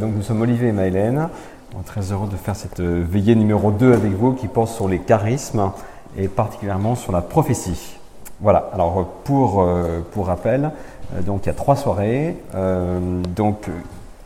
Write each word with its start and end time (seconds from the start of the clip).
Donc 0.00 0.14
nous 0.16 0.22
sommes 0.22 0.40
Olivier 0.40 0.68
et 0.68 0.72
Maëlène. 0.72 1.28
Très 1.84 2.10
heureux 2.10 2.28
de 2.28 2.36
faire 2.36 2.56
cette 2.56 2.80
euh, 2.80 3.04
veillée 3.06 3.34
numéro 3.34 3.70
2 3.70 3.92
avec 3.92 4.12
vous 4.12 4.32
qui 4.32 4.48
porte 4.48 4.70
sur 4.70 4.88
les 4.88 4.98
charismes 4.98 5.72
et 6.16 6.26
particulièrement 6.26 6.94
sur 6.94 7.12
la 7.12 7.20
prophétie. 7.20 7.98
Voilà, 8.40 8.70
alors 8.72 9.04
pour, 9.24 9.60
euh, 9.60 10.00
pour 10.12 10.28
rappel, 10.28 10.70
euh, 11.14 11.20
donc 11.20 11.42
il 11.44 11.46
y 11.48 11.50
a 11.50 11.54
trois 11.54 11.76
soirées, 11.76 12.34
donc 13.36 13.68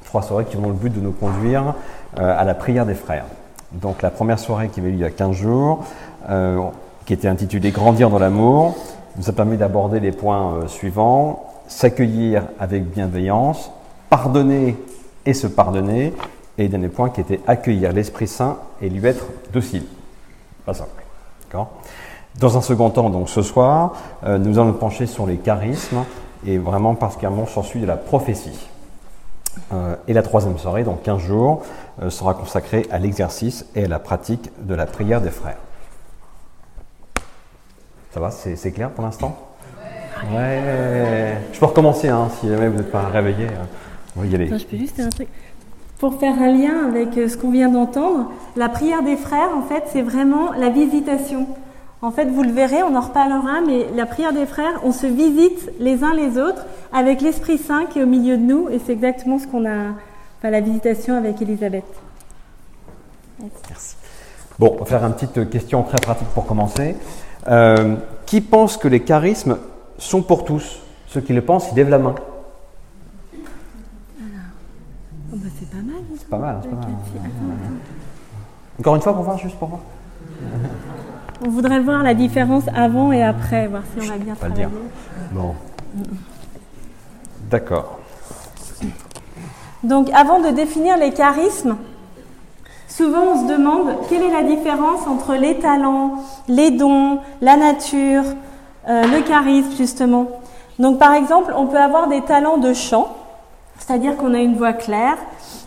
trois 0.04 0.22
soirées 0.22 0.45
qui 0.45 0.56
ont 0.56 0.68
le 0.68 0.74
but 0.74 0.95
de 0.95 1.00
nous 1.00 1.10
conduire 1.10 1.75
à 2.16 2.45
la 2.45 2.54
prière 2.54 2.86
des 2.86 2.95
frères. 2.95 3.27
Donc 3.72 4.00
la 4.00 4.11
première 4.11 4.38
soirée 4.38 4.68
qui 4.68 4.79
avait 4.79 4.91
lieu 4.91 4.95
il 4.95 5.00
y 5.00 5.04
a 5.04 5.11
15 5.11 5.32
jours, 5.32 5.84
qui 7.04 7.12
était 7.12 7.29
intitulée 7.29 7.72
Grandir 7.72 8.11
dans 8.11 8.20
l'amour, 8.20 8.77
nous 9.16 9.29
a 9.29 9.32
permis 9.32 9.56
d'aborder 9.56 9.98
les 9.98 10.12
points 10.12 10.68
suivants, 10.68 11.46
s'accueillir 11.66 12.45
avec 12.61 12.84
bienveillance, 12.84 13.72
pardonner 14.09 14.77
et 15.27 15.34
se 15.34 15.46
pardonner. 15.46 16.12
Et 16.56 16.68
dernier 16.68 16.88
point 16.88 17.11
qui 17.11 17.20
était 17.20 17.41
accueillir 17.46 17.92
l'Esprit 17.92 18.28
Saint 18.28 18.59
et 18.80 18.88
lui 18.88 19.05
être 19.06 19.27
docile. 19.52 19.84
Pas 20.64 20.74
simple. 20.74 21.02
D'accord? 21.42 21.70
Dans 22.38 22.56
un 22.56 22.60
second 22.60 22.91
temps, 22.91 23.10
donc 23.10 23.28
ce 23.28 23.42
soir, 23.42 23.95
euh, 24.24 24.38
nous 24.38 24.59
allons 24.59 24.69
nous 24.69 24.74
pencher 24.74 25.06
sur 25.06 25.27
les 25.27 25.37
charismes 25.37 26.05
et 26.47 26.59
vraiment 26.59 26.95
particulièrement 26.95 27.47
sur 27.47 27.64
celui 27.64 27.83
de 27.83 27.87
la 27.87 27.97
prophétie. 27.97 28.69
Euh, 29.73 29.95
et 30.09 30.12
la 30.12 30.23
troisième 30.23 30.59
soirée, 30.59 30.83
donc 30.83 31.02
15 31.02 31.20
jours, 31.20 31.62
euh, 32.02 32.11
sera 32.11 32.34
consacrée 32.34 32.86
à 32.91 32.98
l'exercice 32.98 33.66
et 33.77 33.84
à 33.84 33.88
la 33.88 34.00
pratique 34.00 34.50
de 34.61 34.75
la 34.75 34.86
prière 34.86 35.20
des 35.20 35.30
frères. 35.30 35.59
Ça 38.12 38.20
va? 38.20 38.30
C'est 38.30 38.72
clair 38.72 38.91
pour 38.91 39.05
l'instant? 39.05 39.36
Ouais. 40.33 41.36
Je 41.52 41.59
peux 41.59 41.66
recommencer 41.66 42.09
hein, 42.09 42.28
si 42.41 42.48
jamais 42.48 42.69
vous 42.69 42.78
n'êtes 42.78 42.91
pas 42.91 43.06
réveillé. 43.09 43.47
Hein. 43.47 43.66
Je 44.16 44.64
peux 44.64 44.77
juste 44.77 45.00
un 45.00 45.09
truc. 45.09 45.28
Pour 45.98 46.18
faire 46.18 46.41
un 46.41 46.52
lien 46.52 46.86
avec 46.88 47.16
euh, 47.16 47.28
ce 47.28 47.36
qu'on 47.36 47.50
vient 47.50 47.68
d'entendre, 47.68 48.30
la 48.56 48.68
prière 48.68 49.02
des 49.02 49.16
frères, 49.16 49.56
en 49.56 49.62
fait, 49.62 49.84
c'est 49.92 50.02
vraiment 50.02 50.52
la 50.52 50.69
visitation. 50.69 51.47
En 52.02 52.11
fait, 52.11 52.27
vous 52.27 52.42
le 52.42 52.50
verrez, 52.50 52.83
on 52.83 52.94
en 52.94 53.00
reparlera, 53.00 53.61
mais 53.66 53.86
la 53.94 54.05
prière 54.05 54.33
des 54.33 54.44
frères, 54.44 54.80
on 54.84 54.92
se 54.92 55.06
visite 55.06 55.70
les 55.78 56.05
uns 56.05 56.14
les 56.14 56.36
autres 56.36 56.66
avec 56.92 57.22
l'Esprit 57.22 57.58
Saint 57.58 57.86
qui 57.86 58.00
est 58.00 58.02
au 58.02 58.06
milieu 58.06 58.36
de 58.36 58.42
nous, 58.42 58.69
et 58.69 58.78
c'est 58.78 58.92
exactement 58.92 59.39
ce 59.39 59.47
qu'on 59.47 59.64
a, 59.64 59.92
enfin, 60.39 60.50
la 60.50 60.61
visitation 60.61 61.17
avec 61.17 61.41
Elisabeth. 61.41 61.84
Merci. 63.69 63.96
Bon, 64.58 64.77
on 64.77 64.78
va 64.80 64.84
faire 64.84 65.05
une 65.05 65.14
petite 65.14 65.50
question 65.50 65.83
très 65.83 65.98
pratique 65.98 66.28
pour 66.28 66.46
commencer. 66.46 66.94
Euh, 67.48 67.96
qui 68.27 68.41
pense 68.41 68.77
que 68.77 68.89
les 68.89 69.00
charismes 69.00 69.58
sont 69.98 70.22
pour 70.22 70.44
tous? 70.44 70.80
Ceux 71.08 71.20
qui 71.20 71.33
le 71.33 71.42
pensent, 71.42 71.69
ils 71.72 71.77
lèvent 71.77 71.91
la 71.91 71.98
main. 71.98 72.14
Oh 75.33 75.36
bah, 75.36 75.48
c'est 75.58 75.69
pas 75.69 75.78
mal. 75.78 75.96
Hein. 75.96 76.17
C'est 76.17 76.23
pas 76.38 76.46
mal, 76.46 76.58
c'est 76.62 76.70
pas 76.70 76.77
mal. 76.77 76.86
Encore 78.80 78.96
une 78.96 79.02
fois 79.02 79.14
pour 79.14 79.22
voir, 79.22 79.38
juste 79.38 79.56
pour 79.56 79.68
voir. 79.68 79.80
On 81.44 81.48
voudrait 81.48 81.80
voir 81.80 82.02
la 82.02 82.14
différence 82.14 82.64
avant 82.74 83.12
et 83.12 83.22
après, 83.22 83.66
voir 83.68 83.82
si 83.82 84.06
on 84.08 84.12
va 84.12 84.18
bien 84.18 84.34
pas 84.34 84.48
Le 84.48 84.55
dire. 84.55 84.70
Bon. 85.32 85.55
D'accord. 87.50 87.98
Donc 89.82 90.10
avant 90.14 90.40
de 90.40 90.48
définir 90.48 90.96
les 90.96 91.12
charismes, 91.12 91.77
souvent 92.88 93.22
on 93.34 93.46
se 93.46 93.52
demande 93.52 93.88
quelle 94.08 94.22
est 94.22 94.32
la 94.32 94.42
différence 94.42 95.06
entre 95.06 95.34
les 95.34 95.58
talents, 95.58 96.14
les 96.48 96.70
dons, 96.70 97.18
la 97.42 97.56
nature, 97.56 98.24
euh, 98.88 99.02
le 99.02 99.22
charisme 99.22 99.77
justement? 99.77 100.27
Donc 100.78 100.98
par 100.98 101.12
exemple, 101.12 101.52
on 101.56 101.66
peut 101.66 101.78
avoir 101.78 102.08
des 102.08 102.22
talents 102.22 102.56
de 102.56 102.72
chant, 102.72 103.14
c'est-à-dire 103.78 104.17
qu'on 104.17 104.34
a 104.34 104.39
une 104.41 104.56
voix 104.56 104.72
claire, 104.72 105.17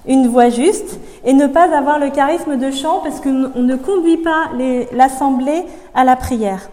une 0.07 0.27
voix 0.27 0.49
juste, 0.49 0.99
et 1.25 1.33
ne 1.33 1.47
pas 1.47 1.75
avoir 1.75 1.99
le 1.99 2.09
charisme 2.09 2.57
de 2.57 2.71
chant 2.71 3.01
parce 3.03 3.19
qu'on 3.19 3.51
ne 3.55 3.75
conduit 3.75 4.17
pas 4.17 4.49
l'assemblée 4.93 5.65
à 5.93 6.03
la 6.03 6.15
prière. 6.15 6.69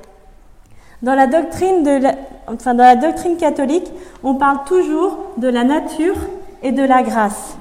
Dans 1.02 1.14
la 1.14 1.26
doctrine 1.26 1.82
de 1.82 3.38
catholique, 3.38 3.90
on 4.22 4.36
parle 4.36 4.58
toujours 4.66 5.18
de 5.36 5.48
la 5.48 5.64
nature 5.64 6.16
et 6.62 6.72
de 6.72 6.82
la 6.82 7.02
grâce. 7.02 7.56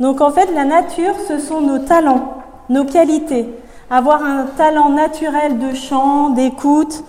Donc 0.00 0.20
en 0.20 0.30
fait, 0.30 0.52
la 0.54 0.64
nature, 0.64 1.14
ce 1.26 1.38
sont 1.38 1.60
nos 1.60 1.78
talents, 1.78 2.38
nos 2.68 2.84
qualités. 2.84 3.48
Avoir 3.90 4.22
un 4.22 4.46
talent 4.56 4.90
naturel 4.90 5.58
de 5.58 5.74
chant, 5.74 6.30
d'écoute, 6.30 7.04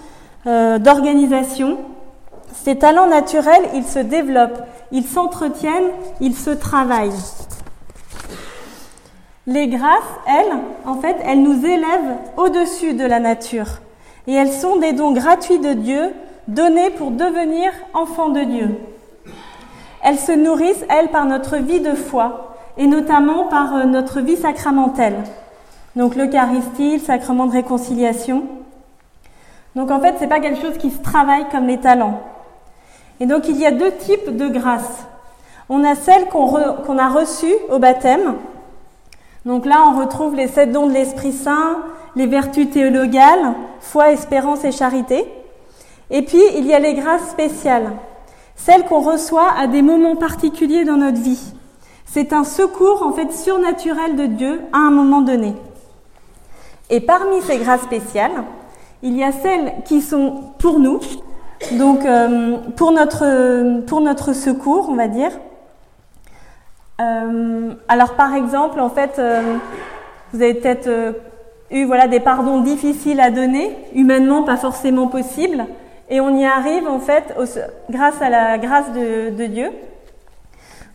euh, 0.47 0.79
d'organisation. 0.79 1.77
Ces 2.63 2.77
talents 2.77 3.07
naturels, 3.07 3.69
ils 3.73 3.85
se 3.85 3.99
développent, 3.99 4.61
ils 4.91 5.05
s'entretiennent, 5.05 5.91
ils 6.19 6.35
se 6.35 6.49
travaillent. 6.49 7.11
Les 9.47 9.67
grâces, 9.67 9.87
elles, 10.27 10.57
en 10.85 10.95
fait, 10.95 11.15
elles 11.25 11.41
nous 11.41 11.65
élèvent 11.65 12.17
au-dessus 12.37 12.93
de 12.93 13.05
la 13.05 13.19
nature. 13.19 13.79
Et 14.27 14.33
elles 14.33 14.51
sont 14.51 14.75
des 14.75 14.93
dons 14.93 15.11
gratuits 15.11 15.59
de 15.59 15.73
Dieu, 15.73 16.13
donnés 16.47 16.89
pour 16.91 17.11
devenir 17.11 17.71
enfants 17.93 18.29
de 18.29 18.41
Dieu. 18.41 18.77
Elles 20.03 20.19
se 20.19 20.33
nourrissent, 20.33 20.85
elles, 20.89 21.09
par 21.09 21.25
notre 21.25 21.57
vie 21.57 21.79
de 21.79 21.93
foi, 21.93 22.55
et 22.77 22.87
notamment 22.87 23.45
par 23.45 23.75
euh, 23.75 23.83
notre 23.85 24.19
vie 24.19 24.37
sacramentelle. 24.37 25.23
Donc 25.95 26.15
l'Eucharistie, 26.15 26.97
le 26.97 27.03
sacrement 27.03 27.45
de 27.45 27.53
réconciliation. 27.53 28.43
Donc 29.75 29.91
en 29.91 29.99
fait, 29.99 30.15
c'est 30.19 30.27
pas 30.27 30.39
quelque 30.39 30.61
chose 30.61 30.77
qui 30.77 30.91
se 30.91 31.01
travaille 31.01 31.45
comme 31.51 31.67
les 31.67 31.79
talents. 31.79 32.21
Et 33.19 33.25
donc 33.25 33.47
il 33.47 33.57
y 33.57 33.65
a 33.65 33.71
deux 33.71 33.91
types 33.91 34.35
de 34.35 34.47
grâces. 34.47 35.05
On 35.69 35.83
a 35.83 35.95
celle 35.95 36.27
qu'on 36.27 36.97
a 36.97 37.09
reçue 37.09 37.53
au 37.69 37.79
baptême. 37.79 38.35
Donc 39.45 39.65
là, 39.65 39.83
on 39.87 39.99
retrouve 39.99 40.35
les 40.35 40.47
sept 40.47 40.71
dons 40.71 40.87
de 40.87 40.93
l'Esprit 40.93 41.31
Saint, 41.31 41.83
les 42.15 42.25
vertus 42.25 42.69
théologales, 42.71 43.53
foi, 43.79 44.11
espérance 44.11 44.65
et 44.65 44.71
charité. 44.71 45.25
Et 46.09 46.23
puis, 46.23 46.41
il 46.57 46.65
y 46.65 46.73
a 46.73 46.79
les 46.79 46.95
grâces 46.95 47.29
spéciales, 47.29 47.91
celles 48.55 48.83
qu'on 48.85 48.99
reçoit 48.99 49.51
à 49.57 49.67
des 49.67 49.81
moments 49.81 50.15
particuliers 50.15 50.85
dans 50.85 50.97
notre 50.97 51.21
vie. 51.21 51.53
C'est 52.05 52.33
un 52.33 52.43
secours 52.43 53.03
en 53.03 53.11
fait 53.13 53.31
surnaturel 53.31 54.15
de 54.15 54.25
Dieu 54.25 54.61
à 54.73 54.77
un 54.79 54.91
moment 54.91 55.21
donné. 55.21 55.53
Et 56.89 56.99
parmi 56.99 57.41
ces 57.41 57.59
grâces 57.59 57.83
spéciales, 57.83 58.43
il 59.03 59.15
y 59.15 59.23
a 59.23 59.31
celles 59.31 59.75
qui 59.85 60.01
sont 60.01 60.51
pour 60.57 60.79
nous, 60.79 60.99
donc 61.73 62.05
euh, 62.05 62.57
pour, 62.75 62.91
notre, 62.91 63.81
pour 63.85 64.01
notre 64.01 64.33
secours, 64.33 64.87
on 64.89 64.95
va 64.95 65.07
dire. 65.07 65.31
Euh, 67.01 67.73
alors 67.87 68.13
par 68.13 68.33
exemple, 68.33 68.79
en 68.79 68.89
fait, 68.89 69.19
euh, 69.19 69.57
vous 70.33 70.41
avez 70.41 70.53
peut-être 70.53 70.89
eu 71.71 71.85
voilà, 71.85 72.07
des 72.07 72.19
pardons 72.19 72.61
difficiles 72.61 73.19
à 73.19 73.29
donner, 73.29 73.75
humainement 73.93 74.43
pas 74.43 74.57
forcément 74.57 75.07
possibles, 75.07 75.65
et 76.09 76.19
on 76.19 76.35
y 76.35 76.45
arrive 76.45 76.87
en 76.87 76.99
fait 76.99 77.35
grâce 77.89 78.21
à 78.21 78.29
la 78.29 78.57
grâce 78.57 78.91
de, 78.93 79.29
de, 79.35 79.45
Dieu. 79.45 79.71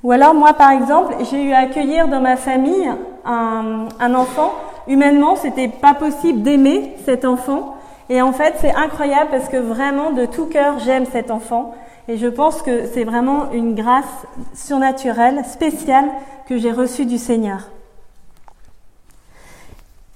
Ou 0.02 0.12
alors 0.12 0.34
moi 0.34 0.54
par 0.54 0.72
exemple, 0.72 1.14
j'ai 1.30 1.42
eu 1.42 1.52
à 1.52 1.60
accueillir 1.60 2.08
dans 2.08 2.20
ma 2.20 2.36
famille 2.36 2.90
un, 3.24 3.86
un 4.00 4.14
enfant. 4.14 4.52
Humainement, 4.86 5.36
c'était 5.36 5.68
pas 5.68 5.94
possible 5.94 6.42
d'aimer 6.42 6.94
cet 7.06 7.24
enfant, 7.24 7.76
et 8.08 8.20
en 8.20 8.32
fait, 8.32 8.54
c'est 8.60 8.74
incroyable 8.74 9.30
parce 9.30 9.48
que 9.48 9.56
vraiment, 9.56 10.10
de 10.10 10.26
tout 10.26 10.46
cœur, 10.46 10.78
j'aime 10.78 11.06
cet 11.06 11.30
enfant. 11.30 11.74
Et 12.06 12.18
je 12.18 12.26
pense 12.26 12.60
que 12.60 12.86
c'est 12.92 13.04
vraiment 13.04 13.50
une 13.52 13.74
grâce 13.74 14.26
surnaturelle, 14.54 15.42
spéciale, 15.46 16.10
que 16.46 16.58
j'ai 16.58 16.72
reçue 16.72 17.06
du 17.06 17.16
Seigneur. 17.16 17.70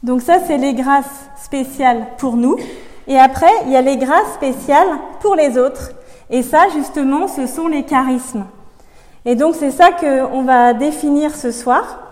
Donc 0.02 0.20
ça, 0.20 0.38
c'est 0.46 0.58
les 0.58 0.74
grâces 0.74 1.28
spéciales 1.42 2.06
pour 2.18 2.36
nous. 2.36 2.56
Et 3.06 3.18
après, 3.18 3.50
il 3.64 3.72
y 3.72 3.76
a 3.76 3.80
les 3.80 3.96
grâces 3.96 4.34
spéciales 4.34 4.88
pour 5.20 5.34
les 5.34 5.56
autres. 5.56 5.92
Et 6.30 6.42
ça, 6.42 6.68
justement, 6.74 7.26
ce 7.26 7.46
sont 7.46 7.68
les 7.68 7.84
charismes. 7.84 8.44
Et 9.24 9.34
donc, 9.34 9.54
c'est 9.54 9.70
ça 9.70 9.90
qu'on 9.92 10.42
va 10.42 10.74
définir 10.74 11.34
ce 11.34 11.50
soir. 11.50 12.07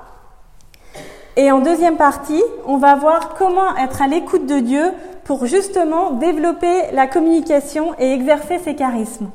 Et 1.37 1.53
en 1.53 1.61
deuxième 1.61 1.97
partie, 1.97 2.43
on 2.67 2.79
va 2.79 2.95
voir 2.97 3.35
comment 3.35 3.77
être 3.77 4.01
à 4.01 4.07
l'écoute 4.07 4.47
de 4.47 4.59
Dieu 4.59 4.93
pour 5.25 5.45
justement 5.47 6.13
développer 6.13 6.91
la 6.93 7.07
communication 7.07 7.95
et 7.99 8.13
exercer 8.13 8.59
ses 8.59 8.75
charismes. 8.75 9.29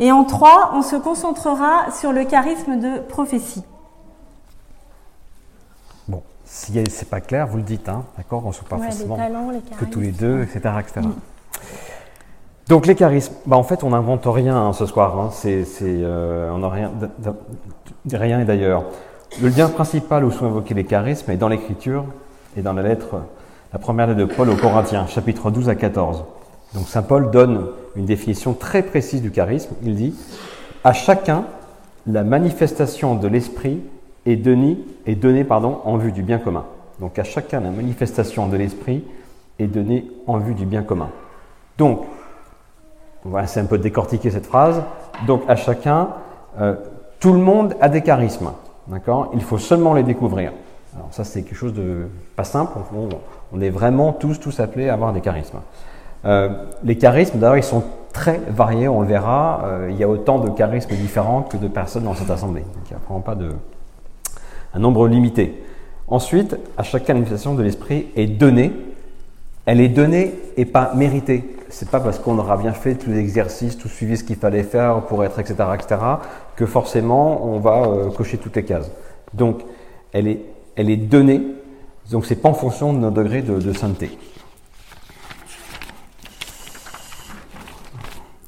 Et 0.00 0.10
en 0.10 0.24
trois, 0.24 0.70
on 0.74 0.82
se 0.82 0.96
concentrera 0.96 1.90
sur 1.90 2.12
le 2.12 2.24
charisme 2.24 2.78
de 2.78 3.00
prophétie. 3.00 3.64
Bon, 6.06 6.22
si 6.44 6.82
c'est 6.88 7.10
pas 7.10 7.20
clair, 7.20 7.46
vous 7.46 7.58
le 7.58 7.62
dites, 7.62 7.88
hein, 7.88 8.04
d'accord 8.16 8.46
On 8.46 8.50
ne 8.50 8.68
pas 8.68 8.78
forcément 8.78 9.18
que 9.78 9.84
tous 9.84 10.00
les 10.00 10.12
deux, 10.12 10.42
etc. 10.42 10.74
etc. 10.80 11.00
Mm. 11.00 11.12
Donc 12.68 12.86
les 12.86 12.94
charismes, 12.94 13.34
bah, 13.46 13.56
en 13.56 13.62
fait 13.62 13.82
on 13.82 13.90
n'invente 13.90 14.24
rien 14.26 14.54
hein, 14.54 14.72
ce 14.74 14.84
soir, 14.84 15.18
hein. 15.18 15.30
c'est, 15.32 15.64
euh, 15.82 16.50
on 16.52 16.58
n'a 16.58 16.68
rien, 16.68 16.92
rien 18.12 18.40
et 18.40 18.44
d'ailleurs. 18.44 18.84
Le 19.42 19.48
lien 19.48 19.68
principal 19.68 20.24
où 20.24 20.30
sont 20.30 20.46
évoqués 20.46 20.74
les 20.74 20.84
charismes 20.84 21.30
est 21.30 21.36
dans 21.36 21.48
l'écriture 21.48 22.04
et 22.56 22.62
dans 22.62 22.72
la 22.72 22.82
lettre 22.82 23.20
la 23.72 23.78
première 23.78 24.06
lettre 24.06 24.18
de 24.18 24.24
Paul 24.24 24.48
aux 24.48 24.56
Corinthiens, 24.56 25.06
chapitre 25.06 25.50
12 25.50 25.68
à 25.68 25.74
14. 25.74 26.24
Donc 26.74 26.88
Saint 26.88 27.02
Paul 27.02 27.30
donne 27.30 27.66
une 27.96 28.06
définition 28.06 28.54
très 28.54 28.82
précise 28.82 29.20
du 29.20 29.30
charisme. 29.30 29.74
Il 29.82 29.94
dit 29.94 30.14
À 30.84 30.94
chacun, 30.94 31.44
la 32.06 32.24
manifestation 32.24 33.14
de 33.14 33.28
l'Esprit 33.28 33.80
est 34.24 34.36
donné, 34.36 34.78
est 35.06 35.16
donné 35.16 35.44
pardon, 35.44 35.80
en 35.84 35.98
vue 35.98 36.12
du 36.12 36.22
bien 36.22 36.38
commun. 36.38 36.64
Donc 36.98 37.18
à 37.18 37.24
chacun, 37.24 37.60
la 37.60 37.70
manifestation 37.70 38.48
de 38.48 38.56
l'esprit 38.56 39.04
est 39.58 39.66
donnée 39.66 40.10
en 40.26 40.38
vue 40.38 40.54
du 40.54 40.64
bien 40.64 40.82
commun. 40.82 41.10
Donc, 41.76 42.06
voilà, 43.24 43.46
c'est 43.46 43.60
un 43.60 43.66
peu 43.66 43.78
décortiquer 43.78 44.30
cette 44.30 44.46
phrase. 44.46 44.82
Donc 45.26 45.42
à 45.46 45.56
chacun, 45.56 46.08
euh, 46.60 46.74
tout 47.20 47.32
le 47.32 47.38
monde 47.38 47.74
a 47.80 47.88
des 47.88 48.00
charismes. 48.00 48.50
D'accord? 48.88 49.30
Il 49.34 49.42
faut 49.42 49.58
seulement 49.58 49.94
les 49.94 50.02
découvrir. 50.02 50.52
Alors 50.94 51.08
ça, 51.10 51.24
c'est 51.24 51.42
quelque 51.42 51.56
chose 51.56 51.74
de 51.74 52.08
pas 52.36 52.44
simple. 52.44 52.72
On, 53.52 53.60
est 53.60 53.70
vraiment 53.70 54.12
tous, 54.12 54.40
tous 54.40 54.60
appelés 54.60 54.88
à 54.88 54.94
avoir 54.94 55.12
des 55.12 55.20
charismes. 55.20 55.58
Euh, 56.24 56.48
les 56.82 56.96
charismes, 56.96 57.38
d'ailleurs, 57.38 57.58
ils 57.58 57.62
sont 57.62 57.84
très 58.12 58.40
variés, 58.48 58.88
on 58.88 59.02
le 59.02 59.06
verra. 59.06 59.62
Euh, 59.64 59.88
il 59.90 59.96
y 59.96 60.02
a 60.02 60.08
autant 60.08 60.38
de 60.38 60.50
charismes 60.50 60.94
différents 60.94 61.42
que 61.42 61.56
de 61.56 61.68
personnes 61.68 62.04
dans 62.04 62.14
cette 62.14 62.30
assemblée. 62.30 62.62
Donc 62.62 62.82
il 62.86 62.94
n'y 62.94 62.96
a 62.96 63.04
vraiment 63.04 63.20
pas 63.20 63.34
de, 63.34 63.50
un 64.74 64.78
nombre 64.78 65.06
limité. 65.06 65.62
Ensuite, 66.08 66.56
à 66.76 66.82
chaque 66.82 67.06
manifestation 67.08 67.54
de 67.54 67.62
l'esprit 67.62 68.08
est 68.16 68.26
donnée. 68.26 68.72
Elle 69.66 69.80
est 69.80 69.90
donnée 69.90 70.34
et 70.56 70.64
pas 70.64 70.92
méritée. 70.94 71.57
C'est 71.70 71.90
pas 71.90 72.00
parce 72.00 72.18
qu'on 72.18 72.38
aura 72.38 72.56
bien 72.56 72.72
fait 72.72 72.94
tous 72.94 73.10
les 73.10 73.18
exercices, 73.18 73.76
tout 73.76 73.88
suivi 73.88 74.16
ce 74.16 74.24
qu'il 74.24 74.36
fallait 74.36 74.62
faire 74.62 75.02
pour 75.02 75.24
être, 75.24 75.38
etc., 75.38 75.56
etc., 75.74 76.00
que 76.56 76.66
forcément 76.66 77.44
on 77.44 77.58
va 77.58 77.82
euh, 77.82 78.10
cocher 78.10 78.38
toutes 78.38 78.56
les 78.56 78.64
cases. 78.64 78.90
Donc, 79.34 79.62
elle 80.12 80.28
est, 80.28 80.40
elle 80.76 80.90
est 80.90 80.96
donnée. 80.96 81.42
Donc, 82.10 82.24
c'est 82.24 82.36
pas 82.36 82.48
en 82.48 82.54
fonction 82.54 82.92
de 82.92 82.98
notre 82.98 83.16
degré 83.16 83.42
de, 83.42 83.72
sainteté. 83.72 84.18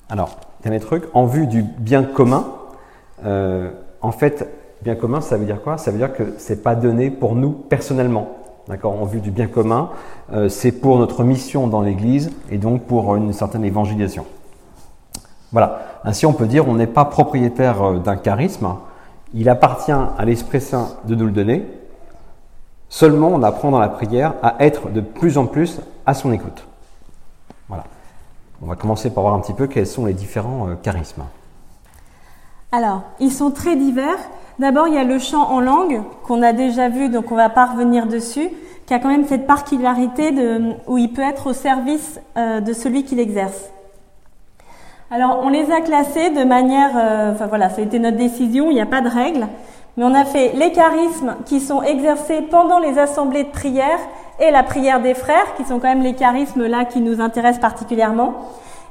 Alors, 0.09 0.39
dernier 0.63 0.81
truc, 0.81 1.05
en 1.13 1.27
vue 1.27 1.47
du 1.47 1.63
bien 1.63 2.03
commun, 2.03 2.55
euh, 3.25 3.71
en 4.01 4.13
fait, 4.13 4.49
Bien 4.83 4.95
commun, 4.95 5.21
ça 5.21 5.37
veut 5.37 5.45
dire 5.45 5.61
quoi? 5.63 5.77
Ça 5.77 5.91
veut 5.91 5.99
dire 5.99 6.13
que 6.13 6.35
c'est 6.39 6.63
pas 6.63 6.75
donné 6.75 7.11
pour 7.11 7.35
nous 7.35 7.51
personnellement. 7.51 8.40
D'accord 8.71 9.03
En 9.03 9.05
vue 9.05 9.21
du 9.21 9.33
bien 9.33 9.49
commun, 9.49 9.91
euh, 10.33 10.49
c'est 10.49 10.71
pour 10.71 10.97
notre 11.01 11.25
mission 11.25 11.67
dans 11.67 11.81
l'Église 11.81 12.31
et 12.53 12.57
donc 12.57 12.85
pour 12.85 13.17
une 13.17 13.33
certaine 13.33 13.65
évangélisation. 13.65 14.27
Voilà. 15.51 15.81
Ainsi, 16.05 16.25
on 16.25 16.33
peut 16.33 16.47
dire 16.47 16.69
on 16.69 16.75
n'est 16.75 16.87
pas 16.87 17.05
propriétaire 17.05 17.83
euh, 17.83 17.99
d'un 17.99 18.15
charisme. 18.15 18.77
Il 19.35 19.49
appartient 19.49 19.91
à 19.91 20.25
l'Esprit 20.25 20.61
Saint 20.61 20.91
de 21.05 21.17
nous 21.17 21.27
le 21.27 21.33
donner. 21.33 21.67
Seulement, 22.89 23.31
on 23.31 23.43
apprend 23.43 23.73
dans 23.73 23.81
la 23.81 23.89
prière 23.89 24.35
à 24.41 24.55
être 24.65 24.89
de 24.89 25.01
plus 25.01 25.37
en 25.37 25.47
plus 25.47 25.81
à 26.07 26.15
son 26.15 26.31
écoute. 26.31 26.65
Voilà. 27.69 27.83
On 28.63 28.67
va 28.67 28.77
commencer 28.77 29.11
par 29.11 29.25
voir 29.25 29.35
un 29.35 29.41
petit 29.41 29.55
peu 29.55 29.67
quels 29.67 29.89
sont 29.89 30.07
les 30.07 30.15
différents 30.15 30.69
euh, 30.69 30.75
charismes. 30.81 31.25
Alors, 32.71 33.03
ils 33.19 33.33
sont 33.33 33.51
très 33.51 33.75
divers 33.75 34.19
D'abord, 34.61 34.89
il 34.89 34.93
y 34.93 34.99
a 34.99 35.05
le 35.05 35.19
chant 35.19 35.51
en 35.51 35.59
langue 35.59 36.03
qu'on 36.27 36.43
a 36.43 36.53
déjà 36.53 36.91
vu, 36.91 37.09
donc 37.09 37.33
on 37.33 37.35
va 37.35 37.49
pas 37.49 37.65
revenir 37.65 38.05
dessus, 38.07 38.51
qui 38.85 38.93
a 38.93 38.99
quand 38.99 39.09
même 39.09 39.25
cette 39.25 39.47
particularité 39.47 40.35
où 40.87 40.99
il 40.99 41.11
peut 41.15 41.23
être 41.23 41.47
au 41.47 41.53
service 41.55 42.21
euh, 42.37 42.61
de 42.61 42.75
celui 42.75 43.05
qui 43.05 43.15
l'exerce. 43.15 43.71
Alors, 45.11 45.41
on 45.43 45.49
les 45.49 45.73
a 45.73 45.81
classés 45.81 46.29
de 46.29 46.45
manière, 46.45 46.91
euh, 46.95 47.33
voilà, 47.49 47.71
ça 47.71 47.81
a 47.81 47.85
été 47.85 47.99
notre 47.99 48.19
décision, 48.19 48.71
il 48.71 48.75
n'y 48.75 48.83
a 48.83 48.87
pas 48.87 49.01
de 49.01 49.09
règle, 49.09 49.49
mais 49.97 50.05
on 50.05 50.13
a 50.15 50.27
fait 50.27 50.53
les 50.55 50.73
charismes 50.73 51.37
qui 51.47 51.59
sont 51.59 51.83
exercés 51.83 52.43
pendant 52.43 52.81
les 52.81 52.99
assemblées 52.99 53.45
de 53.45 53.49
prière 53.49 53.99
et 54.41 54.51
la 54.51 54.63
prière 54.63 55.01
des 55.01 55.15
frères, 55.15 55.55
qui 55.57 55.65
sont 55.65 55.79
quand 55.79 55.89
même 55.89 56.03
les 56.03 56.15
charismes 56.15 56.67
là 56.67 56.85
qui 56.85 57.01
nous 57.01 57.23
intéressent 57.23 57.63
particulièrement. 57.63 58.35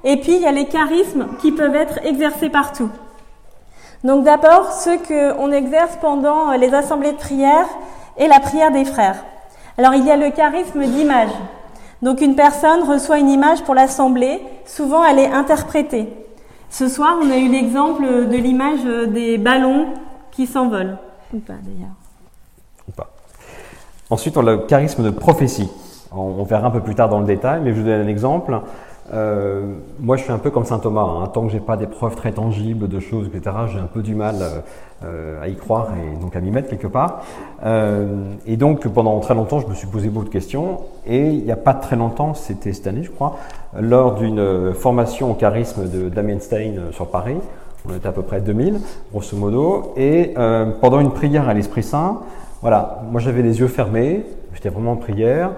Et 0.04 0.18
puis, 0.18 0.34
il 0.34 0.42
y 0.42 0.48
a 0.48 0.52
les 0.52 0.66
charismes 0.66 1.28
qui 1.40 1.52
peuvent 1.52 1.76
être 1.76 2.04
exercés 2.04 2.50
partout. 2.50 2.90
Donc 4.04 4.24
d'abord, 4.24 4.72
ceux 4.72 4.98
qu'on 4.98 5.52
exerce 5.52 5.98
pendant 6.00 6.52
les 6.52 6.74
assemblées 6.74 7.12
de 7.12 7.18
prière 7.18 7.66
et 8.18 8.28
la 8.28 8.40
prière 8.40 8.72
des 8.72 8.86
frères. 8.86 9.24
Alors 9.78 9.94
il 9.94 10.06
y 10.06 10.12
a 10.12 10.18
le 10.18 10.32
charisme 10.32 10.86
d'image. 10.86 11.32
Donc 12.02 12.22
une 12.22 12.36
personne 12.36 12.84
reçoit 12.84 13.20
une 13.20 13.30
image 13.30 13.64
pour 13.64 13.76
l'assemblée, 13.76 14.42
souvent 14.66 15.04
elle 15.04 15.20
est 15.20 15.32
interprétée. 15.32 16.08
Ce 16.70 16.88
soir, 16.88 17.18
on 17.22 17.30
a 17.30 17.38
eu 17.38 17.50
l'exemple 17.50 18.28
de 18.28 18.38
l'image 18.38 18.84
des 19.12 19.38
ballons 19.38 19.88
qui 20.32 20.46
s'envolent. 20.46 20.98
Ou 21.34 21.40
pas 21.40 21.54
d'ailleurs. 21.62 21.96
Ou 22.88 22.92
pas. 22.92 23.10
Ensuite, 24.10 24.38
on 24.38 24.46
a 24.48 24.52
le 24.52 24.58
charisme 24.60 25.04
de 25.04 25.10
prophétie. 25.10 25.70
On 26.12 26.44
verra 26.44 26.68
un 26.68 26.72
peu 26.72 26.82
plus 26.82 26.96
tard 26.96 27.10
dans 27.10 27.20
le 27.20 27.26
détail, 27.26 27.62
mais 27.64 27.72
je 27.72 27.80
vous 27.80 27.86
donne 27.86 28.02
un 28.02 28.08
exemple. 28.08 28.62
Euh, 29.14 29.74
moi, 30.00 30.18
je 30.18 30.24
suis 30.24 30.32
un 30.32 30.38
peu 30.38 30.52
comme 30.52 30.66
saint 30.66 30.80
Thomas. 30.80 31.02
Hein. 31.02 31.28
Tant 31.34 31.46
que 31.46 31.52
j'ai 31.52 31.60
pas 31.60 31.78
des 31.78 31.88
preuves 31.88 32.16
très 32.16 32.32
tangibles 32.32 32.88
de 32.88 33.00
choses, 33.00 33.28
etc., 33.28 33.56
j'ai 33.72 33.80
un 33.80 33.88
peu 33.88 34.02
du 34.02 34.16
mal 34.16 34.36
euh, 35.04 35.42
à 35.42 35.48
y 35.48 35.56
croire 35.56 35.88
et 35.96 36.22
donc 36.22 36.36
à 36.36 36.42
m'y 36.42 36.52
mettre 36.52 36.70
quelque 36.70 36.88
part. 36.88 37.24
Euh, 37.66 38.08
et 38.46 38.58
donc, 38.58 38.88
pendant 38.88 39.20
très 39.20 39.34
longtemps, 39.34 39.60
je 39.60 39.68
me 39.68 39.74
suis 39.74 39.88
posé 39.88 40.10
beaucoup 40.10 40.26
de 40.28 40.32
questions. 40.32 40.82
Et 41.08 41.28
il 41.30 41.44
n'y 41.44 41.52
a 41.52 41.58
pas 41.58 41.74
très 41.74 41.96
longtemps, 41.96 42.34
c'était 42.34 42.74
cette 42.74 42.88
année, 42.88 43.04
je 43.04 43.12
crois, 43.12 43.38
lors 43.80 44.16
d'une 44.16 44.74
formation 44.74 45.32
au 45.32 45.34
charisme 45.34 45.90
de 45.90 46.10
Damien 46.10 46.40
Stein 46.40 46.92
sur 46.92 47.08
Paris. 47.08 47.38
On 47.88 47.96
était 47.96 48.08
à 48.08 48.12
peu 48.12 48.24
près 48.24 48.42
2000, 48.42 48.80
grosso 49.12 49.36
modo. 49.38 49.94
Et 49.98 50.34
pendant 50.82 51.00
une 51.00 51.12
prière 51.12 51.50
à 51.50 51.54
l'Esprit 51.54 51.84
Saint, 51.84 52.20
voilà, 52.62 53.02
moi 53.10 53.22
j'avais 53.22 53.42
les 53.42 53.60
yeux 53.60 53.68
fermés, 53.68 54.26
j'étais 54.54 54.70
vraiment 54.70 54.92
en 54.92 54.98
prière. 54.98 55.52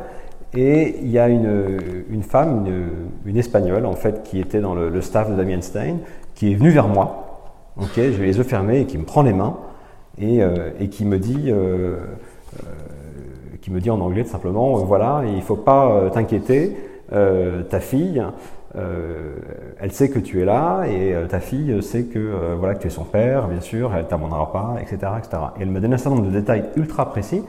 Et 0.53 0.97
il 1.01 1.09
y 1.09 1.17
a 1.17 1.29
une, 1.29 2.03
une 2.09 2.23
femme, 2.23 2.65
une, 2.65 2.87
une, 3.25 3.37
espagnole 3.37 3.85
en 3.85 3.93
fait, 3.93 4.23
qui 4.23 4.39
était 4.39 4.59
dans 4.59 4.75
le, 4.75 4.99
staff 5.01 5.29
de 5.29 5.35
Damien 5.35 5.61
Stein, 5.61 5.97
qui 6.35 6.51
est 6.51 6.55
venue 6.55 6.71
vers 6.71 6.89
moi, 6.89 7.51
ok, 7.77 7.93
j'ai 7.95 8.17
les 8.17 8.37
yeux 8.37 8.43
fermés, 8.43 8.81
et 8.81 8.85
qui 8.85 8.97
me 8.97 9.05
prend 9.05 9.21
les 9.21 9.33
mains 9.33 9.55
et, 10.19 10.43
euh, 10.43 10.71
et 10.79 10.89
qui 10.89 11.05
me 11.05 11.19
dit, 11.19 11.45
euh, 11.47 11.95
euh, 12.59 12.63
qui 13.61 13.71
me 13.71 13.79
dit 13.79 13.89
en 13.89 14.01
anglais 14.01 14.23
tout 14.23 14.29
simplement, 14.29 14.75
voilà, 14.79 15.23
il 15.25 15.41
faut 15.41 15.55
pas 15.55 16.09
t'inquiéter, 16.13 16.75
ta 17.09 17.79
fille, 17.79 18.23
elle 18.73 19.91
sait 19.91 20.09
que 20.09 20.19
tu 20.19 20.41
es 20.41 20.45
là 20.45 20.83
et 20.85 21.13
ta 21.29 21.39
fille 21.39 21.81
sait 21.83 22.05
que 22.05 22.55
voilà 22.57 22.73
que 22.75 22.81
tu 22.81 22.87
es 22.87 22.89
son 22.89 23.03
père, 23.03 23.47
bien 23.47 23.59
sûr, 23.59 23.93
elle 23.95 24.07
t'abandonnera 24.07 24.51
pas, 24.51 24.75
etc., 24.81 25.11
etc. 25.17 25.43
Et 25.57 25.63
elle 25.63 25.69
me 25.69 25.79
donne 25.79 25.93
un 25.93 25.97
certain 25.97 26.15
nombre 26.15 26.29
de 26.29 26.39
détails 26.39 26.65
ultra 26.77 27.09
précis 27.09 27.43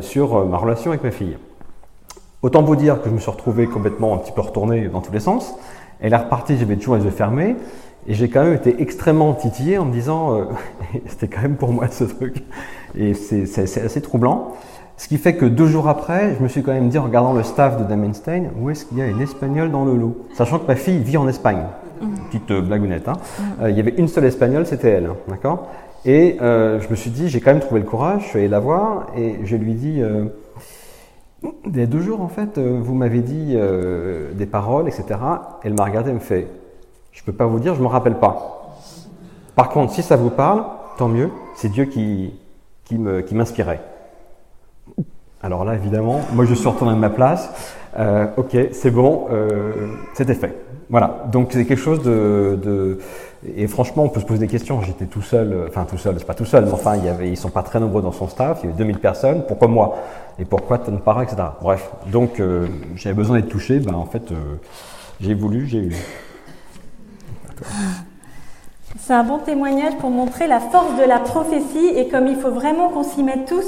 sur 0.00 0.46
ma 0.46 0.58
relation 0.58 0.90
avec 0.90 1.02
ma 1.02 1.10
fille. 1.10 1.36
Autant 2.44 2.62
vous 2.62 2.76
dire 2.76 3.00
que 3.00 3.08
je 3.08 3.14
me 3.14 3.20
suis 3.20 3.30
retrouvé 3.30 3.66
complètement 3.66 4.12
un 4.12 4.18
petit 4.18 4.30
peu 4.30 4.42
retourné 4.42 4.88
dans 4.88 5.00
tous 5.00 5.12
les 5.12 5.20
sens. 5.20 5.56
Elle 6.02 6.12
est 6.12 6.16
repartie, 6.16 6.58
j'avais 6.58 6.76
toujours 6.76 6.96
les 6.96 7.04
yeux 7.04 7.10
fermés. 7.10 7.56
Et 8.06 8.12
j'ai 8.12 8.28
quand 8.28 8.44
même 8.44 8.52
été 8.52 8.82
extrêmement 8.82 9.32
titillé 9.32 9.78
en 9.78 9.86
me 9.86 9.92
disant, 9.92 10.34
euh, 10.34 10.44
c'était 11.06 11.28
quand 11.28 11.40
même 11.40 11.56
pour 11.56 11.72
moi 11.72 11.88
ce 11.90 12.04
truc. 12.04 12.44
Et 12.98 13.14
c'est 13.14 13.58
assez 13.82 14.02
troublant. 14.02 14.52
Ce 14.98 15.08
qui 15.08 15.16
fait 15.16 15.36
que 15.36 15.46
deux 15.46 15.68
jours 15.68 15.88
après, 15.88 16.34
je 16.38 16.42
me 16.42 16.48
suis 16.48 16.62
quand 16.62 16.74
même 16.74 16.90
dit, 16.90 16.98
en 16.98 17.04
regardant 17.04 17.32
le 17.32 17.44
staff 17.44 17.78
de 17.78 17.84
Damien 17.84 18.12
Stein, 18.12 18.50
où 18.60 18.68
est-ce 18.68 18.84
qu'il 18.84 18.98
y 18.98 19.00
a 19.02 19.06
une 19.06 19.22
espagnole 19.22 19.70
dans 19.70 19.86
le 19.86 19.96
lot? 19.96 20.26
Sachant 20.34 20.58
que 20.58 20.66
ma 20.66 20.76
fille 20.76 20.98
vit 20.98 21.16
en 21.16 21.26
Espagne. 21.26 21.62
Petite 22.26 22.50
euh, 22.50 22.60
blagounette. 22.60 23.08
Hein. 23.08 23.16
Euh, 23.62 23.70
il 23.70 23.76
y 23.78 23.80
avait 23.80 23.94
une 23.96 24.08
seule 24.08 24.26
espagnole, 24.26 24.66
c'était 24.66 24.90
elle. 24.90 25.08
Et 26.04 26.36
je 26.38 26.90
me 26.90 26.94
suis 26.94 27.08
dit, 27.08 27.30
j'ai 27.30 27.40
quand 27.40 27.52
même 27.52 27.62
trouvé 27.62 27.80
le 27.80 27.86
courage, 27.86 28.24
je 28.24 28.28
suis 28.28 28.38
allé 28.40 28.48
la 28.48 28.60
voir 28.60 29.06
et 29.16 29.36
je 29.44 29.56
lui 29.56 29.72
dit, 29.72 30.02
il 31.66 31.76
y 31.76 31.82
a 31.82 31.86
deux 31.86 32.00
jours, 32.00 32.20
en 32.20 32.28
fait, 32.28 32.58
euh, 32.58 32.78
vous 32.82 32.94
m'avez 32.94 33.20
dit 33.20 33.52
euh, 33.54 34.32
des 34.34 34.46
paroles, 34.46 34.88
etc. 34.88 35.18
Elle 35.62 35.74
m'a 35.74 35.84
regardé 35.84 36.10
et 36.10 36.14
me 36.14 36.18
fait 36.18 36.48
Je 37.12 37.22
ne 37.22 37.26
peux 37.26 37.32
pas 37.32 37.46
vous 37.46 37.58
dire, 37.58 37.74
je 37.74 37.80
ne 37.80 37.84
me 37.84 37.90
rappelle 37.90 38.18
pas. 38.18 38.74
Par 39.56 39.68
contre, 39.68 39.92
si 39.92 40.02
ça 40.02 40.16
vous 40.16 40.30
parle, 40.30 40.64
tant 40.98 41.08
mieux, 41.08 41.30
c'est 41.54 41.68
Dieu 41.68 41.84
qui, 41.84 42.34
qui 42.84 42.96
m'inspirait. 42.98 43.80
Alors 45.42 45.64
là, 45.64 45.74
évidemment, 45.74 46.20
moi 46.32 46.44
je 46.44 46.54
suis 46.54 46.68
retourné 46.68 46.94
de 46.94 46.98
ma 46.98 47.10
place. 47.10 47.52
Euh, 47.98 48.26
ok, 48.36 48.56
c'est 48.72 48.90
bon, 48.90 49.26
c'était 50.14 50.34
fait. 50.34 50.63
Voilà, 50.90 51.24
donc 51.32 51.48
c'est 51.52 51.64
quelque 51.64 51.80
chose 51.80 52.02
de, 52.02 52.98
Et 53.56 53.66
franchement, 53.66 54.04
on 54.04 54.08
peut 54.08 54.20
se 54.20 54.26
poser 54.26 54.40
des 54.40 54.48
questions. 54.48 54.82
J'étais 54.82 55.06
tout 55.06 55.22
seul, 55.22 55.66
enfin 55.68 55.86
tout 55.88 55.98
seul, 55.98 56.16
c'est 56.18 56.26
pas 56.26 56.34
tout 56.34 56.44
seul, 56.44 56.64
mais 56.66 56.72
enfin, 56.72 56.96
il 56.96 57.04
y 57.04 57.30
ils 57.30 57.36
sont 57.36 57.50
pas 57.50 57.62
très 57.62 57.80
nombreux 57.80 58.02
dans 58.02 58.12
son 58.12 58.28
staff, 58.28 58.60
il 58.62 58.66
y 58.66 58.68
avait 58.68 58.78
2000 58.78 58.98
personnes. 58.98 59.44
Pourquoi 59.46 59.68
moi? 59.68 59.96
Et 60.38 60.44
pourquoi 60.44 60.78
pas, 60.78 61.22
etc. 61.22 61.36
Bref, 61.62 61.90
donc 62.10 62.40
euh, 62.40 62.66
j'avais 62.96 63.14
besoin 63.14 63.36
d'être 63.36 63.48
touché, 63.48 63.78
ben 63.78 63.94
en 63.94 64.06
fait, 64.06 64.32
euh, 64.32 64.58
j'ai 65.20 65.34
voulu, 65.34 65.66
j'ai 65.66 65.78
eu. 65.78 65.96
C'est 68.98 69.12
un 69.12 69.24
bon 69.24 69.38
témoignage 69.38 69.96
pour 69.98 70.10
montrer 70.10 70.46
la 70.46 70.60
force 70.60 70.96
de 70.96 71.04
la 71.04 71.18
prophétie 71.18 71.88
et 71.94 72.08
comme 72.08 72.26
il 72.26 72.36
faut 72.36 72.50
vraiment 72.50 72.88
qu'on 72.88 73.04
s'y 73.04 73.22
mette 73.22 73.46
tous, 73.46 73.66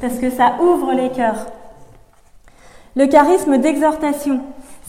parce 0.00 0.18
que 0.18 0.30
ça 0.30 0.56
ouvre 0.60 0.92
les 0.92 1.10
cœurs. 1.10 1.46
Le 2.96 3.06
charisme 3.06 3.58
d'exhortation. 3.58 4.40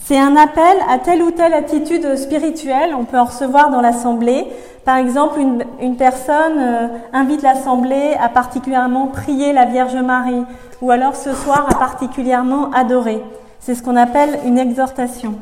C'est 0.06 0.20
un 0.20 0.36
appel 0.36 0.76
à 0.88 1.00
telle 1.00 1.20
ou 1.20 1.32
telle 1.32 1.52
attitude 1.52 2.14
spirituelle. 2.14 2.94
On 2.96 3.02
peut 3.02 3.18
en 3.18 3.24
recevoir 3.24 3.72
dans 3.72 3.80
l'assemblée. 3.80 4.46
Par 4.84 4.98
exemple, 4.98 5.40
une, 5.80 5.96
personne 5.96 6.60
euh, 6.60 6.86
invite 7.12 7.42
l'assemblée 7.42 8.14
à 8.20 8.28
particulièrement 8.28 9.08
prier 9.08 9.52
la 9.52 9.64
Vierge 9.64 9.96
Marie, 9.96 10.44
ou 10.80 10.92
alors 10.92 11.16
ce 11.16 11.34
soir 11.34 11.66
à 11.68 11.76
particulièrement 11.76 12.70
adorer. 12.70 13.20
C'est 13.58 13.74
ce 13.74 13.82
qu'on 13.82 13.96
appelle 13.96 14.38
une 14.46 14.58
exhortation. 14.58 15.34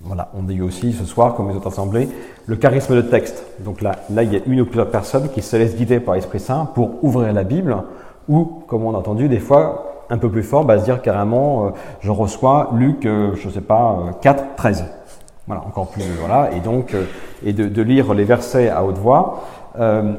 Voilà, 0.00 0.30
on 0.34 0.44
dit 0.44 0.62
aussi 0.62 0.94
ce 0.94 1.04
soir, 1.04 1.34
comme 1.34 1.50
les 1.50 1.56
autres 1.56 1.68
assemblées, 1.68 2.08
le 2.46 2.56
charisme 2.56 2.96
de 2.96 3.02
texte. 3.02 3.44
Donc 3.58 3.82
là, 3.82 3.96
là, 4.08 4.22
il 4.22 4.32
y 4.32 4.36
a 4.36 4.40
une 4.46 4.62
ou 4.62 4.64
plusieurs 4.64 4.90
personnes 4.90 5.28
qui 5.28 5.42
se 5.42 5.54
laissent 5.54 5.76
guider 5.76 6.00
par 6.00 6.14
l'Esprit 6.14 6.40
Saint 6.40 6.64
pour 6.64 7.04
ouvrir 7.04 7.30
la 7.34 7.44
Bible, 7.44 7.76
ou, 8.26 8.62
comme 8.68 8.86
on 8.86 8.94
a 8.94 8.98
entendu, 8.98 9.28
des 9.28 9.38
fois, 9.38 9.95
un 10.10 10.18
peu 10.18 10.30
plus 10.30 10.42
fort, 10.42 10.64
bah, 10.64 10.78
se 10.78 10.84
dire 10.84 11.02
carrément, 11.02 11.66
euh, 11.66 11.70
je 12.00 12.10
reçois 12.10 12.70
Luc, 12.74 13.06
euh, 13.06 13.32
je 13.36 13.48
ne 13.48 13.52
sais 13.52 13.60
pas, 13.60 13.96
4, 14.22 14.56
13. 14.56 14.84
Voilà, 15.46 15.62
encore 15.64 15.88
plus, 15.88 16.04
voilà, 16.18 16.50
et 16.56 16.60
donc, 16.60 16.96
et 17.44 17.52
de, 17.52 17.82
lire 17.82 18.14
les 18.14 18.24
versets 18.24 18.68
à 18.68 18.84
haute 18.84 18.98
voix. 18.98 19.44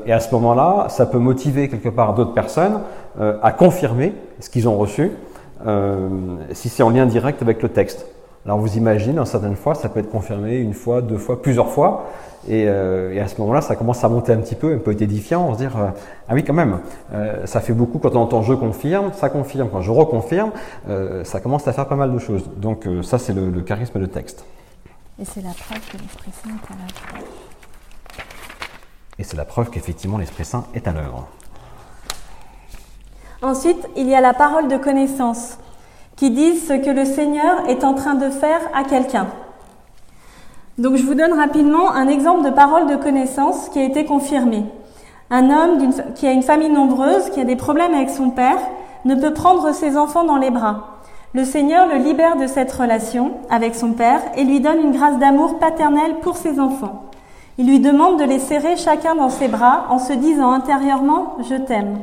et 0.06 0.13
à 0.13 0.22
ce 0.22 0.34
moment-là, 0.34 0.86
ça 0.88 1.06
peut 1.06 1.17
motiver 1.17 1.67
quelque 1.67 1.89
part 1.89 2.13
d'autres 2.13 2.34
personnes 2.34 2.79
à 3.20 3.51
confirmer 3.51 4.13
ce 4.39 4.50
qu'ils 4.50 4.70
ont 4.70 4.77
reçu, 4.77 5.12
si 6.53 6.70
c'est 6.70 6.82
en 6.82 6.91
lien 6.91 7.06
direct 7.06 7.41
avec 7.41 7.62
le 7.62 7.67
texte. 7.67 8.06
Alors 8.48 8.60
vous 8.60 8.77
imaginez, 8.77 9.25
certaines 9.25 9.58
fois, 9.58 9.75
ça 9.75 9.89
peut 9.89 10.00
être 10.00 10.10
confirmé 10.10 10.56
une 10.56 10.74
fois, 10.74 11.01
deux 11.01 11.18
fois, 11.18 11.42
plusieurs 11.42 11.68
fois. 11.68 12.06
Et, 12.48 12.63
euh, 12.66 13.22
à 13.22 13.27
ce 13.27 13.42
moment-là, 13.42 13.60
ça 13.60 13.75
commence 13.75 14.01
à 14.06 14.08
monter 14.08 14.32
un 14.32 14.38
petit 14.38 14.56
peu, 14.56 14.74
un 14.74 14.77
peu 14.77 14.94
édifiant, 14.94 15.50
on 15.50 15.54
se 15.54 15.58
dire 15.58 15.75
euh, 15.75 15.89
ah 16.30 16.34
oui 16.34 16.46
quand 16.46 16.54
même, 16.54 16.80
euh, 17.13 17.46
ça 17.46 17.60
fait 17.60 17.74
beaucoup 17.74 18.00
quand 18.00 18.16
on 18.16 18.22
entend 18.22 18.44
je 18.44 18.54
confirme, 18.54 19.12
ça 19.12 19.30
confirme, 19.30 19.68
quand 19.70 19.82
je 19.82 19.92
reconfirme, 19.92 20.51
ça 21.25 21.42
commence 21.42 21.68
à 21.68 21.74
faire 21.74 21.89
pas 21.89 21.98
mal 21.98 22.13
de 22.13 22.20
choses. 22.20 22.50
Donc 22.56 22.88
ça 23.04 23.18
c'est 23.18 23.34
le, 23.34 23.62
charisme 23.62 24.00
de 24.00 24.06
texte. 24.06 24.46
Et 25.20 25.25
c'est 25.25 25.42
la 25.42 25.50
preuve 25.50 25.82
que 25.92 25.98
l'Esprit 25.98 26.32
Saint 26.32 26.50
est 26.50 26.72
à 26.72 26.77
l'œuvre. 26.77 27.27
Et 29.20 29.24
c'est 29.24 29.36
la 29.36 29.46
preuve 29.46 29.70
qu'effectivement 29.72 30.20
l'Esprit 30.20 30.46
Saint 30.46 30.63
est 30.74 30.88
à 30.88 30.94
l'œuvre. 30.94 31.27
Ensuite, 33.42 33.89
il 33.98 34.08
y 34.08 34.16
a 34.16 34.22
la 34.22 34.34
parole 34.34 34.70
de 34.70 34.77
connaissance 34.77 35.58
qui 36.18 36.32
disent 36.32 36.68
ce 36.68 36.74
que 36.74 36.90
le 36.90 37.06
Seigneur 37.06 37.70
est 37.70 37.84
en 37.84 37.94
train 37.94 38.16
de 38.16 38.30
faire 38.30 38.60
à 38.74 38.84
quelqu'un. 38.84 39.28
Donc 40.78 40.96
je 40.96 41.04
vous 41.04 41.14
donne 41.14 41.34
rapidement 41.34 41.92
un 41.92 42.08
exemple 42.08 42.44
de 42.44 42.54
parole 42.54 42.88
de 42.88 42.96
connaissance 42.96 43.70
qui 43.70 43.80
a 43.80 43.84
été 43.84 44.04
confirmée. 44.04 44.66
Un 45.30 45.50
homme 45.50 45.94
qui 46.16 46.28
a 46.28 46.32
une 46.32 46.44
famille 46.44 46.70
nombreuse, 46.70 47.30
qui 47.30 47.40
a 47.40 47.46
des 47.46 47.56
problèmes 47.56 47.94
avec 47.94 48.10
son 48.10 48.32
père, 48.32 48.60
ne 49.06 49.16
peut 49.16 49.34
prendre 49.34 49.74
ses 49.74 49.96
enfants 49.96 50.24
dans 50.24 50.38
les 50.38 50.50
bras. 50.50 51.00
Le 51.34 51.44
Seigneur 51.44 51.88
le 51.88 51.98
libère 51.98 52.36
de 52.36 52.48
cette 52.48 52.72
relation 52.72 53.34
avec 53.50 53.76
son 53.76 53.94
père 53.94 54.22
et 54.36 54.44
lui 54.44 54.60
donne 54.60 54.80
une 54.80 54.92
grâce 54.92 55.20
d'amour 55.20 55.60
paternel 55.60 56.16
pour 56.22 56.38
ses 56.38 56.60
enfants. 56.60 57.04
Il 57.60 57.68
lui 57.68 57.80
demande 57.80 58.20
de 58.20 58.24
les 58.24 58.40
serrer 58.40 58.76
chacun 58.76 59.16
dans 59.16 59.30
ses 59.30 59.48
bras 59.48 59.86
en 59.90 60.00
se 60.00 60.14
disant 60.14 60.52
intérieurement⁇ 60.52 61.36
Je 61.48 61.56
t'aime⁇ 61.56 61.96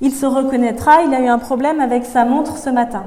Il 0.00 0.12
se 0.12 0.26
reconnaîtra, 0.26 1.02
il 1.02 1.14
a 1.14 1.20
eu 1.20 1.28
un 1.28 1.38
problème 1.38 1.80
avec 1.80 2.04
sa 2.04 2.24
montre 2.24 2.58
ce 2.58 2.70
matin. 2.70 3.04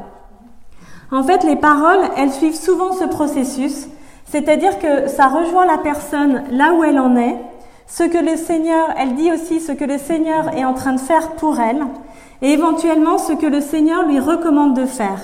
En 1.14 1.22
fait, 1.22 1.44
les 1.44 1.56
paroles, 1.56 2.02
elles 2.18 2.32
suivent 2.32 2.60
souvent 2.60 2.92
ce 2.92 3.04
processus, 3.04 3.88
c'est-à-dire 4.26 4.80
que 4.80 5.08
ça 5.08 5.28
rejoint 5.28 5.68
la 5.68 5.78
personne 5.78 6.42
là 6.50 6.74
où 6.74 6.84
elle 6.84 7.00
en 7.00 7.16
est, 7.16 7.38
ce 7.86 8.02
que 8.02 8.18
le 8.18 8.36
Seigneur, 8.36 8.90
elle 8.98 9.14
dit 9.14 9.32
aussi 9.32 9.60
ce 9.60 9.72
que 9.74 9.86
le 9.86 10.00
Seigneur 10.00 10.58
est 10.58 10.66
en 10.66 10.74
train 10.74 10.94
de 10.94 11.00
faire 11.00 11.34
pour 11.34 11.60
elle, 11.60 11.86
et 12.42 12.52
éventuellement 12.52 13.20
ce 13.20 13.34
que 13.34 13.46
le 13.46 13.62
Seigneur 13.62 14.08
lui 14.08 14.20
recommande 14.20 14.74
de 14.74 14.88
faire. 14.88 15.20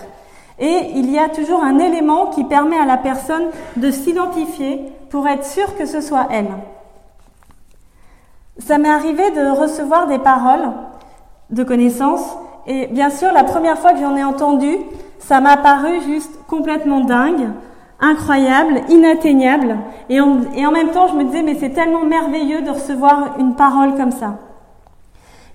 Et 0.59 0.91
il 0.93 1.09
y 1.09 1.17
a 1.17 1.27
toujours 1.27 1.63
un 1.63 1.79
élément 1.79 2.27
qui 2.27 2.43
permet 2.43 2.77
à 2.77 2.85
la 2.85 2.97
personne 2.97 3.47
de 3.75 3.89
s'identifier 3.89 4.91
pour 5.09 5.27
être 5.27 5.43
sûr 5.45 5.75
que 5.75 5.87
ce 5.87 6.01
soit 6.01 6.27
elle. 6.29 6.49
Ça 8.59 8.77
m'est 8.77 8.91
arrivé 8.91 9.31
de 9.31 9.59
recevoir 9.59 10.05
des 10.05 10.19
paroles 10.19 10.69
de 11.49 11.63
connaissance, 11.63 12.37
et 12.67 12.85
bien 12.85 13.09
sûr, 13.09 13.31
la 13.31 13.43
première 13.43 13.79
fois 13.79 13.93
que 13.93 13.99
j'en 13.99 14.15
ai 14.15 14.23
entendu, 14.23 14.77
ça 15.19 15.41
m'a 15.41 15.57
paru 15.57 16.01
juste 16.05 16.31
complètement 16.47 17.01
dingue, 17.01 17.49
incroyable, 17.99 18.81
inatteignable. 18.89 19.77
Et 20.09 20.19
en, 20.19 20.71
même 20.71 20.89
temps, 20.91 21.07
je 21.07 21.15
me 21.15 21.25
disais, 21.25 21.43
mais 21.43 21.55
c'est 21.59 21.69
tellement 21.69 22.05
merveilleux 22.05 22.61
de 22.61 22.71
recevoir 22.71 23.35
une 23.39 23.55
parole 23.55 23.95
comme 23.95 24.11
ça. 24.11 24.37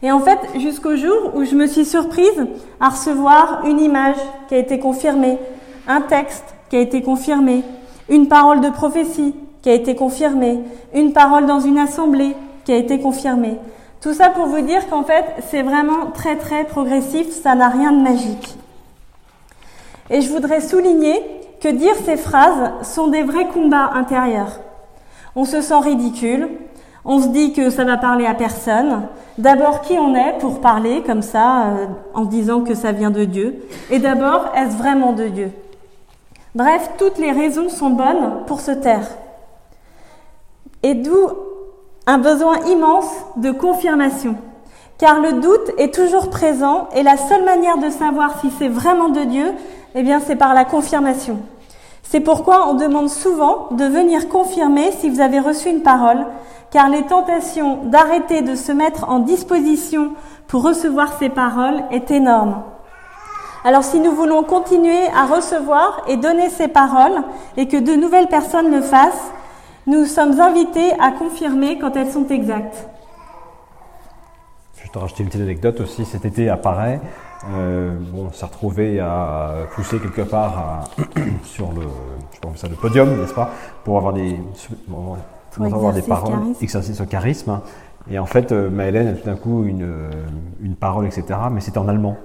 Et 0.02 0.12
en 0.12 0.20
fait, 0.20 0.38
jusqu'au 0.58 0.96
jour 0.96 1.32
où 1.34 1.44
je 1.44 1.54
me 1.54 1.66
suis 1.66 1.84
surprise 1.84 2.46
à 2.78 2.90
recevoir 2.90 3.62
une 3.64 3.80
image 3.80 4.16
qui 4.48 4.54
a 4.54 4.58
été 4.58 4.78
confirmée, 4.78 5.38
un 5.88 6.02
texte 6.02 6.54
qui 6.68 6.76
a 6.76 6.80
été 6.80 7.02
confirmé, 7.02 7.62
une 8.10 8.28
parole 8.28 8.60
de 8.60 8.68
prophétie 8.68 9.34
qui 9.62 9.70
a 9.70 9.74
été 9.74 9.94
confirmée, 9.94 10.60
une 10.94 11.14
parole 11.14 11.46
dans 11.46 11.60
une 11.60 11.78
assemblée 11.78 12.36
qui 12.66 12.72
a 12.72 12.76
été 12.76 13.00
confirmée. 13.00 13.58
Tout 14.02 14.12
ça 14.12 14.28
pour 14.28 14.46
vous 14.46 14.60
dire 14.60 14.86
qu'en 14.90 15.04
fait, 15.04 15.24
c'est 15.48 15.62
vraiment 15.62 16.10
très 16.12 16.36
très 16.36 16.64
progressif, 16.64 17.30
ça 17.30 17.54
n'a 17.54 17.68
rien 17.68 17.92
de 17.92 18.02
magique. 18.02 18.58
Et 20.10 20.20
je 20.20 20.30
voudrais 20.30 20.60
souligner 20.60 21.22
que 21.60 21.68
dire 21.68 21.94
ces 22.04 22.16
phrases 22.16 22.72
sont 22.82 23.08
des 23.08 23.22
vrais 23.22 23.48
combats 23.48 23.90
intérieurs. 23.94 24.60
On 25.34 25.44
se 25.44 25.60
sent 25.60 25.78
ridicule, 25.80 26.48
on 27.04 27.20
se 27.20 27.28
dit 27.28 27.52
que 27.52 27.70
ça 27.70 27.84
va 27.84 27.96
parler 27.96 28.26
à 28.26 28.34
personne. 28.34 29.08
D'abord, 29.38 29.80
qui 29.80 29.94
on 29.98 30.14
est 30.14 30.38
pour 30.38 30.60
parler 30.60 31.02
comme 31.02 31.22
ça, 31.22 31.66
euh, 31.66 31.86
en 32.14 32.24
disant 32.24 32.60
que 32.60 32.74
ça 32.74 32.92
vient 32.92 33.10
de 33.10 33.24
Dieu? 33.24 33.66
Et 33.90 33.98
d'abord, 33.98 34.52
est-ce 34.54 34.76
vraiment 34.76 35.12
de 35.12 35.28
Dieu? 35.28 35.50
Bref, 36.54 36.90
toutes 36.98 37.18
les 37.18 37.32
raisons 37.32 37.68
sont 37.68 37.90
bonnes 37.90 38.44
pour 38.46 38.60
se 38.60 38.70
taire. 38.70 39.08
Et 40.82 40.94
d'où 40.94 41.28
un 42.06 42.18
besoin 42.18 42.58
immense 42.66 43.10
de 43.36 43.50
confirmation. 43.50 44.36
Car 45.04 45.20
le 45.20 45.34
doute 45.34 45.70
est 45.76 45.92
toujours 45.92 46.30
présent 46.30 46.88
et 46.96 47.02
la 47.02 47.18
seule 47.18 47.44
manière 47.44 47.76
de 47.76 47.90
savoir 47.90 48.40
si 48.40 48.50
c'est 48.58 48.70
vraiment 48.70 49.10
de 49.10 49.20
Dieu, 49.24 49.52
eh 49.94 50.02
c'est 50.26 50.34
par 50.34 50.54
la 50.54 50.64
confirmation. 50.64 51.40
C'est 52.02 52.20
pourquoi 52.20 52.70
on 52.70 52.72
demande 52.72 53.10
souvent 53.10 53.68
de 53.72 53.84
venir 53.84 54.30
confirmer 54.30 54.92
si 54.92 55.10
vous 55.10 55.20
avez 55.20 55.40
reçu 55.40 55.68
une 55.68 55.82
parole, 55.82 56.24
car 56.70 56.88
les 56.88 57.02
tentations 57.02 57.80
d'arrêter 57.84 58.40
de 58.40 58.54
se 58.54 58.72
mettre 58.72 59.10
en 59.10 59.18
disposition 59.18 60.12
pour 60.48 60.62
recevoir 60.62 61.18
ces 61.18 61.28
paroles 61.28 61.82
est 61.90 62.10
énorme. 62.10 62.62
Alors 63.62 63.84
si 63.84 64.00
nous 64.00 64.12
voulons 64.12 64.42
continuer 64.42 65.06
à 65.14 65.26
recevoir 65.26 66.00
et 66.08 66.16
donner 66.16 66.48
ces 66.48 66.68
paroles 66.68 67.20
et 67.58 67.68
que 67.68 67.76
de 67.76 67.92
nouvelles 67.92 68.28
personnes 68.28 68.70
le 68.70 68.80
fassent, 68.80 69.32
nous 69.86 70.06
sommes 70.06 70.40
invités 70.40 70.94
à 70.98 71.10
confirmer 71.10 71.78
quand 71.78 71.94
elles 71.94 72.10
sont 72.10 72.26
exactes. 72.28 72.88
Te 74.94 75.00
rajouter 75.00 75.24
une 75.24 75.28
petite 75.28 75.42
anecdote 75.42 75.80
aussi. 75.80 76.04
Cet 76.04 76.24
été 76.24 76.48
à 76.48 76.56
Paris, 76.56 77.00
euh, 77.50 77.96
bon, 78.12 78.28
on 78.28 78.32
s'est 78.32 78.46
retrouvé 78.46 79.00
à 79.00 79.66
pousser 79.74 79.98
quelque 79.98 80.20
part 80.22 80.84
sur 81.42 81.72
le, 81.72 81.82
je 82.54 82.60
ça, 82.60 82.68
le 82.68 82.76
podium, 82.76 83.20
n'est-ce 83.20 83.34
pas, 83.34 83.50
pour 83.82 83.96
avoir 83.96 84.12
des, 84.12 84.38
pour 84.88 85.18
avoir 85.64 85.92
des 85.92 86.02
paroles, 86.02 86.38
exercer 86.62 86.94
ce 86.94 87.02
charisme. 87.02 87.60
Et 88.08 88.20
en 88.20 88.26
fait, 88.26 88.52
euh, 88.52 88.70
Maëlène 88.70 89.08
a 89.08 89.12
tout 89.14 89.26
d'un 89.26 89.34
coup 89.34 89.64
une, 89.64 89.82
euh, 89.82 90.10
une 90.62 90.76
parole, 90.76 91.06
etc. 91.06 91.24
Mais 91.50 91.60
c'était 91.60 91.78
en 91.78 91.88
allemand. 91.88 92.16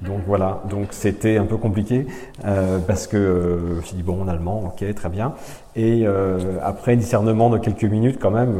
Donc 0.00 0.20
voilà, 0.26 0.60
donc 0.68 0.88
c'était 0.90 1.38
un 1.38 1.44
peu 1.44 1.56
compliqué 1.56 2.06
euh, 2.44 2.78
parce 2.86 3.06
que 3.06 3.16
euh, 3.16 3.68
je 3.70 3.76
me 3.76 3.82
suis 3.82 3.96
dit 3.96 4.02
bon 4.02 4.22
en 4.22 4.28
allemand, 4.28 4.64
ok, 4.66 4.94
très 4.94 5.08
bien. 5.08 5.34
Et 5.76 6.02
euh, 6.04 6.58
après 6.62 6.96
discernement 6.96 7.48
de 7.48 7.58
quelques 7.58 7.84
minutes 7.84 8.18
quand 8.20 8.30
même, 8.30 8.54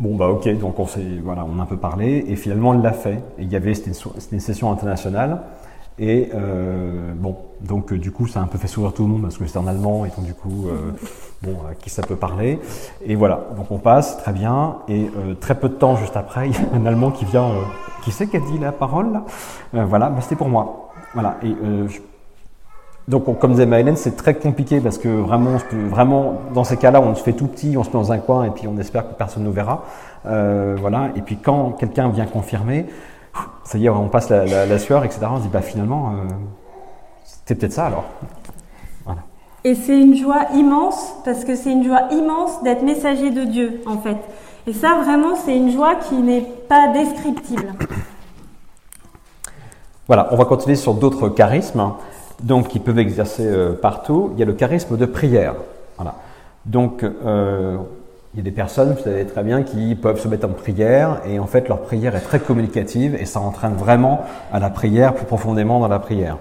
bon 0.00 0.16
bah 0.16 0.28
ok, 0.28 0.48
donc 0.58 0.78
on 0.78 0.86
s'est 0.86 1.20
voilà, 1.22 1.44
on 1.44 1.58
a 1.58 1.62
un 1.62 1.66
peu 1.66 1.76
parlé 1.76 2.24
et 2.28 2.36
finalement 2.36 2.74
elle 2.74 2.82
l'a 2.82 2.92
fait. 2.92 3.22
Et 3.38 3.42
il 3.42 3.52
y 3.52 3.56
avait 3.56 3.74
c'était 3.74 3.90
une, 3.90 4.12
une, 4.32 4.40
session 4.40 4.70
internationale 4.72 5.40
et 5.98 6.30
euh, 6.34 7.12
bon, 7.16 7.36
donc 7.60 7.92
euh, 7.92 7.98
du 7.98 8.12
coup, 8.12 8.28
ça 8.28 8.40
a 8.40 8.42
un 8.42 8.46
peu 8.46 8.56
fait 8.56 8.68
sourire 8.68 8.92
tout 8.92 9.02
le 9.02 9.08
monde 9.08 9.22
parce 9.22 9.36
que 9.36 9.46
c'est 9.46 9.58
en 9.58 9.66
allemand 9.66 10.04
et 10.04 10.10
donc 10.10 10.24
du 10.24 10.34
coup, 10.34 10.68
euh, 10.68 10.92
bon, 11.42 11.56
à 11.68 11.74
qui 11.74 11.90
ça 11.90 12.02
peut 12.02 12.16
parler. 12.16 12.60
Et 13.04 13.16
voilà, 13.16 13.48
donc 13.56 13.70
on 13.70 13.78
passe, 13.78 14.16
très 14.18 14.32
bien. 14.32 14.76
Et 14.88 15.10
euh, 15.16 15.34
très 15.34 15.56
peu 15.56 15.68
de 15.68 15.74
temps 15.74 15.96
juste 15.96 16.16
après, 16.16 16.48
il 16.48 16.54
y 16.54 16.56
a 16.56 16.76
un 16.76 16.86
Allemand 16.86 17.10
qui 17.10 17.24
vient, 17.24 17.48
euh, 17.48 17.62
qui 18.04 18.12
sait 18.12 18.28
qui 18.28 18.36
a 18.36 18.40
dit 18.40 18.58
la 18.58 18.72
parole 18.72 19.12
là? 19.12 19.24
Euh, 19.74 19.84
Voilà, 19.84 20.08
bah, 20.08 20.20
c'était 20.20 20.36
pour 20.36 20.48
moi. 20.48 20.90
Voilà. 21.14 21.36
Et 21.42 21.52
je... 21.88 21.98
donc, 23.08 23.38
comme 23.38 23.52
disait 23.52 23.66
Maëlène, 23.66 23.96
c'est 23.96 24.16
très 24.16 24.34
compliqué 24.34 24.80
parce 24.80 24.98
que 24.98 25.08
vraiment, 25.08 25.52
on 25.56 25.58
peut, 25.58 25.86
vraiment, 25.88 26.34
dans 26.54 26.64
ces 26.64 26.76
cas-là, 26.76 27.00
on 27.00 27.14
se 27.14 27.22
fait 27.22 27.32
tout 27.32 27.46
petit, 27.46 27.76
on 27.76 27.82
se 27.82 27.88
met 27.88 27.94
dans 27.94 28.12
un 28.12 28.18
coin 28.18 28.44
et 28.44 28.50
puis 28.50 28.68
on 28.68 28.78
espère 28.78 29.08
que 29.08 29.14
personne 29.14 29.44
nous 29.44 29.52
verra. 29.52 29.84
voilà. 30.24 31.08
Et 31.16 31.22
puis 31.22 31.38
quand 31.38 31.72
quelqu'un 31.72 32.10
vient 32.10 32.26
confirmer 32.26 32.86
ça 33.64 33.78
y 33.78 33.86
est, 33.86 33.90
on 33.90 34.08
passe 34.08 34.30
la, 34.30 34.78
sueur, 34.78 35.04
etc. 35.04 35.20
On 35.30 35.38
se 35.38 35.42
dit, 35.42 35.48
bah 35.48 35.60
finalement, 35.60 36.10
euh, 36.10 36.28
c'est 37.44 37.54
peut-être 37.54 37.72
ça 37.72 37.86
alors. 37.86 38.04
Et 39.64 39.74
c'est 39.74 40.00
une 40.00 40.16
joie 40.16 40.46
immense, 40.54 41.14
parce 41.24 41.44
que 41.44 41.56
c'est 41.56 41.72
une 41.72 41.84
joie 41.84 42.04
immense 42.12 42.62
d'être 42.62 42.82
messager 42.82 43.30
de 43.30 43.44
Dieu, 43.44 43.82
en 43.86 43.98
fait. 43.98 44.16
Et 44.66 44.72
ça, 44.72 45.00
vraiment, 45.04 45.34
c'est 45.34 45.54
une 45.54 45.70
joie 45.70 45.96
qui 45.96 46.14
n'est 46.14 46.46
pas 46.68 46.88
descriptible. 46.88 47.74
Voilà, 50.06 50.28
on 50.30 50.36
va 50.36 50.44
continuer 50.44 50.76
sur 50.76 50.94
d'autres 50.94 51.28
charismes, 51.28 51.92
donc 52.42 52.68
qui 52.68 52.78
peuvent 52.78 52.98
exercer 52.98 53.46
euh, 53.46 53.72
partout. 53.72 54.30
Il 54.34 54.40
y 54.40 54.42
a 54.42 54.46
le 54.46 54.52
charisme 54.52 54.96
de 54.96 55.06
prière. 55.06 55.54
Voilà. 55.96 56.14
Donc, 56.66 57.02
euh, 57.02 57.76
il 58.34 58.38
y 58.38 58.40
a 58.40 58.44
des 58.44 58.50
personnes, 58.50 58.92
vous 58.92 59.02
savez 59.02 59.24
très 59.24 59.42
bien, 59.42 59.62
qui 59.62 59.94
peuvent 59.94 60.20
se 60.20 60.28
mettre 60.28 60.46
en 60.46 60.52
prière 60.52 61.20
et 61.26 61.38
en 61.38 61.46
fait 61.46 61.66
leur 61.68 61.80
prière 61.80 62.14
est 62.14 62.20
très 62.20 62.38
communicative 62.38 63.16
et 63.18 63.24
ça 63.24 63.40
entraîne 63.40 63.74
vraiment 63.74 64.20
à 64.52 64.60
la 64.60 64.70
prière, 64.70 65.14
plus 65.14 65.24
profondément 65.24 65.80
dans 65.80 65.88
la 65.88 65.98
prière. 65.98 66.36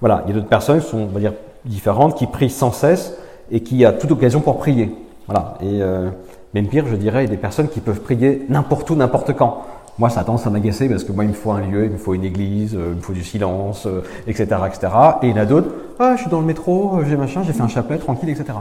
Voilà, 0.00 0.22
il 0.26 0.30
y 0.30 0.32
a 0.32 0.34
d'autres 0.34 0.48
personnes 0.48 0.80
qui 0.80 0.88
sont, 0.88 0.98
on 0.98 1.06
va 1.06 1.20
dire, 1.20 1.32
différentes, 1.64 2.16
qui 2.16 2.26
prient 2.26 2.50
sans 2.50 2.72
cesse 2.72 3.16
et 3.50 3.60
qui 3.60 3.84
a 3.84 3.92
toute 3.92 4.10
occasion 4.10 4.40
pour 4.40 4.58
prier. 4.58 4.94
Voilà. 5.26 5.54
Et 5.60 5.80
euh, 5.80 6.10
même 6.52 6.68
pire, 6.68 6.86
je 6.88 6.96
dirais, 6.96 7.26
des 7.26 7.36
personnes 7.36 7.68
qui 7.68 7.80
peuvent 7.80 8.00
prier 8.00 8.44
n'importe 8.48 8.90
où, 8.90 8.96
n'importe 8.96 9.34
quand. 9.34 9.64
Moi, 9.98 10.10
ça 10.10 10.20
a 10.20 10.24
tendance 10.24 10.46
à 10.46 10.50
m'agacer 10.50 10.88
parce 10.88 11.04
que 11.04 11.12
moi, 11.12 11.24
il 11.24 11.28
me 11.28 11.34
faut 11.34 11.52
un 11.52 11.60
lieu, 11.60 11.84
il 11.84 11.90
me 11.92 11.96
faut 11.96 12.14
une 12.14 12.24
église, 12.24 12.74
euh, 12.74 12.90
il 12.90 12.96
me 12.96 13.00
faut 13.00 13.12
du 13.12 13.22
silence, 13.22 13.86
etc., 14.26 14.46
etc. 14.66 14.92
Et 15.22 15.28
il 15.28 15.36
y 15.36 15.38
en 15.38 15.42
a 15.42 15.46
d'autres. 15.46 15.70
Ah, 15.98 16.14
je 16.16 16.22
suis 16.22 16.30
dans 16.30 16.40
le 16.40 16.46
métro, 16.46 16.98
j'ai 17.06 17.16
machin, 17.16 17.42
j'ai 17.44 17.52
fait 17.52 17.62
un 17.62 17.68
chapelet, 17.68 17.98
tranquille, 17.98 18.28
etc. 18.28 18.58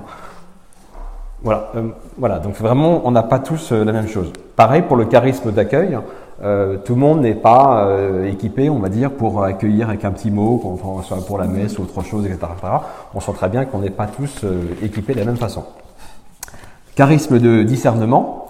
Voilà, 1.42 1.72
voilà. 2.18 2.40
Donc 2.40 2.56
vraiment, 2.56 3.02
on 3.04 3.12
n'a 3.12 3.24
pas 3.24 3.40
tous 3.40 3.72
la 3.72 3.92
même 3.92 4.08
chose. 4.08 4.32
Pareil 4.56 4.84
pour 4.84 4.96
le 4.96 5.06
charisme 5.06 5.52
d'accueil. 5.52 5.98
Euh, 6.42 6.78
tout 6.84 6.96
le 6.96 7.00
monde 7.00 7.22
n'est 7.22 7.36
pas 7.36 7.86
euh, 7.86 8.30
équipé, 8.30 8.70
on 8.70 8.80
va 8.80 8.90
dire, 8.90 9.12
pour 9.12 9.44
accueillir 9.44 9.90
avec 9.90 10.04
un 10.04 10.12
petit 10.12 10.32
mot, 10.32 10.80
soit 11.04 11.26
pour 11.26 11.38
la 11.38 11.46
messe 11.46 11.78
ou 11.78 11.84
autre 11.84 12.04
chose, 12.04 12.26
etc. 12.26 12.40
On 13.14 13.20
sent 13.20 13.32
très 13.34 13.50
bien 13.50 13.66
qu'on 13.66 13.80
n'est 13.80 13.90
pas 13.90 14.08
tous 14.08 14.44
euh, 14.44 14.64
équipés 14.82 15.14
de 15.14 15.20
la 15.20 15.26
même 15.26 15.38
façon. 15.38 15.64
Charisme 16.96 17.40
de 17.40 17.64
discernement. 17.64 18.48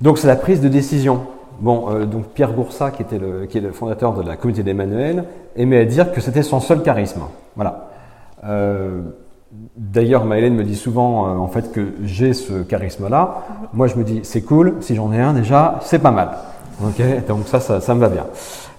Donc 0.00 0.18
c'est 0.18 0.26
la 0.26 0.36
prise 0.36 0.60
de 0.60 0.68
décision. 0.68 1.26
Bon, 1.60 2.04
donc 2.04 2.26
Pierre 2.34 2.52
Goursat, 2.52 2.90
qui 2.90 3.02
était 3.02 3.18
le, 3.18 3.46
qui 3.46 3.58
est 3.58 3.60
le 3.60 3.72
fondateur 3.72 4.12
de 4.12 4.22
la 4.22 4.36
communauté 4.36 4.62
d'Emmanuel, 4.62 5.24
aimait 5.56 5.80
à 5.80 5.84
dire 5.84 6.12
que 6.12 6.20
c'était 6.20 6.42
son 6.42 6.60
seul 6.60 6.82
charisme. 6.82 7.22
Voilà. 7.56 7.90
D'ailleurs, 9.76 10.24
Maëlène 10.24 10.54
me 10.54 10.64
dit 10.64 10.74
souvent 10.74 11.28
en 11.28 11.46
fait 11.46 11.70
que 11.70 11.94
j'ai 12.02 12.32
ce 12.32 12.62
charisme-là. 12.62 13.44
Moi, 13.72 13.86
je 13.86 13.96
me 13.96 14.04
dis 14.04 14.20
c'est 14.24 14.42
cool. 14.42 14.74
Si 14.80 14.94
j'en 14.94 15.12
ai 15.12 15.20
un 15.20 15.32
déjà, 15.32 15.78
c'est 15.82 16.00
pas 16.00 16.10
mal. 16.10 16.30
Ok, 16.82 17.00
donc 17.28 17.46
ça, 17.46 17.60
ça, 17.60 17.94
me 17.94 18.00
va 18.00 18.08
bien. 18.08 18.26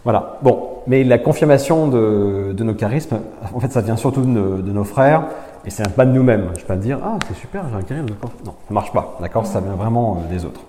Voilà. 0.04 0.38
Bon, 0.42 0.82
mais 0.88 1.04
la 1.04 1.18
confirmation 1.18 1.88
de, 1.88 2.56
nos 2.58 2.74
charismes, 2.74 3.20
en 3.54 3.60
fait, 3.60 3.72
ça 3.72 3.82
vient 3.82 3.96
surtout 3.96 4.22
de, 4.22 4.72
nos, 4.72 4.84
frères, 4.84 5.24
et 5.66 5.70
c'est 5.70 5.88
pas 5.96 6.06
de 6.06 6.12
nous-mêmes. 6.12 6.50
Je 6.56 6.62
peux 6.62 6.68
pas 6.68 6.76
dire, 6.76 7.00
ah, 7.04 7.18
c'est 7.28 7.36
super, 7.36 7.64
j'ai 7.70 7.76
un 7.76 7.82
charisme. 7.82 8.08
Non, 8.46 8.54
ça 8.68 8.74
marche 8.74 8.92
pas. 8.92 9.18
D'accord, 9.22 9.46
ça 9.46 9.62
vient 9.62 9.76
vraiment 9.76 10.18
euh, 10.18 10.34
des 10.34 10.46
autres. 10.46 10.62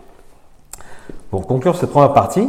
Pour 1.30 1.46
conclure 1.46 1.76
cette 1.76 1.90
première 1.90 2.12
partie, 2.12 2.48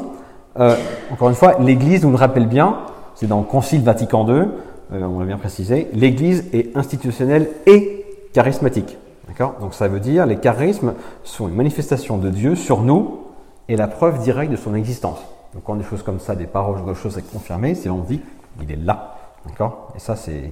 euh, 0.60 0.76
encore 1.12 1.30
une 1.30 1.36
fois, 1.36 1.58
l'Église 1.60 2.04
nous 2.04 2.12
le 2.12 2.18
rappelle 2.18 2.48
bien, 2.48 2.78
c'est 3.16 3.28
dans 3.28 3.40
le 3.40 3.46
Concile 3.46 3.82
Vatican 3.82 4.28
II, 4.28 4.48
euh, 4.94 5.04
on 5.04 5.20
l'a 5.20 5.26
bien 5.26 5.38
précisé, 5.38 5.90
l'Église 5.94 6.46
est 6.54 6.76
institutionnelle 6.76 7.50
et 7.66 8.06
charismatique. 8.34 8.98
D'accord? 9.28 9.56
Donc 9.60 9.74
ça 9.74 9.88
veut 9.88 10.00
dire 10.00 10.26
les 10.26 10.38
charismes 10.38 10.94
sont 11.24 11.48
une 11.48 11.56
manifestation 11.56 12.18
de 12.18 12.30
Dieu 12.30 12.56
sur 12.56 12.82
nous 12.82 13.20
et 13.68 13.76
la 13.76 13.88
preuve 13.88 14.20
directe 14.20 14.52
de 14.52 14.56
son 14.56 14.74
existence. 14.74 15.20
Donc 15.54 15.64
quand 15.66 15.76
des 15.76 15.84
choses 15.84 16.04
comme 16.04 16.20
ça, 16.20 16.36
des 16.36 16.46
paroles, 16.46 16.86
des 16.86 16.96
choses 16.96 17.16
sont 17.16 17.22
confirmées, 17.34 17.76
c'est 17.76 17.90
on 17.90 18.00
dit 18.00 18.22
il 18.62 18.72
est 18.72 18.76
là. 18.78 19.18
D'accord? 19.48 19.92
Et 19.96 20.00
ça, 20.00 20.16
c'est. 20.16 20.52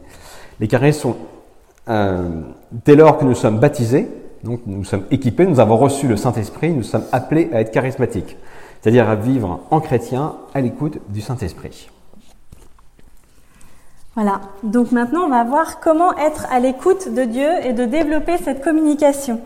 Les 0.60 0.68
charismes 0.68 1.00
sont. 1.00 1.16
Euh, 1.88 2.42
dès 2.72 2.96
lors 2.96 3.18
que 3.18 3.26
nous 3.26 3.36
sommes 3.36 3.60
baptisés, 3.60 4.08
donc 4.46 4.62
nous 4.68 4.84
sommes 4.84 5.06
équipés, 5.10 5.48
nous 5.48 5.60
avons 5.60 5.76
reçu 5.76 6.08
le 6.08 6.18
Saint-Esprit, 6.18 6.72
nous 6.72 6.84
sommes 6.84 7.06
appelés 7.12 7.50
à 7.52 7.62
être 7.62 7.72
charismatiques. 7.72 8.38
C'est-à-dire 8.80 9.10
à 9.10 9.16
vivre 9.16 9.62
en 9.72 9.80
chrétien 9.80 10.36
à 10.54 10.62
l'écoute 10.62 11.00
du 11.10 11.20
Saint-Esprit. 11.20 11.90
Voilà, 14.14 14.42
donc 14.62 14.92
maintenant 14.92 15.26
on 15.26 15.30
va 15.30 15.44
voir 15.44 15.80
comment 15.80 16.16
être 16.18 16.46
à 16.52 16.60
l'écoute 16.60 17.12
de 17.12 17.24
Dieu 17.24 17.50
et 17.64 17.74
de 17.74 17.86
développer 17.86 18.38
cette 18.38 18.64
communication. 18.64 19.42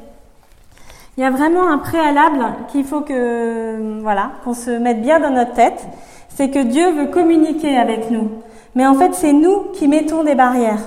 Il 1.18 1.22
y 1.22 1.26
a 1.26 1.32
vraiment 1.32 1.70
un 1.70 1.78
préalable 1.78 2.46
qu'il 2.70 2.84
faut 2.84 3.02
que, 3.02 4.02
voilà, 4.02 4.34
qu'on 4.44 4.54
se 4.54 4.70
mette 4.70 5.02
bien 5.02 5.20
dans 5.20 5.32
notre 5.32 5.54
tête. 5.54 5.88
C'est 6.28 6.50
que 6.50 6.64
Dieu 6.64 6.92
veut 6.92 7.08
communiquer 7.08 7.78
avec 7.78 8.12
nous. 8.12 8.30
Mais 8.76 8.86
en 8.86 8.94
fait, 8.94 9.14
c'est 9.14 9.34
nous 9.34 9.72
qui 9.74 9.88
mettons 9.88 10.24
des 10.24 10.36
barrières. 10.36 10.80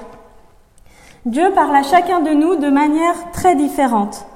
Dieu 1.25 1.53
parle 1.55 1.77
à 1.77 1.85
chacun 1.85 2.19
de 2.19 2.31
nous 2.31 2.57
de 2.57 2.69
manière 2.69 3.31
très 3.31 3.55
différente. 3.55 4.27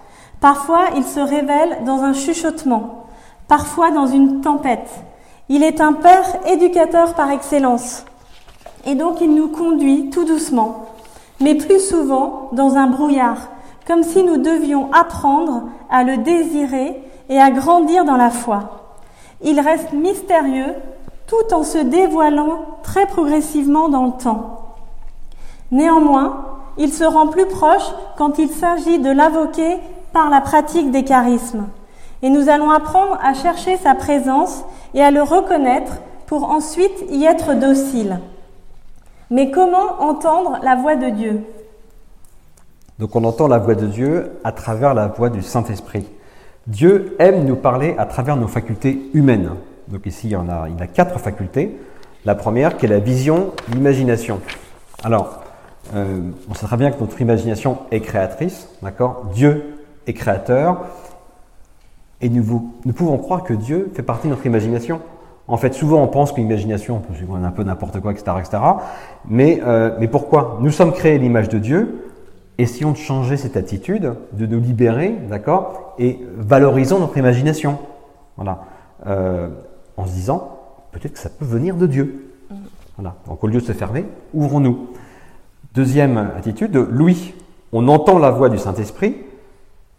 Parfois, 0.40 0.84
il 0.96 1.02
se 1.02 1.18
révèle 1.18 1.78
dans 1.84 2.04
un 2.04 2.12
chuchotement, 2.12 3.06
parfois 3.48 3.90
dans 3.90 4.06
une 4.06 4.40
tempête. 4.40 4.88
Il 5.48 5.64
est 5.64 5.80
un 5.80 5.94
père 5.94 6.24
éducateur 6.46 7.14
par 7.14 7.32
excellence. 7.32 8.04
Et 8.84 8.94
donc, 8.94 9.20
il 9.20 9.34
nous 9.34 9.48
conduit 9.48 10.10
tout 10.10 10.24
doucement, 10.24 10.86
mais 11.40 11.56
plus 11.56 11.80
souvent 11.80 12.50
dans 12.52 12.76
un 12.76 12.86
brouillard, 12.86 13.49
comme 13.84 14.04
si 14.04 14.22
nous 14.22 14.36
devions 14.36 14.88
apprendre 14.92 15.64
à 15.90 16.04
le 16.04 16.18
désirer 16.18 17.02
et 17.28 17.40
à 17.40 17.50
grandir 17.50 18.04
dans 18.04 18.16
la 18.16 18.30
foi. 18.30 18.92
Il 19.42 19.58
reste 19.58 19.92
mystérieux 19.92 20.75
tout 21.26 21.52
en 21.52 21.64
se 21.64 21.78
dévoilant 21.78 22.60
très 22.84 23.06
progressivement 23.06 23.88
dans 23.88 24.06
le 24.06 24.22
temps. 24.22 24.60
Néanmoins, 25.72 26.46
il 26.78 26.93
se 26.93 27.04
rend 27.04 27.28
plus 27.28 27.47
proche 27.47 27.93
quand 28.17 28.39
il 28.39 28.49
s'agit 28.49 28.99
de 28.99 29.10
l'invoquer 29.10 29.78
par 30.12 30.30
la 30.30 30.41
pratique 30.41 30.91
des 30.91 31.04
charismes. 31.04 31.67
Et 32.23 32.30
nous 32.30 32.49
allons 32.49 32.71
apprendre 32.71 33.19
à 33.23 33.34
chercher 33.34 33.76
sa 33.76 33.95
présence 33.95 34.65
et 34.95 35.02
à 35.02 35.10
le 35.10 35.23
reconnaître 35.23 35.99
pour 36.26 36.50
ensuite 36.50 37.04
y 37.10 37.25
être 37.25 37.54
docile. 37.54 38.19
Mais 39.30 39.50
comment 39.50 40.00
entendre 40.00 40.58
la 40.62 40.76
voix 40.76 40.97
de 40.97 41.10
Dieu? 41.10 41.43
Donc 42.99 43.15
on 43.15 43.25
entend 43.25 43.49
la 43.49 43.58
voix 43.58 43.75
de 43.75 43.86
Dieu 43.86 44.32
à 44.45 44.52
travers 44.52 44.95
la 44.95 45.08
voix 45.08 45.28
du 45.28 45.43
Saint-Esprit. 45.43 46.06
Dieu 46.67 47.15
aime 47.19 47.45
nous 47.45 47.56
parler 47.56 47.95
à 47.99 48.06
travers 48.06 48.36
nos 48.36 48.49
facultés 48.49 49.10
humaines. 49.12 49.50
Donc 49.89 50.06
ici, 50.06 50.28
il 50.28 50.30
y 50.30 50.36
en 50.36 50.49
a, 50.49 50.69
il 50.69 50.82
a 50.82 50.86
quatre 50.86 51.21
facultés. 51.21 51.78
La 52.25 52.34
première, 52.34 52.76
qui 52.76 52.86
est 52.86 52.89
la 52.89 52.99
vision, 52.99 53.52
l'imagination. 53.73 54.41
Alors, 55.04 55.43
euh, 55.94 56.20
on 56.50 56.54
sait 56.54 56.66
très 56.66 56.76
bien 56.76 56.90
que 56.90 57.00
notre 57.00 57.20
imagination 57.20 57.78
est 57.90 58.00
créatrice, 58.00 58.68
d'accord? 58.82 59.26
Dieu 59.34 59.78
est 60.06 60.12
créateur, 60.12 60.84
et 62.20 62.28
nous, 62.28 62.72
nous, 62.84 62.92
pouvons 62.92 63.18
croire 63.18 63.44
que 63.44 63.52
Dieu 63.52 63.90
fait 63.94 64.02
partie 64.02 64.26
de 64.26 64.32
notre 64.32 64.46
imagination. 64.46 65.00
En 65.49 65.56
fait, 65.56 65.75
souvent 65.75 66.02
on 66.02 66.08
pense 66.08 66.32
que 66.32 66.40
l'imagination, 66.40 66.96
on 66.96 67.00
peut 67.00 67.44
un 67.44 67.50
peu 67.50 67.62
n'importe 67.62 68.00
quoi, 68.00 68.12
etc., 68.12 68.32
etc. 68.38 68.58
Mais, 69.28 69.60
euh, 69.64 69.94
mais 70.00 70.08
pourquoi? 70.08 70.58
Nous 70.60 70.70
sommes 70.70 70.92
créés 70.92 71.18
l'image 71.18 71.49
de 71.49 71.58
Dieu, 71.58 72.10
essayons 72.58 72.92
de 72.92 72.96
changer 72.96 73.36
cette 73.36 73.56
attitude, 73.56 74.14
de 74.32 74.46
nous 74.46 74.60
libérer, 74.60 75.14
d'accord, 75.28 75.94
et 75.99 76.18
valorisons 76.36 76.99
notre 76.99 77.18
imagination. 77.18 77.78
Voilà. 78.36 78.64
Euh, 79.06 79.49
en 79.96 80.06
se 80.06 80.12
disant, 80.12 80.58
peut-être 80.92 81.12
que 81.12 81.18
ça 81.18 81.28
peut 81.28 81.44
venir 81.44 81.76
de 81.76 81.86
Dieu. 81.86 82.32
Voilà. 82.96 83.14
Donc 83.28 83.44
au 83.44 83.46
lieu 83.46 83.60
de 83.60 83.66
se 83.66 83.72
fermer, 83.72 84.06
ouvrons-nous. 84.32 84.88
Deuxième 85.76 86.30
attitude, 86.34 86.75
Louis. 86.91 87.34
On 87.71 87.86
entend 87.89 88.19
la 88.19 88.30
voix 88.30 88.49
du 88.49 88.56
Saint-Esprit 88.56 89.15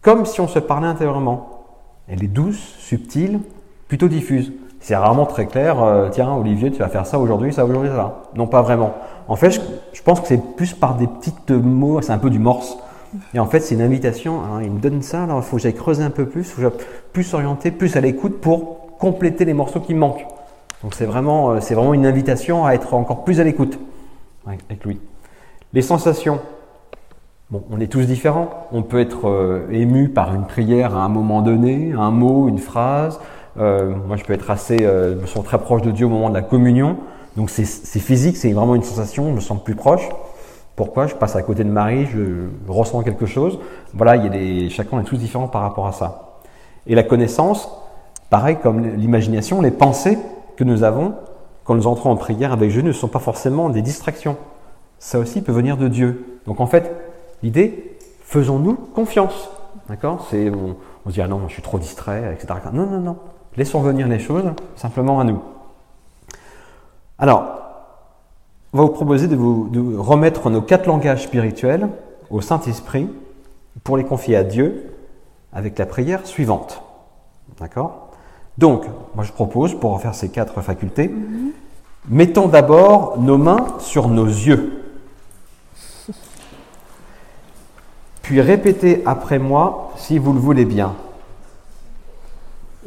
comme 0.01 0.25
si 0.25 0.41
on 0.41 0.47
se 0.47 0.57
parlait 0.57 0.87
intérieurement. 0.87 1.65
Elle 2.07 2.23
est 2.23 2.27
douce, 2.27 2.73
subtile, 2.79 3.41
plutôt 3.87 4.07
diffuse. 4.07 4.53
C'est 4.79 4.95
rarement 4.95 5.27
très 5.27 5.45
clair, 5.45 5.83
euh, 5.83 6.09
tiens 6.09 6.33
Olivier, 6.33 6.71
tu 6.71 6.79
vas 6.79 6.87
faire 6.87 7.05
ça 7.05 7.19
aujourd'hui, 7.19 7.53
ça 7.53 7.63
aujourd'hui, 7.63 7.91
ça. 7.91 8.23
Non, 8.33 8.47
pas 8.47 8.63
vraiment. 8.63 8.95
En 9.27 9.35
fait, 9.35 9.51
je, 9.93 10.01
pense 10.01 10.19
que 10.19 10.27
c'est 10.27 10.41
plus 10.55 10.73
par 10.73 10.95
des 10.95 11.05
petites 11.05 11.51
mots, 11.51 12.01
c'est 12.01 12.11
un 12.11 12.17
peu 12.17 12.31
du 12.31 12.39
morse. 12.39 12.79
Et 13.35 13.39
en 13.39 13.45
fait, 13.45 13.59
c'est 13.59 13.75
une 13.75 13.81
invitation, 13.81 14.41
hein, 14.41 14.63
il 14.63 14.71
me 14.71 14.79
donne 14.79 15.03
ça, 15.03 15.25
alors 15.25 15.37
il 15.37 15.43
faut 15.43 15.57
que 15.57 15.61
j'aille 15.61 15.75
creuser 15.75 16.01
un 16.01 16.09
peu 16.09 16.25
plus, 16.25 16.43
faut 16.43 16.71
que 16.71 16.83
plus 17.13 17.35
orienter, 17.35 17.69
plus 17.69 17.95
à 17.95 18.01
l'écoute 18.01 18.41
pour 18.41 18.97
compléter 18.97 19.45
les 19.45 19.53
morceaux 19.53 19.79
qui 19.79 19.93
me 19.93 19.99
manquent. 19.99 20.25
Donc 20.81 20.95
c'est 20.95 21.05
vraiment, 21.05 21.51
euh, 21.51 21.59
c'est 21.61 21.75
vraiment 21.75 21.93
une 21.93 22.07
invitation 22.07 22.65
à 22.65 22.71
être 22.71 22.95
encore 22.95 23.23
plus 23.23 23.39
à 23.39 23.43
l'écoute 23.43 23.77
avec 24.47 24.83
lui. 24.83 24.99
Les 25.77 25.83
sensations. 25.83 26.39
Bon, 27.51 27.61
on 27.69 27.79
est 27.79 27.85
tous 27.85 28.07
différents. 28.07 28.49
On 28.71 28.81
peut 28.81 28.99
être 28.99 29.29
euh, 29.29 29.67
ému 29.69 30.09
par 30.09 30.33
une 30.33 30.45
prière 30.45 30.97
à 30.97 31.03
un 31.03 31.07
moment 31.07 31.43
donné, 31.43 31.93
un 31.95 32.09
mot, 32.09 32.47
une 32.47 32.57
phrase. 32.57 33.19
Euh, 33.59 33.93
moi, 34.07 34.17
je 34.17 34.23
peux 34.23 34.33
être 34.33 34.49
assez, 34.49 34.77
me 34.77 35.27
sens 35.27 35.45
très 35.45 35.59
proche 35.59 35.83
de 35.83 35.91
Dieu 35.91 36.07
au 36.07 36.09
moment 36.09 36.29
de 36.29 36.33
la 36.33 36.41
communion. 36.41 36.97
Donc 37.35 37.51
c'est 37.51 37.99
physique, 37.99 38.37
c'est 38.37 38.51
vraiment 38.53 38.73
une 38.73 38.81
sensation, 38.81 39.29
je 39.29 39.35
me 39.35 39.39
sens 39.39 39.63
plus 39.63 39.75
proche. 39.75 40.09
Pourquoi? 40.75 41.05
Je 41.05 41.13
passe 41.13 41.35
à 41.35 41.43
côté 41.43 41.63
de 41.63 41.69
Marie, 41.69 42.07
je 42.07 42.47
ressens 42.67 43.03
quelque 43.03 43.27
chose. 43.27 43.59
Voilà, 43.93 44.15
il 44.15 44.23
y 44.23 44.25
a 44.25 44.29
des, 44.29 44.69
chacun 44.71 44.99
est 44.99 45.03
tous 45.03 45.17
différents 45.17 45.47
par 45.47 45.61
rapport 45.61 45.85
à 45.85 45.91
ça. 45.91 46.39
Et 46.87 46.95
la 46.95 47.03
connaissance, 47.03 47.69
pareil 48.31 48.57
comme 48.63 48.83
l'imagination, 48.95 49.61
les 49.61 49.69
pensées 49.69 50.17
que 50.55 50.63
nous 50.63 50.81
avons 50.81 51.13
quand 51.65 51.75
nous 51.75 51.85
entrons 51.85 52.09
en 52.09 52.15
prière 52.15 52.51
avec 52.51 52.71
Dieu 52.71 52.81
ne 52.81 52.91
sont 52.91 53.09
pas 53.09 53.19
forcément 53.19 53.69
des 53.69 53.83
distractions. 53.83 54.37
Ça 54.99 55.19
aussi 55.19 55.41
peut 55.41 55.51
venir 55.51 55.77
de 55.77 55.87
Dieu. 55.87 56.39
Donc 56.45 56.59
en 56.59 56.67
fait, 56.67 56.93
l'idée, 57.43 57.97
faisons-nous 58.21 58.75
confiance. 58.75 59.49
D'accord? 59.89 60.27
C'est 60.29 60.49
on, 60.49 60.75
on, 61.05 61.09
se 61.09 61.13
dit 61.13 61.21
ah 61.21 61.27
non, 61.27 61.47
je 61.47 61.53
suis 61.53 61.61
trop 61.61 61.79
distrait, 61.79 62.33
etc. 62.33 62.59
Non, 62.73 62.85
non, 62.85 62.99
non. 62.99 63.17
Laissons 63.55 63.81
venir 63.81 64.07
les 64.07 64.19
choses 64.19 64.45
simplement 64.75 65.19
à 65.19 65.23
nous. 65.23 65.41
Alors, 67.17 67.57
on 68.73 68.77
va 68.77 68.83
vous 68.83 68.91
proposer 68.91 69.27
de 69.27 69.35
vous 69.35 69.69
remettre 69.97 70.49
nos 70.49 70.61
quatre 70.61 70.87
langages 70.87 71.23
spirituels 71.23 71.89
au 72.29 72.41
Saint-Esprit 72.41 73.09
pour 73.83 73.97
les 73.97 74.03
confier 74.03 74.35
à 74.35 74.43
Dieu 74.43 74.93
avec 75.53 75.79
la 75.79 75.85
prière 75.85 76.27
suivante. 76.27 76.81
D'accord? 77.59 78.09
Donc, 78.57 78.85
moi 79.15 79.23
je 79.23 79.31
propose, 79.31 79.73
pour 79.79 79.99
faire 80.01 80.13
ces 80.13 80.29
quatre 80.29 80.61
facultés, 80.61 81.07
mhm. 81.07 81.51
mettons 82.09 82.47
d'abord 82.47 83.19
nos 83.19 83.37
mains 83.37 83.65
sur 83.79 84.09
nos 84.09 84.25
yeux. 84.25 84.76
Puis 88.27 88.41
répétez 88.41 89.03
après 89.05 89.39
moi 89.39 89.93
si 89.95 90.17
vous 90.17 90.33
le 90.33 90.39
voulez 90.39 90.65
bien. 90.65 90.95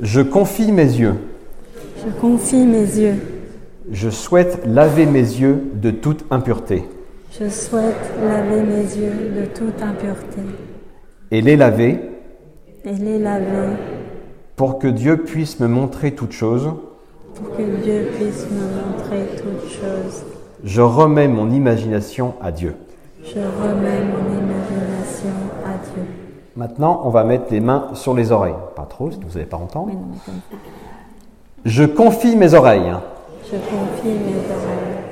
Je 0.03 0.21
confie 0.21 0.71
mes 0.71 0.83
yeux. 0.83 1.15
Je 1.97 2.11
confie 2.21 2.67
mes 2.67 2.85
yeux. 2.85 3.15
Je 3.91 4.11
souhaite 4.11 4.61
laver 4.67 5.07
mes 5.07 5.21
yeux 5.21 5.63
de 5.73 5.93
toute 5.93 6.27
impureté. 6.31 6.85
Je 7.33 7.49
souhaite 7.49 8.13
laver 8.23 8.61
mes 8.61 8.83
yeux 8.83 9.33
de 9.35 9.47
toute 9.47 9.83
impureté. 9.83 10.43
Et 11.31 11.41
les 11.41 11.57
laver. 11.57 12.01
Et 12.85 12.93
les 12.93 13.19
laver. 13.19 13.77
Pour 14.57 14.79
que 14.79 14.89
Dieu 14.89 15.23
puisse 15.23 15.59
me 15.59 15.69
montrer 15.69 16.13
toutes 16.13 16.33
choses. 16.33 16.71
Pour 17.35 17.57
que 17.57 17.63
Dieu 17.83 18.11
puisse 18.15 18.47
me 18.51 18.67
montrer 18.77 19.25
toutes 19.39 19.71
choses. 19.71 20.23
Je 20.65 20.83
remets 20.83 21.29
mon 21.29 21.51
imagination 21.51 22.35
à 22.43 22.53
Dieu. 22.53 22.75
Je 23.33 23.39
remets 23.39 24.03
mon 24.03 24.29
imagination 24.39 25.31
à 25.65 25.75
Dieu. 25.95 26.03
Maintenant, 26.57 27.03
on 27.05 27.11
va 27.11 27.23
mettre 27.23 27.45
les 27.53 27.61
mains 27.61 27.91
sur 27.95 28.13
les 28.13 28.33
oreilles. 28.33 28.57
Pas 28.75 28.87
trop, 28.87 29.13
si 29.13 29.21
vous 29.21 29.35
n'allez 29.35 29.47
pas 29.47 29.57
entendre. 29.57 29.93
Je 31.65 31.85
confie 31.85 32.35
mes 32.35 32.55
oreilles. 32.55 32.93
Je 33.45 33.57
confie 33.57 34.19
mes 34.19 34.35
oreilles. 34.35 35.05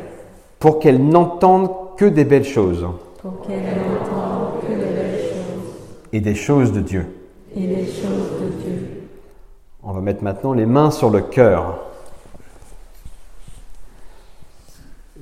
Pour 0.59 0.81
qu'elles 0.81 1.01
n'entendent 1.07 1.71
que 1.97 2.07
des 2.07 2.25
belles 2.25 2.45
choses. 2.45 2.85
Pour 3.23 3.41
qu'elles 3.47 3.63
n'entendent 3.63 4.63
que 4.63 4.73
des 4.73 4.75
belles 4.75 5.21
choses. 5.21 5.75
Et 6.13 6.21
des 6.21 6.35
choses 6.35 6.73
de 6.73 6.81
Dieu. 6.81 7.07
Et 7.55 7.69
des 7.69 7.87
choses 7.87 8.33
de 8.41 8.49
Dieu. 8.65 9.09
On 9.85 9.93
va 9.93 10.01
mettre 10.01 10.25
maintenant 10.25 10.55
les 10.55 10.67
mains 10.67 10.91
sur 10.91 11.11
le 11.11 11.21
cœur. 11.21 11.85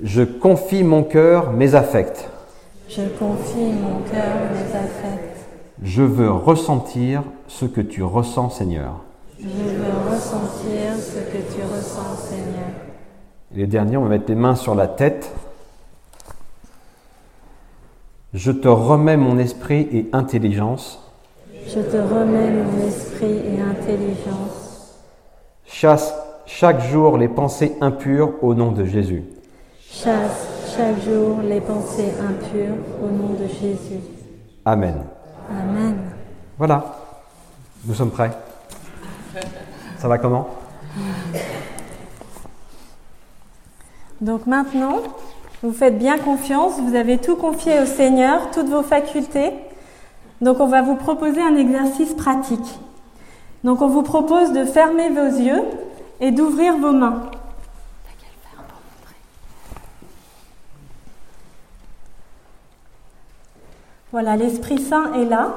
Je 0.01 0.23
confie 0.23 0.83
mon 0.83 1.03
cœur, 1.03 1.51
mes 1.51 1.75
affects. 1.75 2.27
Je 2.89 3.01
confie 3.19 3.73
mon 3.73 3.99
cœur, 4.09 4.37
mes 4.53 4.77
affects. 4.77 5.45
Je 5.83 6.03
veux 6.03 6.31
ressentir 6.31 7.23
ce 7.47 7.65
que 7.65 7.81
tu 7.81 8.01
ressens, 8.01 8.49
Seigneur. 8.51 9.01
Je 9.39 9.45
veux 9.45 10.09
ressentir 10.09 10.95
ce 10.95 11.19
que 11.19 11.37
tu 11.53 11.61
ressens, 11.63 12.15
Seigneur. 12.15 12.69
Et 13.53 13.59
les 13.59 13.67
derniers, 13.67 13.97
on 13.97 14.03
va 14.03 14.09
mettre 14.09 14.29
les 14.29 14.35
mains 14.35 14.55
sur 14.55 14.73
la 14.73 14.87
tête. 14.87 15.31
Je 18.33 18.51
te 18.51 18.69
remets 18.69 19.17
mon 19.17 19.37
esprit 19.37 19.87
et 19.91 20.09
intelligence. 20.13 21.03
Je 21.67 21.81
te 21.81 21.97
remets 21.97 22.51
mon 22.51 22.87
esprit 22.87 23.25
et 23.25 23.61
intelligence. 23.61 24.95
Chasse 25.65 26.13
chaque 26.45 26.81
jour 26.81 27.17
les 27.17 27.27
pensées 27.27 27.75
impures 27.81 28.31
au 28.41 28.55
nom 28.55 28.71
de 28.71 28.85
Jésus. 28.85 29.25
Chasse 29.89 30.75
chaque 30.75 31.01
jour 31.03 31.39
les 31.43 31.61
pensées 31.61 32.13
impures 32.19 32.75
au 33.01 33.07
nom 33.07 33.33
de 33.33 33.47
Jésus. 33.47 34.01
Amen. 34.65 34.95
Amen. 35.49 35.97
Voilà, 36.57 36.83
nous 37.85 37.93
sommes 37.93 38.11
prêts. 38.11 38.31
Ça 39.97 40.07
va 40.07 40.17
comment? 40.17 40.49
Donc 44.19 44.45
maintenant, 44.45 44.97
vous 45.63 45.71
faites 45.71 45.97
bien 45.97 46.17
confiance, 46.17 46.79
vous 46.79 46.95
avez 46.95 47.17
tout 47.17 47.35
confié 47.35 47.79
au 47.79 47.85
Seigneur, 47.85 48.51
toutes 48.51 48.69
vos 48.69 48.83
facultés. 48.83 49.53
Donc 50.41 50.59
on 50.59 50.67
va 50.67 50.81
vous 50.81 50.95
proposer 50.95 51.41
un 51.41 51.55
exercice 51.55 52.13
pratique. 52.13 52.79
Donc 53.63 53.81
on 53.81 53.87
vous 53.87 54.03
propose 54.03 54.51
de 54.51 54.65
fermer 54.65 55.09
vos 55.09 55.39
yeux 55.39 55.63
et 56.19 56.31
d'ouvrir 56.31 56.77
vos 56.77 56.91
mains. 56.91 57.23
Voilà, 64.19 64.35
l'Esprit 64.35 64.79
Saint 64.79 65.13
est 65.13 65.25
là. 65.25 65.53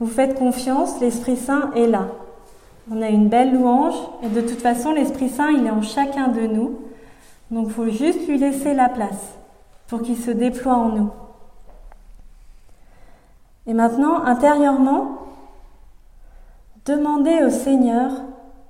Vous 0.00 0.06
faites 0.06 0.38
confiance, 0.38 0.98
l'Esprit 0.98 1.36
Saint 1.36 1.72
est 1.74 1.86
là. 1.86 2.06
On 2.90 3.02
a 3.02 3.10
une 3.10 3.28
belle 3.28 3.52
louange 3.52 3.96
et 4.22 4.30
de 4.30 4.40
toute 4.40 4.62
façon, 4.62 4.92
l'Esprit 4.92 5.28
Saint, 5.28 5.50
il 5.50 5.66
est 5.66 5.70
en 5.70 5.82
chacun 5.82 6.28
de 6.28 6.46
nous. 6.46 6.80
Donc 7.50 7.66
il 7.66 7.72
faut 7.74 7.90
juste 7.90 8.26
lui 8.26 8.38
laisser 8.38 8.72
la 8.72 8.88
place 8.88 9.34
pour 9.88 10.00
qu'il 10.00 10.16
se 10.16 10.30
déploie 10.30 10.72
en 10.72 10.88
nous. 10.88 11.10
Et 13.66 13.74
maintenant, 13.74 14.24
intérieurement, 14.24 15.18
demandez 16.86 17.44
au 17.44 17.50
Seigneur, 17.50 18.10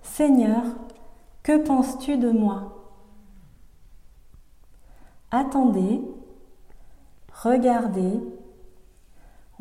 Seigneur, 0.02 0.62
que 1.44 1.58
penses-tu 1.58 2.16
de 2.16 2.32
moi? 2.32 2.72
Attendez, 5.30 6.00
regardez. 7.44 8.20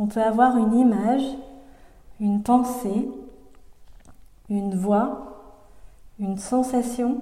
On 0.01 0.07
peut 0.07 0.23
avoir 0.23 0.57
une 0.57 0.73
image, 0.73 1.21
une 2.19 2.41
pensée, 2.41 3.07
une 4.49 4.73
voix, 4.73 5.43
une 6.19 6.39
sensation. 6.39 7.21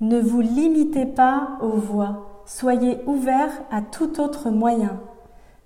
Ne 0.00 0.18
vous 0.18 0.40
limitez 0.40 1.06
pas 1.06 1.50
aux 1.60 1.76
voix, 1.76 2.42
soyez 2.46 2.98
ouverts 3.06 3.62
à 3.70 3.80
tout 3.80 4.20
autre 4.20 4.50
moyen. 4.50 4.98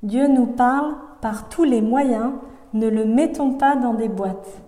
Dieu 0.03 0.29
nous 0.29 0.45
parle 0.45 0.97
par 1.23 1.49
tous 1.49 1.65
les 1.65 1.81
moyens, 1.81 2.33
ne 2.75 2.89
le 2.89 3.07
mettons 3.07 3.55
pas 3.55 3.75
dans 3.75 3.95
des 3.95 4.11
boîtes. 4.11 4.66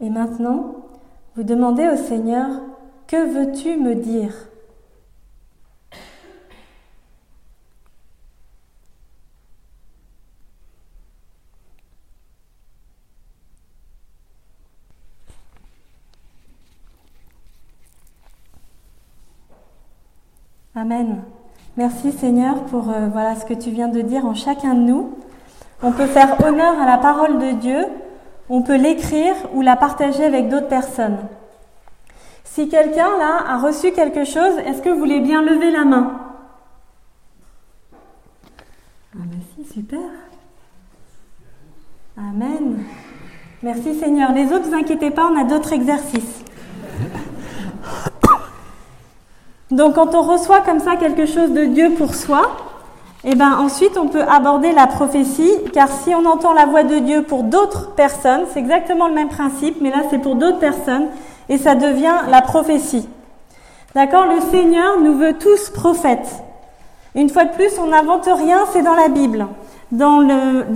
Et 0.00 0.10
maintenant, 0.10 0.76
vous 1.34 1.42
demandez 1.42 1.88
au 1.88 1.96
Seigneur, 1.96 2.48
que 3.06 3.16
veux-tu 3.16 3.76
me 3.76 3.94
dire? 3.94 4.32
Amen. 20.74 21.22
Merci 21.78 22.12
Seigneur 22.12 22.64
pour 22.64 22.90
euh, 22.90 23.08
voilà 23.10 23.34
ce 23.34 23.46
que 23.46 23.54
tu 23.54 23.70
viens 23.70 23.88
de 23.88 24.02
dire 24.02 24.26
en 24.26 24.34
chacun 24.34 24.74
de 24.74 24.80
nous. 24.80 25.14
On 25.82 25.90
peut 25.90 26.06
faire 26.06 26.38
honneur 26.44 26.78
à 26.78 26.84
la 26.84 26.98
parole 26.98 27.38
de 27.38 27.52
Dieu, 27.52 27.86
on 28.48 28.62
peut 28.62 28.76
l'écrire 28.76 29.34
ou 29.54 29.62
la 29.62 29.76
partager 29.76 30.24
avec 30.24 30.48
d'autres 30.48 30.68
personnes. 30.68 31.18
Si 32.44 32.68
quelqu'un 32.68 33.18
là 33.18 33.44
a 33.48 33.58
reçu 33.58 33.92
quelque 33.92 34.24
chose, 34.24 34.56
est-ce 34.64 34.80
que 34.80 34.88
vous 34.88 34.98
voulez 34.98 35.20
bien 35.20 35.42
lever 35.42 35.70
la 35.70 35.84
main? 35.84 36.20
Ah 39.14 39.22
ben 39.24 39.64
super. 39.72 39.98
Amen. 42.16 42.84
Merci 43.62 43.94
Seigneur. 43.94 44.32
Les 44.32 44.46
autres, 44.46 44.66
ne 44.66 44.70
vous 44.70 44.74
inquiétez 44.74 45.10
pas, 45.10 45.26
on 45.30 45.38
a 45.38 45.44
d'autres 45.44 45.72
exercices. 45.72 46.44
Donc 49.70 49.96
quand 49.96 50.14
on 50.14 50.22
reçoit 50.22 50.60
comme 50.60 50.78
ça 50.78 50.96
quelque 50.96 51.26
chose 51.26 51.50
de 51.52 51.64
Dieu 51.64 51.92
pour 51.98 52.14
soi, 52.14 52.56
et 53.26 53.30
eh 53.32 53.34
ben 53.34 53.58
ensuite 53.58 53.98
on 53.98 54.06
peut 54.06 54.22
aborder 54.22 54.70
la 54.70 54.86
prophétie, 54.86 55.50
car 55.72 55.88
si 55.90 56.14
on 56.14 56.24
entend 56.26 56.52
la 56.52 56.64
voix 56.64 56.84
de 56.84 57.00
Dieu 57.00 57.22
pour 57.22 57.42
d'autres 57.42 57.92
personnes, 57.96 58.42
c'est 58.52 58.60
exactement 58.60 59.08
le 59.08 59.14
même 59.14 59.28
principe, 59.28 59.80
mais 59.80 59.90
là 59.90 60.04
c'est 60.10 60.20
pour 60.20 60.36
d'autres 60.36 60.60
personnes, 60.60 61.08
et 61.48 61.58
ça 61.58 61.74
devient 61.74 62.14
la 62.30 62.40
prophétie. 62.40 63.08
D'accord? 63.96 64.26
Le 64.26 64.40
Seigneur 64.52 65.00
nous 65.00 65.14
veut 65.14 65.32
tous 65.32 65.70
prophètes. 65.70 66.44
Une 67.16 67.28
fois 67.28 67.46
de 67.46 67.54
plus, 67.54 67.76
on 67.80 67.88
n'invente 67.88 68.26
rien, 68.26 68.60
c'est 68.72 68.82
dans 68.82 68.94
la 68.94 69.08
Bible. 69.08 69.48
Dans 69.90 70.20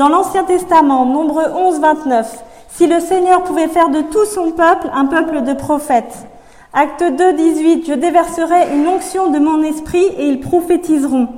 l'Ancien 0.09 0.43
Testament, 0.43 1.07
nombre 1.07 1.53
11, 1.55 1.79
29. 1.79 2.45
Si 2.71 2.89
le 2.89 2.99
Seigneur 2.99 3.45
pouvait 3.45 3.69
faire 3.69 3.91
de 3.91 4.01
tout 4.01 4.25
son 4.25 4.51
peuple 4.51 4.91
un 4.93 5.05
peuple 5.05 5.43
de 5.43 5.53
prophètes. 5.53 6.27
Acte 6.73 7.05
2, 7.05 7.33
18. 7.33 7.87
Je 7.87 7.95
déverserai 7.95 8.75
une 8.75 8.89
onction 8.89 9.31
de 9.31 9.39
mon 9.39 9.63
esprit 9.63 10.07
et 10.19 10.27
ils 10.27 10.41
prophétiseront. 10.41 11.29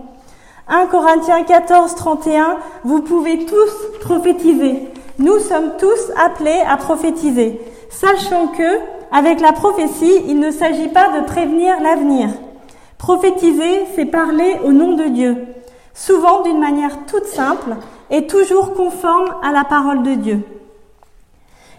1 0.68 0.86
Corinthiens 0.86 1.42
14, 1.42 1.96
31, 1.96 2.56
vous 2.84 3.02
pouvez 3.02 3.44
tous 3.46 3.98
prophétiser. 4.00 4.88
Nous 5.18 5.38
sommes 5.40 5.72
tous 5.76 6.12
appelés 6.16 6.62
à 6.68 6.76
prophétiser. 6.76 7.60
Sachant 7.90 8.46
que, 8.46 8.78
avec 9.10 9.40
la 9.40 9.52
prophétie, 9.52 10.22
il 10.28 10.38
ne 10.38 10.52
s'agit 10.52 10.88
pas 10.88 11.08
de 11.18 11.26
prévenir 11.26 11.80
l'avenir. 11.80 12.28
Prophétiser, 12.96 13.86
c'est 13.96 14.04
parler 14.04 14.56
au 14.64 14.70
nom 14.70 14.92
de 14.92 15.04
Dieu, 15.08 15.36
souvent 15.94 16.42
d'une 16.42 16.60
manière 16.60 17.06
toute 17.06 17.26
simple 17.26 17.74
et 18.10 18.28
toujours 18.28 18.74
conforme 18.74 19.34
à 19.42 19.50
la 19.50 19.64
parole 19.64 20.04
de 20.04 20.14
Dieu. 20.14 20.42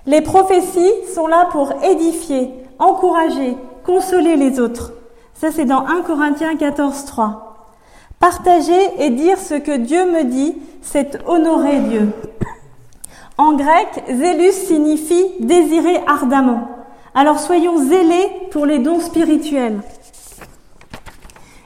Les 0.06 0.22
prophéties 0.22 0.92
sont 1.16 1.28
là 1.28 1.48
pour 1.52 1.72
édifier, 1.84 2.52
encourager, 2.80 3.56
consoler 3.86 4.36
les 4.36 4.60
autres. 4.60 4.92
Ça, 5.34 5.52
c'est 5.52 5.66
dans 5.66 5.88
1 5.88 6.02
Corinthiens 6.02 6.58
14, 6.58 7.06
3. 7.06 7.53
Partager 8.24 9.04
et 9.04 9.10
dire 9.10 9.38
ce 9.38 9.56
que 9.56 9.76
Dieu 9.76 10.10
me 10.10 10.24
dit, 10.24 10.56
c'est 10.82 11.20
honorer 11.28 11.80
Dieu. 11.80 12.08
En 13.38 13.52
grec, 13.52 14.02
zélus 14.10 14.54
signifie 14.54 15.26
désirer 15.42 15.98
ardemment. 16.08 16.70
Alors 17.14 17.38
soyons 17.38 17.80
zélés 17.80 18.30
pour 18.52 18.66
les 18.66 18.80
dons 18.80 19.02
spirituels. 19.02 19.82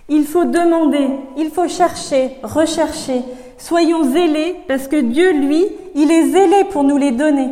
Il 0.09 0.25
faut 0.25 0.45
demander, 0.45 1.11
il 1.37 1.51
faut 1.51 1.67
chercher, 1.67 2.39
rechercher. 2.41 3.21
Soyons 3.59 4.05
zélés 4.05 4.55
parce 4.67 4.87
que 4.87 4.99
Dieu, 4.99 5.33
lui, 5.33 5.63
il 5.93 6.09
est 6.09 6.31
zélé 6.31 6.63
pour 6.71 6.83
nous 6.83 6.97
les 6.97 7.11
donner. 7.11 7.51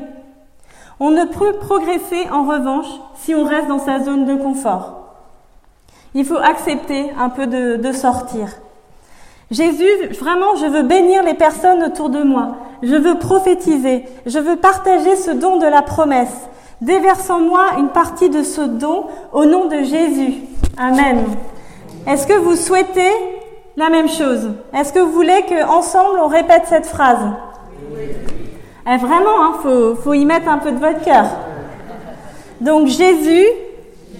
On 0.99 1.11
ne 1.11 1.25
peut 1.25 1.53
progresser 1.59 2.27
en 2.31 2.45
revanche 2.47 2.89
si 3.17 3.35
on 3.35 3.43
reste 3.43 3.67
dans 3.67 3.77
sa 3.77 4.03
zone 4.03 4.25
de 4.25 4.33
confort. 4.33 5.13
Il 6.15 6.25
faut 6.25 6.37
accepter 6.37 7.11
un 7.19 7.29
peu 7.29 7.45
de, 7.45 7.75
de 7.75 7.91
sortir. 7.91 8.47
Jésus, 9.51 10.07
vraiment, 10.19 10.55
je 10.59 10.65
veux 10.65 10.83
bénir 10.83 11.23
les 11.23 11.35
personnes 11.35 11.83
autour 11.83 12.09
de 12.09 12.23
moi. 12.23 12.57
Je 12.81 12.95
veux 12.95 13.19
prophétiser. 13.19 14.05
Je 14.25 14.39
veux 14.39 14.55
partager 14.55 15.15
ce 15.15 15.31
don 15.31 15.57
de 15.57 15.67
la 15.67 15.81
promesse. 15.81 16.47
Déverse 16.81 17.29
en 17.29 17.39
moi 17.39 17.65
une 17.77 17.89
partie 17.89 18.29
de 18.29 18.43
ce 18.43 18.61
don 18.61 19.05
au 19.33 19.45
nom 19.45 19.65
de 19.65 19.83
Jésus. 19.83 20.33
Amen. 20.77 21.23
Est-ce 22.07 22.27
que 22.27 22.33
vous 22.33 22.55
souhaitez 22.55 23.11
la 23.77 23.89
même 23.89 24.09
chose? 24.09 24.49
Est-ce 24.73 24.91
que 24.91 24.99
vous 24.99 25.11
voulez 25.11 25.45
qu'ensemble 25.47 26.19
on 26.21 26.27
répète 26.27 26.63
cette 26.67 26.85
phrase? 26.85 27.19
Eh, 28.87 28.97
Vraiment, 28.97 29.15
il 29.15 29.41
hein, 29.41 29.53
faut, 29.63 29.95
faut 29.95 30.13
y 30.13 30.25
mettre 30.25 30.49
un 30.49 30.57
peu 30.57 30.71
de 30.71 30.79
votre 30.79 31.01
cœur. 31.03 31.25
Donc 32.61 32.87
Jésus, 32.87 33.45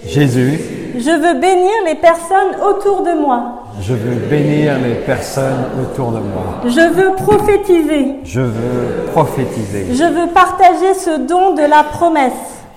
Jésus, 0.04 0.60
je 0.96 1.10
veux 1.10 1.34
bénir 1.34 1.72
les 1.86 1.94
personnes 1.96 2.56
autour 2.68 3.02
de 3.02 3.12
moi. 3.12 3.65
Je 3.80 3.92
veux 3.92 4.16
bénir 4.28 4.78
les 4.82 4.94
personnes 4.94 5.64
autour 5.82 6.10
de 6.12 6.18
moi. 6.18 6.62
Je 6.64 6.94
veux 6.94 7.14
prophétiser. 7.14 8.16
Je 8.24 8.40
veux 8.40 9.04
prophétiser. 9.12 9.86
Je 9.92 10.04
veux 10.04 10.28
partager 10.32 10.94
ce 10.94 11.18
don 11.18 11.54
de 11.54 11.62
la 11.62 11.84
promesse. 11.84 12.32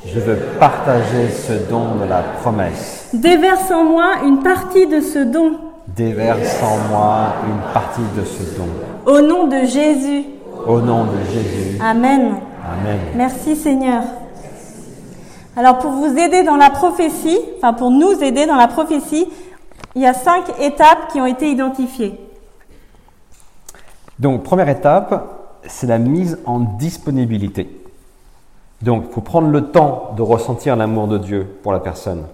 Je 0.06 0.20
veux 0.20 0.38
partager 0.60 1.30
ce 1.30 1.54
don 1.70 1.96
de 2.02 2.10
la 2.10 2.22
promesse. 2.42 3.10
Déverse 3.14 3.72
en 3.72 3.84
moi 3.86 4.12
une 4.26 4.40
partie 4.40 4.88
de 4.88 5.00
ce 5.00 5.20
don. 5.20 5.54
Déverse 5.88 6.62
en 6.64 6.90
moi 6.90 7.34
une 7.48 7.74
partie 7.74 8.02
de 8.18 8.26
ce 8.26 8.58
don. 8.58 8.68
Au 9.06 9.22
nom 9.22 9.48
de 9.48 9.66
Jésus. 9.66 10.26
Au 10.68 10.82
nom 10.82 11.06
de 11.06 11.18
Jésus. 11.32 11.80
Amen. 11.82 12.36
Amen. 12.64 13.00
Merci 13.16 13.56
Seigneur. 13.56 14.04
Alors 15.56 15.80
pour 15.80 15.92
vous 15.92 16.18
aider 16.18 16.44
dans 16.44 16.56
la 16.58 16.70
prophétie, 16.70 17.40
enfin 17.58 17.74
pour 17.74 17.90
nous 17.90 18.12
aider 18.22 18.46
dans 18.46 18.56
la 18.56 18.68
prophétie, 18.68 19.28
il 19.96 20.02
y 20.02 20.06
a 20.06 20.14
cinq 20.14 20.60
étapes 20.60 21.12
qui 21.12 21.20
ont 21.20 21.26
été 21.26 21.50
identifiées. 21.50 22.20
Donc 24.20 24.44
première 24.44 24.70
étape, 24.70 25.60
c'est 25.68 25.88
la 25.88 25.98
mise 25.98 26.40
en 26.46 26.60
disponibilité. 26.60 27.70
Donc 28.82 29.06
il 29.08 29.14
faut 29.14 29.22
prendre 29.22 29.50
le 29.50 29.72
temps 29.72 30.14
de 30.16 30.22
ressentir 30.22 30.76
l'amour 30.76 31.08
de 31.08 31.18
Dieu 31.18 31.58
pour 31.64 31.72
la 31.72 31.80
personne. 31.80 32.26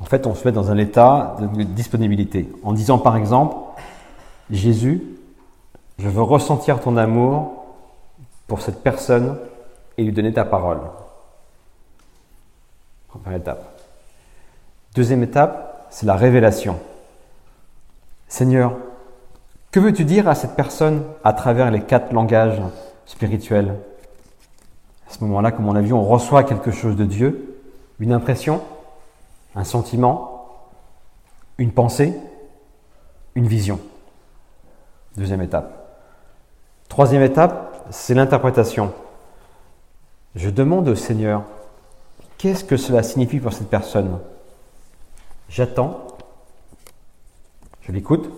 En 0.00 0.04
fait, 0.04 0.26
on 0.26 0.34
se 0.34 0.44
met 0.44 0.52
dans 0.52 0.70
un 0.70 0.78
état 0.78 1.36
de 1.40 1.62
disponibilité 1.62 2.50
en 2.64 2.72
disant 2.72 2.98
par 2.98 3.16
exemple, 3.16 3.56
Jésus, 4.50 5.02
je 5.98 6.08
veux 6.08 6.22
ressentir 6.22 6.80
ton 6.80 6.96
amour 6.96 7.64
pour 8.46 8.60
cette 8.60 8.82
personne 8.82 9.38
et 9.96 10.02
lui 10.04 10.12
donner 10.12 10.32
ta 10.32 10.44
parole. 10.44 10.80
Première 13.08 13.38
étape. 13.38 13.80
Deuxième 14.94 15.22
étape, 15.22 15.73
c'est 15.94 16.06
la 16.06 16.16
révélation. 16.16 16.80
Seigneur, 18.26 18.72
que 19.70 19.78
veux-tu 19.78 20.04
dire 20.04 20.28
à 20.28 20.34
cette 20.34 20.56
personne 20.56 21.04
à 21.22 21.32
travers 21.32 21.70
les 21.70 21.82
quatre 21.82 22.12
langages 22.12 22.60
spirituels? 23.06 23.76
À 25.08 25.12
ce 25.14 25.22
moment-là, 25.22 25.52
comme 25.52 25.68
on 25.68 25.76
a 25.76 25.80
vu, 25.80 25.92
on 25.92 26.02
reçoit 26.02 26.42
quelque 26.42 26.72
chose 26.72 26.96
de 26.96 27.04
Dieu, 27.04 27.60
une 28.00 28.12
impression, 28.12 28.60
un 29.54 29.62
sentiment, 29.62 30.48
une 31.58 31.70
pensée, 31.70 32.12
une 33.36 33.46
vision. 33.46 33.78
Deuxième 35.16 35.42
étape. 35.42 36.00
Troisième 36.88 37.22
étape, 37.22 37.86
c'est 37.90 38.14
l'interprétation. 38.14 38.92
Je 40.34 40.50
demande 40.50 40.88
au 40.88 40.96
Seigneur, 40.96 41.44
qu'est-ce 42.36 42.64
que 42.64 42.76
cela 42.76 43.04
signifie 43.04 43.38
pour 43.38 43.52
cette 43.52 43.70
personne? 43.70 44.18
J'attends, 45.54 46.08
je 47.82 47.92
l'écoute, 47.92 48.28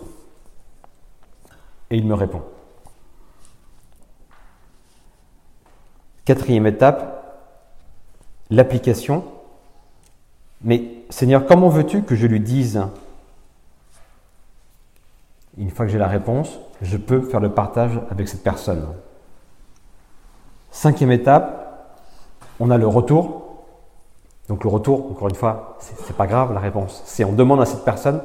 et 1.88 1.96
il 1.96 2.06
me 2.06 2.12
répond. 2.12 2.42
Quatrième 6.26 6.66
étape, 6.66 7.48
l'application. 8.50 9.24
Mais 10.60 11.06
Seigneur, 11.08 11.46
comment 11.46 11.70
veux-tu 11.70 12.02
que 12.02 12.14
je 12.14 12.26
lui 12.26 12.38
dise? 12.38 12.82
Une 15.56 15.70
fois 15.70 15.86
que 15.86 15.92
j'ai 15.92 15.98
la 15.98 16.08
réponse, 16.08 16.58
je 16.82 16.98
peux 16.98 17.22
faire 17.22 17.40
le 17.40 17.50
partage 17.50 17.98
avec 18.10 18.28
cette 18.28 18.42
personne. 18.42 18.86
Cinquième 20.70 21.12
étape, 21.12 21.96
on 22.60 22.70
a 22.70 22.76
le 22.76 22.86
retour. 22.86 23.45
Donc 24.48 24.62
le 24.62 24.70
retour, 24.70 25.10
encore 25.10 25.28
une 25.28 25.34
fois, 25.34 25.76
c'est 25.80 26.16
pas 26.16 26.26
grave 26.26 26.52
la 26.52 26.60
réponse. 26.60 27.02
C'est 27.04 27.24
on 27.24 27.32
demande 27.32 27.60
à 27.60 27.66
cette 27.66 27.84
personne, 27.84 28.20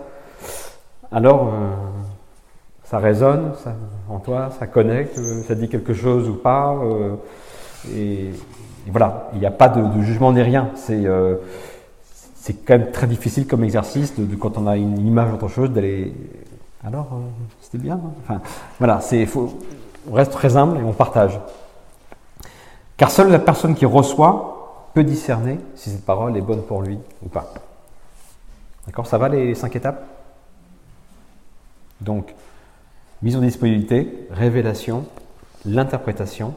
alors 1.12 1.48
euh, 1.48 1.70
ça 2.84 3.00
résonne 3.00 3.54
ça, 3.64 3.74
en 4.10 4.20
toi, 4.20 4.50
ça 4.60 4.68
connecte, 4.68 5.18
euh, 5.18 5.42
ça 5.44 5.56
dit 5.56 5.68
quelque 5.68 5.94
chose 5.94 6.30
ou 6.30 6.36
pas. 6.36 6.76
Euh, 6.76 7.16
et, 7.96 8.30
voilà, 8.88 9.30
il 9.34 9.40
n'y 9.40 9.46
a 9.46 9.52
pas 9.52 9.70
de, 9.70 10.02
jugement 10.02 10.32
ni 10.32 10.42
rien. 10.42 10.70
C'est 10.76 11.06
c'est 12.36 12.66
quand 12.66 12.80
même 12.80 12.90
très 12.90 13.06
difficile 13.06 13.46
comme 13.46 13.64
exercice 13.64 14.20
de, 14.20 14.36
quand 14.36 14.58
on 14.58 14.66
a 14.66 14.76
une 14.76 15.06
image 15.06 15.30
d'autre 15.30 15.48
chose 15.48 15.70
d'aller. 15.70 16.12
Alors, 16.84 17.10
c'était 17.62 17.78
bien. 17.78 17.94
Hein 17.94 18.12
enfin, 18.24 18.42
voilà, 18.80 19.00
c'est 19.02 19.28
faut, 19.28 19.54
on 20.10 20.14
reste 20.16 20.32
très 20.32 20.58
humble 20.58 20.80
et 20.80 20.84
on 20.84 20.94
partage. 20.94 21.40
Car 22.98 23.12
seule 23.12 23.30
la 23.32 23.38
personne 23.38 23.76
qui 23.76 23.86
reçoit 23.86 24.51
peut 24.94 25.04
discerner 25.04 25.60
si 25.76 25.90
cette 25.90 26.06
parole 26.06 26.36
est 26.38 26.42
bonne 26.42 26.64
pour 26.64 26.82
lui 26.82 27.00
ou 27.24 27.30
pas. 27.30 27.54
D'accord 28.86 29.08
Ça 29.08 29.18
va 29.18 29.30
les 29.30 29.56
cinq 29.56 29.76
étapes? 29.76 30.04
Donc, 32.02 32.34
mise 33.22 33.36
en 33.36 33.42
disponibilité, 33.42 34.28
révélation, 34.32 35.06
l'interprétation, 35.66 36.56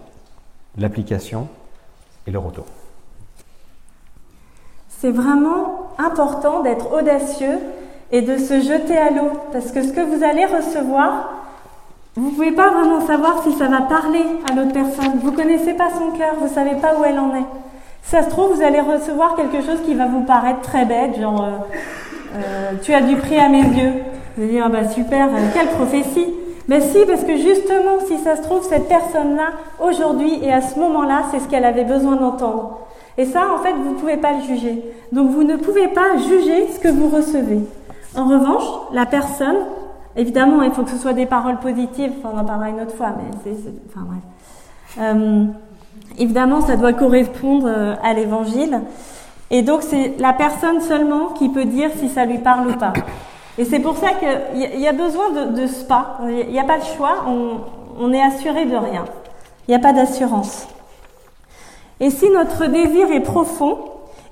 l'application 0.79 1.49
et 2.27 2.31
le 2.31 2.39
retour. 2.39 2.65
C'est 4.89 5.11
vraiment 5.11 5.91
important 5.99 6.63
d'être 6.63 6.93
audacieux 6.93 7.59
et 8.11 8.23
de 8.23 8.39
se 8.39 8.61
jeter 8.61 8.97
à 8.97 9.11
l'eau 9.11 9.31
parce 9.53 9.71
que 9.71 9.83
ce 9.83 9.93
que 9.93 10.01
vous 10.01 10.25
allez 10.25 10.47
recevoir, 10.47 11.31
vous 12.17 12.31
ne 12.31 12.35
pouvez 12.35 12.53
pas 12.53 12.71
vraiment 12.71 13.07
savoir 13.07 13.43
si 13.43 13.53
ça 13.53 13.69
va 13.69 13.83
parler 13.83 14.25
à 14.51 14.55
l'autre 14.55 14.73
personne. 14.73 15.19
Vous 15.21 15.31
ne 15.31 15.37
connaissez 15.37 15.75
pas 15.75 15.91
son 15.91 16.13
cœur, 16.13 16.37
vous 16.39 16.47
ne 16.47 16.53
savez 16.53 16.77
pas 16.77 16.99
où 16.99 17.05
elle 17.05 17.19
en 17.19 17.35
est. 17.35 17.45
Ça 18.05 18.23
se 18.23 18.29
trouve, 18.29 18.55
vous 18.55 18.63
allez 18.63 18.81
recevoir 18.81 19.35
quelque 19.35 19.63
chose 19.63 19.81
qui 19.85 19.95
va 19.95 20.07
vous 20.07 20.23
paraître 20.23 20.61
très 20.61 20.85
bête, 20.85 21.19
genre 21.19 21.43
euh, 21.43 21.51
euh, 22.37 22.73
tu 22.83 22.93
as 22.93 23.01
du 23.01 23.17
prix 23.17 23.39
à 23.39 23.49
mes 23.49 23.63
yeux. 23.63 23.93
Vous 24.37 24.43
allez 24.43 24.53
dire, 24.53 24.65
ah 24.67 24.69
bah 24.69 24.89
super, 24.89 25.29
euh, 25.29 25.39
quelle 25.55 25.69
prophétie 25.69 26.27
Mais 26.69 26.81
si, 26.81 26.99
parce 27.07 27.25
que 27.25 27.37
justement, 27.37 28.01
si 28.07 28.19
ça 28.19 28.37
se 28.37 28.43
trouve, 28.43 28.63
cette 28.63 28.89
personne-là, 28.89 29.53
aujourd'hui 29.83 30.39
et 30.43 30.53
à 30.53 30.61
ce 30.61 30.79
moment-là, 30.79 31.23
c'est 31.31 31.41
ce 31.41 31.49
qu'elle 31.49 31.65
avait 31.65 31.85
besoin 31.85 32.17
d'entendre. 32.17 32.81
Et 33.17 33.25
ça, 33.25 33.47
en 33.55 33.63
fait, 33.63 33.73
vous 33.73 33.95
ne 33.95 33.99
pouvez 33.99 34.19
pas 34.19 34.33
le 34.35 34.43
juger. 34.43 34.83
Donc, 35.11 35.31
vous 35.31 35.45
ne 35.45 35.57
pouvez 35.57 35.89
pas 35.89 36.19
juger 36.19 36.69
ce 36.73 36.81
que 36.81 36.89
vous 36.89 37.09
recevez. 37.09 37.61
En 38.17 38.29
revanche, 38.29 38.65
la 38.93 39.07
personne, 39.07 39.57
évidemment, 40.15 40.63
il 40.63 40.73
faut 40.73 40.83
que 40.83 40.91
ce 40.91 40.99
soit 40.99 41.15
des 41.15 41.27
paroles 41.27 41.59
positives, 41.59 42.13
on 42.23 42.39
en 42.39 42.45
parlera 42.45 42.69
une 42.69 42.81
autre 42.81 42.95
fois, 42.95 43.15
mais 43.17 43.39
c'est. 43.45 43.57
Enfin, 43.89 44.07
bref. 44.07 45.55
Évidemment, 46.19 46.61
ça 46.61 46.77
doit 46.77 46.93
correspondre 46.93 47.67
euh, 47.69 47.95
à 48.03 48.13
l'évangile. 48.15 48.81
Et 49.51 49.63
donc, 49.63 49.83
c'est 49.83 50.15
la 50.19 50.33
personne 50.33 50.81
seulement 50.81 51.29
qui 51.29 51.49
peut 51.49 51.65
dire 51.65 51.91
si 51.99 52.09
ça 52.09 52.25
lui 52.25 52.39
parle 52.39 52.69
ou 52.69 52.73
pas. 52.75 52.93
Et 53.59 53.65
c'est 53.65 53.79
pour 53.79 53.97
ça 53.97 54.09
qu'il 54.11 54.81
y 54.81 54.89
a 54.89 54.93
besoin 54.93 55.31
de, 55.31 55.61
de 55.61 55.87
pas. 55.87 56.19
Il 56.29 56.51
n'y 56.51 56.59
a 56.59 56.65
pas 56.65 56.79
de 56.79 56.85
choix. 56.85 57.25
On, 57.29 57.59
on 58.01 58.13
est 58.13 58.23
assuré 58.23 58.65
de 58.65 58.77
rien. 58.77 59.05
Il 59.67 59.71
n'y 59.71 59.77
a 59.77 59.81
pas 59.81 59.93
d'assurance. 59.93 60.67
Et 62.01 62.11
si 62.11 62.29
notre 62.31 62.67
désir 62.67 63.11
est 63.13 63.21
profond 63.21 63.79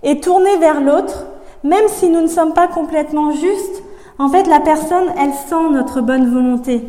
et 0.02 0.20
tourné 0.20 0.56
vers 0.58 0.80
l'autre, 0.80 1.26
même 1.62 1.86
si 1.88 2.08
nous 2.08 2.20
ne 2.20 2.26
sommes 2.26 2.54
pas 2.54 2.66
complètement 2.66 3.30
justes, 3.30 3.82
en 4.18 4.28
fait, 4.28 4.46
la 4.46 4.60
personne, 4.60 5.06
elle 5.18 5.32
sent 5.32 5.70
notre 5.70 6.00
bonne 6.00 6.28
volonté. 6.28 6.84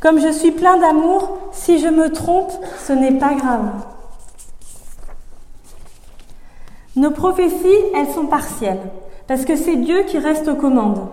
Comme 0.00 0.20
je 0.20 0.32
suis 0.32 0.52
plein 0.52 0.78
d'amour, 0.78 1.38
si 1.52 1.78
je 1.78 1.88
me 1.88 2.10
trompe, 2.10 2.52
ce 2.78 2.92
n'est 2.92 3.18
pas 3.18 3.34
grave. 3.34 3.68
Nos 6.94 7.10
prophéties, 7.10 7.68
elles 7.96 8.12
sont 8.14 8.26
partielles, 8.26 8.80
parce 9.26 9.46
que 9.46 9.56
c'est 9.56 9.76
Dieu 9.76 10.02
qui 10.06 10.18
reste 10.18 10.48
aux 10.48 10.56
commandes. 10.56 11.08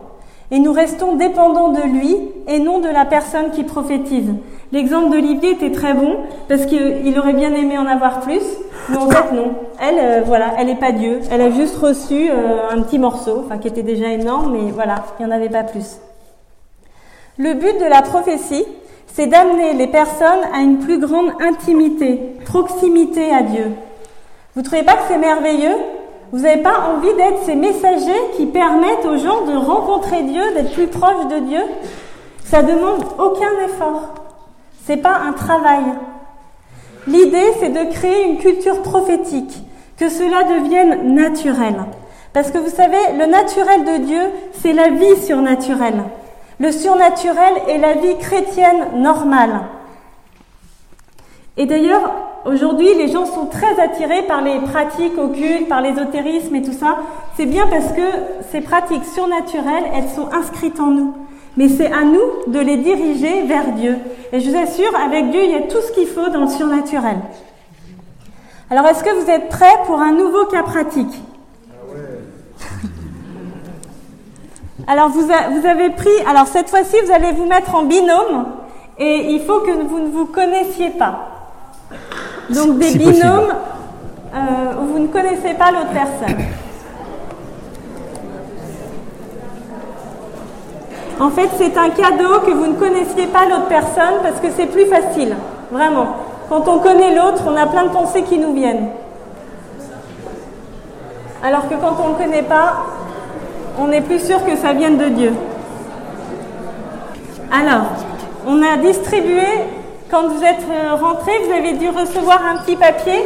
et 0.51 0.59
nous 0.59 0.73
restons 0.73 1.15
dépendants 1.15 1.69
de 1.69 1.83
lui 1.83 2.17
et 2.47 2.59
non 2.59 2.79
de 2.79 2.87
la 2.87 3.05
personne 3.05 3.51
qui 3.51 3.63
prophétise. 3.63 4.33
L'exemple 4.71 5.11
d'Olivier 5.11 5.51
était 5.51 5.71
très 5.71 5.93
bon 5.93 6.17
parce 6.47 6.65
qu'il 6.65 7.17
aurait 7.19 7.33
bien 7.33 7.53
aimé 7.53 7.77
en 7.77 7.85
avoir 7.85 8.21
plus, 8.21 8.41
mais 8.89 8.97
en 8.97 9.09
fait 9.09 9.31
non. 9.31 9.53
Elle, 9.79 9.99
euh, 9.99 10.21
voilà, 10.25 10.53
elle 10.57 10.67
n'est 10.67 10.75
pas 10.75 10.91
Dieu. 10.91 11.19
Elle 11.31 11.41
a 11.41 11.51
juste 11.51 11.77
reçu 11.77 12.29
euh, 12.29 12.69
un 12.71 12.81
petit 12.81 12.97
morceau, 12.97 13.43
enfin 13.45 13.59
qui 13.59 13.67
était 13.67 13.83
déjà 13.83 14.07
énorme, 14.09 14.53
mais 14.53 14.71
voilà, 14.71 15.03
il 15.19 15.25
n'y 15.25 15.31
en 15.31 15.35
avait 15.35 15.49
pas 15.49 15.63
plus. 15.63 15.99
Le 17.37 17.53
but 17.53 17.79
de 17.79 17.85
la 17.85 18.01
prophétie, 18.01 18.65
c'est 19.07 19.27
d'amener 19.27 19.73
les 19.73 19.87
personnes 19.87 20.43
à 20.53 20.61
une 20.61 20.79
plus 20.79 20.99
grande 20.99 21.31
intimité, 21.39 22.19
proximité 22.45 23.31
à 23.31 23.43
Dieu. 23.43 23.71
Vous 24.55 24.61
trouvez 24.61 24.83
pas 24.83 24.93
que 24.93 25.03
c'est 25.07 25.17
merveilleux? 25.17 25.77
Vous 26.31 26.39
n'avez 26.39 26.61
pas 26.61 26.91
envie 26.93 27.13
d'être 27.15 27.43
ces 27.45 27.55
messagers 27.55 28.21
qui 28.35 28.45
permettent 28.45 29.05
aux 29.05 29.17
gens 29.17 29.45
de 29.45 29.55
rencontrer 29.55 30.23
Dieu, 30.23 30.43
d'être 30.53 30.73
plus 30.73 30.87
proches 30.87 31.27
de 31.27 31.39
Dieu? 31.39 31.61
Ça 32.45 32.61
demande 32.61 33.03
aucun 33.17 33.51
effort. 33.65 34.13
C'est 34.85 34.97
pas 34.97 35.17
un 35.27 35.33
travail. 35.33 35.83
L'idée, 37.07 37.53
c'est 37.59 37.69
de 37.69 37.91
créer 37.91 38.25
une 38.25 38.37
culture 38.37 38.81
prophétique, 38.81 39.63
que 39.97 40.09
cela 40.09 40.43
devienne 40.43 41.15
naturel. 41.15 41.75
Parce 42.33 42.51
que 42.51 42.57
vous 42.57 42.69
savez, 42.69 42.97
le 43.17 43.25
naturel 43.25 43.85
de 43.85 44.05
Dieu, 44.05 44.21
c'est 44.53 44.73
la 44.73 44.89
vie 44.89 45.17
surnaturelle. 45.23 46.03
Le 46.59 46.71
surnaturel 46.71 47.53
est 47.67 47.77
la 47.77 47.93
vie 47.93 48.17
chrétienne 48.17 48.87
normale. 48.95 49.61
Et 51.57 51.65
d'ailleurs, 51.65 52.11
aujourd'hui, 52.45 52.93
les 52.95 53.07
gens 53.07 53.25
sont 53.25 53.45
très 53.45 53.79
attirés 53.79 54.23
par 54.23 54.41
les 54.41 54.59
pratiques 54.59 55.17
occultes, 55.17 55.67
par 55.67 55.81
l'ésotérisme 55.81 56.55
et 56.55 56.61
tout 56.61 56.73
ça. 56.73 56.97
C'est 57.37 57.45
bien 57.45 57.67
parce 57.67 57.91
que 57.91 58.01
ces 58.51 58.61
pratiques 58.61 59.05
surnaturelles, 59.05 59.85
elles 59.95 60.09
sont 60.09 60.29
inscrites 60.31 60.79
en 60.79 60.87
nous 60.91 61.13
mais 61.59 61.67
c'est 61.67 61.91
à 61.91 62.05
nous 62.05 62.21
de 62.47 62.59
les 62.59 62.77
diriger 62.77 63.43
vers 63.43 63.73
Dieu. 63.73 63.97
Et 64.31 64.39
je 64.39 64.49
vous 64.49 64.57
assure, 64.57 64.95
avec 64.95 65.29
Dieu, 65.29 65.41
il 65.43 65.51
y 65.51 65.55
a 65.55 65.63
tout 65.63 65.81
ce 65.81 65.91
qu'il 65.91 66.07
faut 66.07 66.29
dans 66.29 66.45
le 66.45 66.47
surnaturel. 66.47 67.17
Alors, 68.69 68.85
est-ce 68.85 69.03
que 69.03 69.09
vous 69.09 69.29
êtes 69.29 69.49
prêts 69.49 69.75
pour 69.85 69.99
un 69.99 70.13
nouveau 70.13 70.45
cas 70.45 70.63
pratique? 70.63 71.21
Alors, 74.87 75.09
vous, 75.09 75.29
avez 75.29 75.89
pris, 75.89 76.09
alors 76.27 76.47
cette 76.47 76.69
fois-ci, 76.69 76.95
vous 77.05 77.11
allez 77.11 77.33
vous 77.33 77.45
mettre 77.45 77.75
en 77.75 77.83
binôme 77.83 78.45
et 78.97 79.33
il 79.33 79.41
faut 79.41 79.59
que 79.59 79.71
vous 79.71 79.99
ne 79.99 80.07
vous 80.07 80.27
connaissiez 80.27 80.91
pas. 80.91 81.27
Donc, 82.49 82.79
des 82.79 82.97
binômes 82.97 83.53
euh, 84.33 84.81
où 84.81 84.85
vous 84.93 84.99
ne 84.99 85.07
connaissez 85.07 85.53
pas 85.53 85.71
l'autre 85.71 85.91
personne. 85.93 86.37
En 91.19 91.29
fait, 91.29 91.49
c'est 91.57 91.77
un 91.77 91.89
cadeau 91.89 92.39
que 92.45 92.51
vous 92.51 92.67
ne 92.67 92.73
connaissiez 92.73 93.27
pas 93.27 93.45
l'autre 93.45 93.67
personne 93.67 94.21
parce 94.23 94.39
que 94.39 94.47
c'est 94.55 94.67
plus 94.67 94.85
facile, 94.85 95.35
vraiment. 95.69 96.15
Quand 96.47 96.67
on 96.67 96.79
connaît 96.79 97.13
l'autre, 97.13 97.43
on 97.45 97.55
a 97.57 97.67
plein 97.67 97.83
de 97.83 97.89
pensées 97.89 98.23
qui 98.23 98.39
nous 98.39 98.53
viennent. 98.53 98.87
Alors 101.43 101.67
que 101.69 101.75
quand 101.75 101.95
on 102.03 102.09
ne 102.09 102.15
connaît 102.15 102.43
pas, 102.43 102.85
on 103.77 103.91
est 103.91 104.01
plus 104.01 104.19
sûr 104.25 104.43
que 104.45 104.55
ça 104.55 104.73
vienne 104.73 104.97
de 104.97 105.09
Dieu. 105.09 105.33
Alors, 107.51 107.85
on 108.47 108.61
a 108.61 108.77
distribué, 108.77 109.45
quand 110.09 110.27
vous 110.27 110.43
êtes 110.43 110.65
euh, 110.69 110.95
rentré, 110.95 111.31
vous 111.45 111.51
avez 111.51 111.73
dû 111.73 111.89
recevoir 111.89 112.41
un 112.43 112.57
petit 112.57 112.75
papier, 112.75 113.23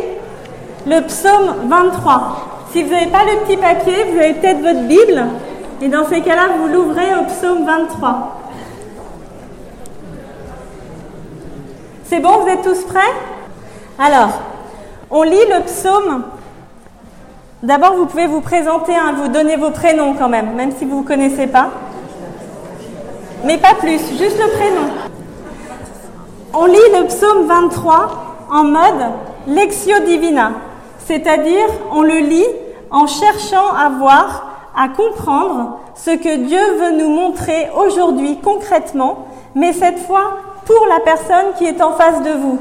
le 0.86 1.02
psaume 1.02 1.68
23. 1.68 2.68
Si 2.72 2.84
vous 2.84 2.92
n'avez 2.92 3.08
pas 3.08 3.24
le 3.24 3.40
petit 3.46 3.58
papier, 3.58 3.94
vous 4.12 4.20
avez 4.20 4.34
peut-être 4.34 4.62
votre 4.62 4.82
Bible. 4.88 5.24
Et 5.82 5.88
dans 5.88 6.06
ces 6.08 6.22
cas-là, 6.22 6.50
vous 6.58 6.68
l'ouvrez 6.68 7.16
au 7.16 7.24
psaume 7.24 7.66
23. 7.66 8.42
C'est 12.06 12.20
bon, 12.20 12.40
vous 12.40 12.50
êtes 12.50 12.64
tous 12.64 12.84
prêts? 12.84 13.00
Alors, 13.98 14.40
on 15.10 15.24
lit 15.24 15.46
le 15.50 15.64
psaume. 15.64 16.24
D'abord, 17.62 17.94
vous 17.96 18.08
pouvez 18.08 18.28
vous 18.28 18.42
présenter, 18.42 18.94
hein, 18.94 19.14
vous 19.16 19.30
donner 19.30 19.56
vos 19.56 19.72
prénoms 19.72 20.16
quand 20.16 20.30
même, 20.30 20.54
même 20.54 20.72
si 20.72 20.84
vous 20.84 20.92
ne 20.92 20.96
vous 20.98 21.04
connaissez 21.04 21.48
pas. 21.48 21.70
Mais 23.46 23.58
pas 23.58 23.74
plus, 23.76 24.00
juste 24.18 24.38
le 24.38 24.52
prénom. 24.58 25.13
On 26.56 26.66
lit 26.66 26.78
le 26.94 27.08
psaume 27.08 27.48
23 27.48 28.46
en 28.52 28.64
mode 28.66 29.12
Lexio 29.48 30.00
Divina, 30.06 30.52
c'est-à-dire 31.00 31.66
on 31.92 32.04
le 32.04 32.20
lit 32.20 32.46
en 32.92 33.08
cherchant 33.08 33.74
à 33.76 33.90
voir 33.90 34.52
à 34.76 34.88
comprendre 34.90 35.80
ce 35.96 36.12
que 36.12 36.36
Dieu 36.46 36.60
veut 36.80 36.98
nous 37.00 37.10
montrer 37.10 37.70
aujourd'hui 37.76 38.38
concrètement, 38.44 39.26
mais 39.56 39.74
cette 39.74 39.98
fois 39.98 40.38
pour 40.66 40.86
la 40.88 41.00
personne 41.00 41.54
qui 41.58 41.66
est 41.66 41.82
en 41.82 41.94
face 41.94 42.22
de 42.22 42.34
vous. 42.34 42.60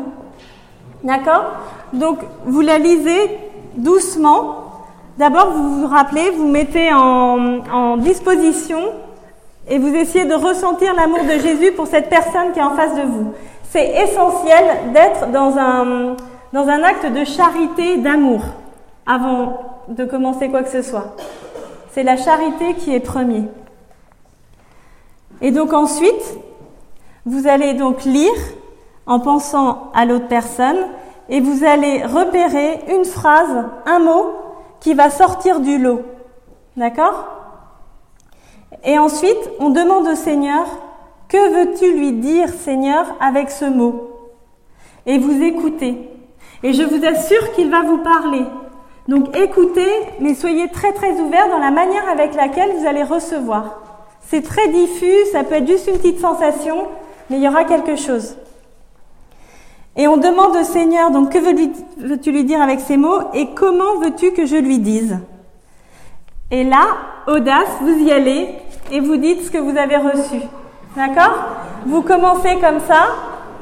D'accord? 1.04 1.44
Donc 1.92 2.20
vous 2.46 2.62
la 2.62 2.78
lisez 2.78 3.38
doucement. 3.76 4.56
D'abord, 5.18 5.50
vous 5.50 5.80
vous 5.82 5.86
rappelez, 5.86 6.30
vous 6.30 6.48
mettez 6.48 6.94
en, 6.94 7.58
en 7.70 7.96
disposition 7.98 8.78
et 9.68 9.78
vous 9.78 9.94
essayez 9.94 10.24
de 10.24 10.34
ressentir 10.34 10.94
l'amour 10.94 11.24
de 11.24 11.38
Jésus 11.38 11.72
pour 11.72 11.86
cette 11.86 12.08
personne 12.08 12.52
qui 12.52 12.58
est 12.58 12.62
en 12.62 12.74
face 12.74 12.94
de 12.94 13.02
vous. 13.02 13.32
C'est 13.72 13.88
essentiel 14.02 14.92
d'être 14.92 15.28
dans 15.28 15.56
un, 15.56 16.16
dans 16.52 16.68
un 16.68 16.82
acte 16.82 17.06
de 17.06 17.24
charité, 17.24 17.96
d'amour, 17.96 18.42
avant 19.06 19.80
de 19.88 20.04
commencer 20.04 20.50
quoi 20.50 20.62
que 20.62 20.68
ce 20.68 20.82
soit. 20.82 21.16
C'est 21.92 22.02
la 22.02 22.18
charité 22.18 22.74
qui 22.74 22.94
est 22.94 23.00
premier. 23.00 23.44
Et 25.40 25.52
donc 25.52 25.72
ensuite, 25.72 26.36
vous 27.24 27.48
allez 27.48 27.72
donc 27.72 28.04
lire 28.04 28.34
en 29.06 29.20
pensant 29.20 29.90
à 29.94 30.04
l'autre 30.04 30.28
personne 30.28 30.76
et 31.30 31.40
vous 31.40 31.64
allez 31.64 32.04
repérer 32.04 32.80
une 32.88 33.06
phrase, 33.06 33.64
un 33.86 34.00
mot 34.00 34.34
qui 34.80 34.92
va 34.92 35.08
sortir 35.08 35.60
du 35.60 35.78
lot. 35.78 36.02
D'accord? 36.76 37.24
Et 38.84 38.98
ensuite, 38.98 39.50
on 39.60 39.70
demande 39.70 40.08
au 40.08 40.14
Seigneur, 40.14 40.66
que 41.32 41.54
veux-tu 41.54 41.96
lui 41.96 42.12
dire, 42.12 42.50
Seigneur, 42.50 43.16
avec 43.18 43.50
ce 43.50 43.64
mot? 43.64 44.10
Et 45.06 45.16
vous 45.18 45.42
écoutez. 45.42 45.96
Et 46.62 46.74
je 46.74 46.82
vous 46.82 47.02
assure 47.06 47.52
qu'il 47.52 47.70
va 47.70 47.80
vous 47.80 47.98
parler. 47.98 48.44
Donc 49.08 49.34
écoutez, 49.36 49.90
mais 50.20 50.34
soyez 50.34 50.68
très 50.68 50.92
très 50.92 51.18
ouverts 51.18 51.48
dans 51.48 51.58
la 51.58 51.70
manière 51.70 52.06
avec 52.08 52.34
laquelle 52.34 52.70
vous 52.76 52.86
allez 52.86 53.02
recevoir. 53.02 53.80
C'est 54.20 54.42
très 54.42 54.68
diffus, 54.68 55.24
ça 55.32 55.42
peut 55.42 55.54
être 55.54 55.66
juste 55.66 55.88
une 55.88 55.96
petite 55.96 56.20
sensation, 56.20 56.86
mais 57.30 57.38
il 57.38 57.42
y 57.42 57.48
aura 57.48 57.64
quelque 57.64 57.96
chose. 57.96 58.36
Et 59.96 60.06
on 60.06 60.18
demande 60.18 60.54
au 60.54 60.64
Seigneur, 60.64 61.10
donc 61.10 61.32
que 61.32 61.38
veux-tu 61.38 62.30
lui 62.30 62.44
dire 62.44 62.60
avec 62.60 62.80
ces 62.80 62.98
mots? 62.98 63.20
Et 63.32 63.48
comment 63.54 63.96
veux-tu 64.00 64.32
que 64.32 64.44
je 64.44 64.56
lui 64.56 64.78
dise? 64.78 65.18
Et 66.50 66.62
là, 66.62 66.84
audace, 67.26 67.70
vous 67.80 68.04
y 68.04 68.12
allez 68.12 68.50
et 68.90 69.00
vous 69.00 69.16
dites 69.16 69.42
ce 69.44 69.50
que 69.50 69.58
vous 69.58 69.76
avez 69.76 69.96
reçu. 69.96 70.36
D'accord? 70.96 71.34
Vous 71.86 72.02
commencez 72.02 72.58
comme 72.60 72.80
ça 72.80 73.06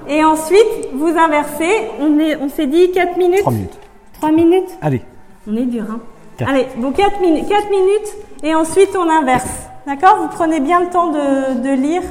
et 0.08 0.24
ensuite 0.24 0.88
vous 0.94 1.08
inversez. 1.16 1.70
On, 2.00 2.18
on 2.42 2.48
s'est 2.48 2.66
dit 2.66 2.90
4 2.92 3.16
minutes 3.16 3.40
3 3.40 3.52
minutes. 3.52 3.78
3 4.14 4.30
minutes? 4.32 4.78
Allez. 4.82 5.02
On 5.48 5.56
est 5.56 5.66
dur, 5.66 5.84
hein? 5.90 6.00
Allez, 6.46 6.66
bon, 6.76 6.90
4 6.92 7.20
minutes, 7.20 7.48
4 7.48 7.70
minutes 7.70 8.14
et 8.42 8.54
ensuite 8.54 8.90
on 8.96 9.08
inverse. 9.08 9.66
D'accord? 9.86 10.18
Vous 10.22 10.28
prenez 10.28 10.60
bien 10.60 10.80
le 10.80 10.88
temps 10.88 11.08
de, 11.08 11.60
de 11.60 11.70
lire 11.74 12.02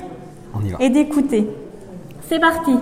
et 0.79 0.89
d'écouter. 0.89 1.47
C'est 2.27 2.39
parti. 2.39 2.75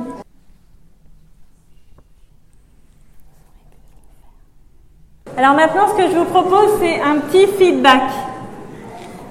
Alors 5.37 5.53
maintenant, 5.53 5.87
ce 5.89 5.93
que 5.93 6.09
je 6.09 6.17
vous 6.17 6.25
propose, 6.25 6.79
c'est 6.79 6.99
un 6.99 7.19
petit 7.19 7.45
feedback. 7.47 8.01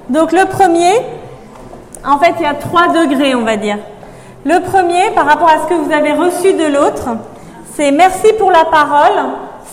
Donc 0.08 0.32
le 0.32 0.46
premier, 0.48 0.92
en 2.06 2.18
fait, 2.18 2.34
il 2.38 2.42
y 2.42 2.46
a 2.46 2.54
trois 2.54 2.88
degrés, 2.88 3.34
on 3.34 3.42
va 3.42 3.56
dire. 3.56 3.78
Le 4.44 4.60
premier, 4.60 5.10
par 5.14 5.26
rapport 5.26 5.48
à 5.48 5.64
ce 5.64 5.68
que 5.68 5.74
vous 5.74 5.92
avez 5.92 6.12
reçu 6.12 6.52
de 6.52 6.66
l'autre, 6.72 7.08
c'est 7.74 7.90
merci 7.90 8.32
pour 8.38 8.50
la 8.50 8.64
parole, 8.64 9.24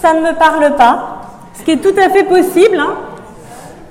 ça 0.02 0.14
ne 0.14 0.22
me 0.22 0.34
parle 0.34 0.76
pas 0.76 1.22
ce 1.54 1.64
qui 1.64 1.72
est 1.72 1.78
tout 1.78 1.98
à 2.00 2.10
fait 2.10 2.24
possible. 2.24 2.78
Hein. 2.80 2.96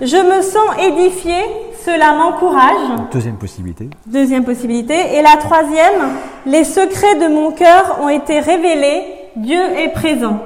Je 0.01 0.17
me 0.17 0.43
sens 0.43 0.77
édifié, 0.79 1.37
cela 1.85 2.13
m'encourage. 2.13 3.09
Deuxième 3.13 3.37
possibilité. 3.37 3.89
Deuxième 4.07 4.45
possibilité. 4.45 5.17
Et 5.17 5.23
la 5.23 5.37
troisième, 5.37 6.11
les 6.45 6.65
secrets 6.65 7.15
de 7.17 7.29
mon 7.29 7.53
cœur 7.53 7.99
ont 8.03 8.09
été 8.09 8.41
révélés, 8.41 9.05
Dieu 9.37 9.61
est 9.77 9.93
présent. 9.93 10.39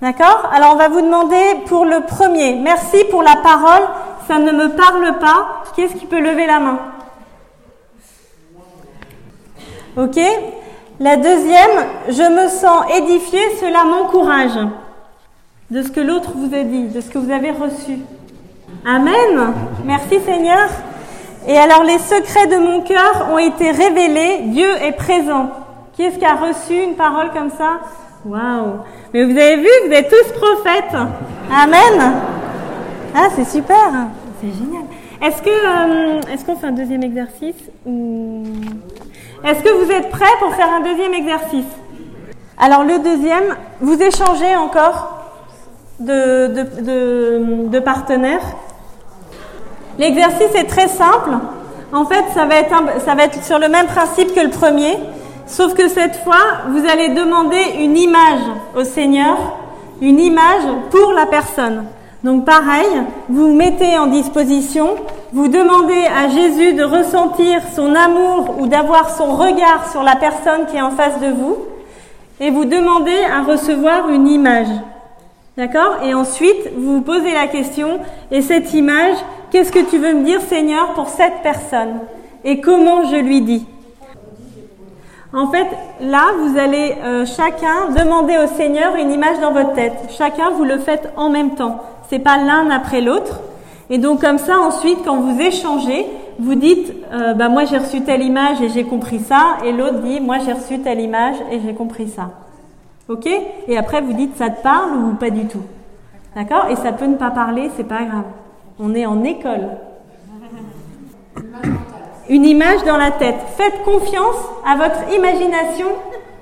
D'accord? 0.00 0.50
Alors 0.54 0.72
on 0.74 0.76
va 0.76 0.88
vous 0.88 1.00
demander 1.00 1.36
pour 1.66 1.84
le 1.84 2.00
premier, 2.00 2.54
merci 2.54 3.04
pour 3.10 3.22
la 3.22 3.36
parole, 3.36 3.82
ça 4.28 4.38
ne 4.38 4.52
me 4.52 4.70
parle 4.70 5.18
pas. 5.18 5.62
Qui 5.74 5.82
est-ce 5.82 5.94
qui 5.94 6.06
peut 6.06 6.20
lever 6.20 6.46
la 6.46 6.58
main? 6.58 6.78
Ok 9.96 10.20
La 11.00 11.16
deuxième, 11.16 11.86
je 12.08 12.22
me 12.22 12.48
sens 12.48 12.84
édifié, 12.98 13.40
cela 13.58 13.84
m'encourage 13.84 14.58
de 15.70 15.82
ce 15.82 15.88
que 15.88 16.00
l'autre 16.00 16.32
vous 16.34 16.54
a 16.54 16.62
dit, 16.64 16.88
de 16.88 17.00
ce 17.00 17.08
que 17.08 17.16
vous 17.16 17.30
avez 17.30 17.50
reçu. 17.50 17.98
Amen. 18.84 19.54
Merci 19.86 20.20
Seigneur. 20.20 20.68
Et 21.48 21.56
alors 21.56 21.82
les 21.82 21.98
secrets 21.98 22.46
de 22.46 22.56
mon 22.56 22.82
cœur 22.82 23.28
ont 23.32 23.38
été 23.38 23.70
révélés, 23.70 24.40
Dieu 24.48 24.68
est 24.82 24.92
présent. 24.92 25.48
Qui 25.94 26.02
est-ce 26.02 26.18
qui 26.18 26.26
a 26.26 26.34
reçu 26.34 26.74
une 26.74 26.94
parole 26.94 27.30
comme 27.30 27.50
ça? 27.50 27.80
Waouh 28.26 28.80
Mais 29.14 29.24
vous 29.24 29.30
avez 29.30 29.56
vu, 29.56 29.68
vous 29.86 29.92
êtes 29.92 30.10
tous 30.10 30.32
prophètes. 30.32 30.94
Amen. 31.50 32.12
Ah, 33.14 33.28
c'est 33.34 33.48
super. 33.48 34.08
C'est 34.42 34.52
génial. 34.52 34.84
Est-ce 35.22 35.40
euh, 35.48 36.20
est-ce 36.30 36.44
qu'on 36.44 36.56
fait 36.56 36.66
un 36.66 36.72
deuxième 36.72 37.02
exercice 37.02 37.56
ou 37.86 38.42
est-ce 39.44 39.60
que 39.60 39.84
vous 39.84 39.90
êtes 39.90 40.10
prêts 40.10 40.24
pour 40.40 40.54
faire 40.54 40.72
un 40.72 40.80
deuxième 40.80 41.14
exercice? 41.14 41.66
Alors 42.58 42.84
le 42.84 42.98
deuxième, 42.98 43.54
vous 43.80 44.00
échangez 44.00 44.56
encore 44.56 45.16
de, 46.00 47.78
partenaires. 47.80 48.42
L'exercice 49.98 50.54
est 50.54 50.68
très 50.68 50.88
simple. 50.88 51.30
En 51.92 52.04
fait, 52.06 52.24
ça 52.34 52.46
va 52.46 53.24
être 53.24 53.44
sur 53.44 53.58
le 53.58 53.68
même 53.68 53.86
principe 53.86 54.34
que 54.34 54.40
le 54.40 54.50
premier, 54.50 54.98
sauf 55.46 55.74
que 55.74 55.88
cette 55.88 56.16
fois, 56.16 56.64
vous 56.68 56.84
allez 56.86 57.10
demander 57.10 57.62
une 57.78 57.96
image 57.96 58.40
au 58.74 58.84
Seigneur, 58.84 59.36
une 60.00 60.18
image 60.18 60.64
pour 60.90 61.12
la 61.12 61.26
personne. 61.26 61.84
Donc 62.26 62.44
pareil, 62.44 62.88
vous 63.28 63.54
mettez 63.54 63.96
en 63.96 64.08
disposition, 64.08 64.96
vous 65.32 65.46
demandez 65.46 66.06
à 66.12 66.28
Jésus 66.28 66.72
de 66.72 66.82
ressentir 66.82 67.60
son 67.72 67.94
amour 67.94 68.56
ou 68.58 68.66
d'avoir 68.66 69.10
son 69.10 69.26
regard 69.26 69.88
sur 69.92 70.02
la 70.02 70.16
personne 70.16 70.66
qui 70.66 70.76
est 70.76 70.82
en 70.82 70.90
face 70.90 71.20
de 71.20 71.28
vous, 71.28 71.56
et 72.40 72.50
vous 72.50 72.64
demandez 72.64 73.16
à 73.32 73.42
recevoir 73.42 74.08
une 74.08 74.26
image. 74.26 74.66
D'accord? 75.56 75.98
Et 76.04 76.14
ensuite, 76.14 76.72
vous 76.76 76.94
vous 76.94 77.00
posez 77.02 77.32
la 77.32 77.46
question, 77.46 78.00
et 78.32 78.42
cette 78.42 78.74
image, 78.74 79.18
qu'est-ce 79.52 79.70
que 79.70 79.88
tu 79.88 79.98
veux 79.98 80.14
me 80.14 80.24
dire 80.24 80.40
Seigneur 80.40 80.94
pour 80.94 81.08
cette 81.08 81.42
personne? 81.44 82.00
Et 82.42 82.60
comment 82.60 83.04
je 83.04 83.18
lui 83.18 83.40
dis? 83.40 83.64
En 85.32 85.46
fait, 85.46 85.68
là, 86.00 86.32
vous 86.40 86.58
allez 86.58 86.96
euh, 87.04 87.24
chacun 87.24 87.90
demander 87.96 88.36
au 88.38 88.48
Seigneur 88.56 88.96
une 88.96 89.12
image 89.12 89.38
dans 89.40 89.52
votre 89.52 89.74
tête. 89.74 89.94
Chacun, 90.18 90.50
vous 90.50 90.64
le 90.64 90.78
faites 90.78 91.12
en 91.16 91.30
même 91.30 91.54
temps. 91.54 91.78
C'est 92.08 92.18
pas 92.18 92.36
l'un 92.36 92.70
après 92.70 93.00
l'autre. 93.00 93.40
Et 93.90 93.98
donc 93.98 94.20
comme 94.20 94.38
ça, 94.38 94.58
ensuite, 94.58 94.98
quand 95.04 95.20
vous 95.20 95.40
échangez, 95.40 96.06
vous 96.38 96.54
dites, 96.54 96.92
euh, 97.12 97.34
bah 97.34 97.48
moi 97.48 97.64
j'ai 97.64 97.78
reçu 97.78 98.02
telle 98.02 98.22
image 98.22 98.60
et 98.60 98.68
j'ai 98.68 98.84
compris 98.84 99.20
ça, 99.20 99.58
et 99.64 99.72
l'autre 99.72 100.00
dit, 100.00 100.20
moi 100.20 100.36
j'ai 100.44 100.52
reçu 100.52 100.80
telle 100.80 101.00
image 101.00 101.36
et 101.50 101.60
j'ai 101.64 101.72
compris 101.74 102.08
ça. 102.08 102.30
Ok? 103.08 103.28
Et 103.68 103.78
après, 103.78 104.00
vous 104.00 104.12
dites 104.12 104.36
ça 104.36 104.50
te 104.50 104.62
parle 104.62 104.90
ou 104.96 105.14
pas 105.14 105.30
du 105.30 105.46
tout? 105.46 105.62
D'accord? 106.34 106.66
Et 106.70 106.76
ça 106.76 106.92
peut 106.92 107.06
ne 107.06 107.14
pas 107.14 107.30
parler, 107.30 107.70
c'est 107.76 107.86
pas 107.88 108.02
grave. 108.02 108.24
On 108.78 108.94
est 108.94 109.06
en 109.06 109.22
école. 109.24 109.68
Une 112.28 112.44
image 112.44 112.82
dans 112.84 112.96
la 112.96 113.12
tête. 113.12 113.36
Faites 113.56 113.82
confiance 113.84 114.36
à 114.66 114.76
votre 114.76 115.14
imagination. 115.14 115.86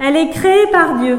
Elle 0.00 0.16
est 0.16 0.30
créée 0.30 0.66
par 0.72 0.96
Dieu. 0.96 1.18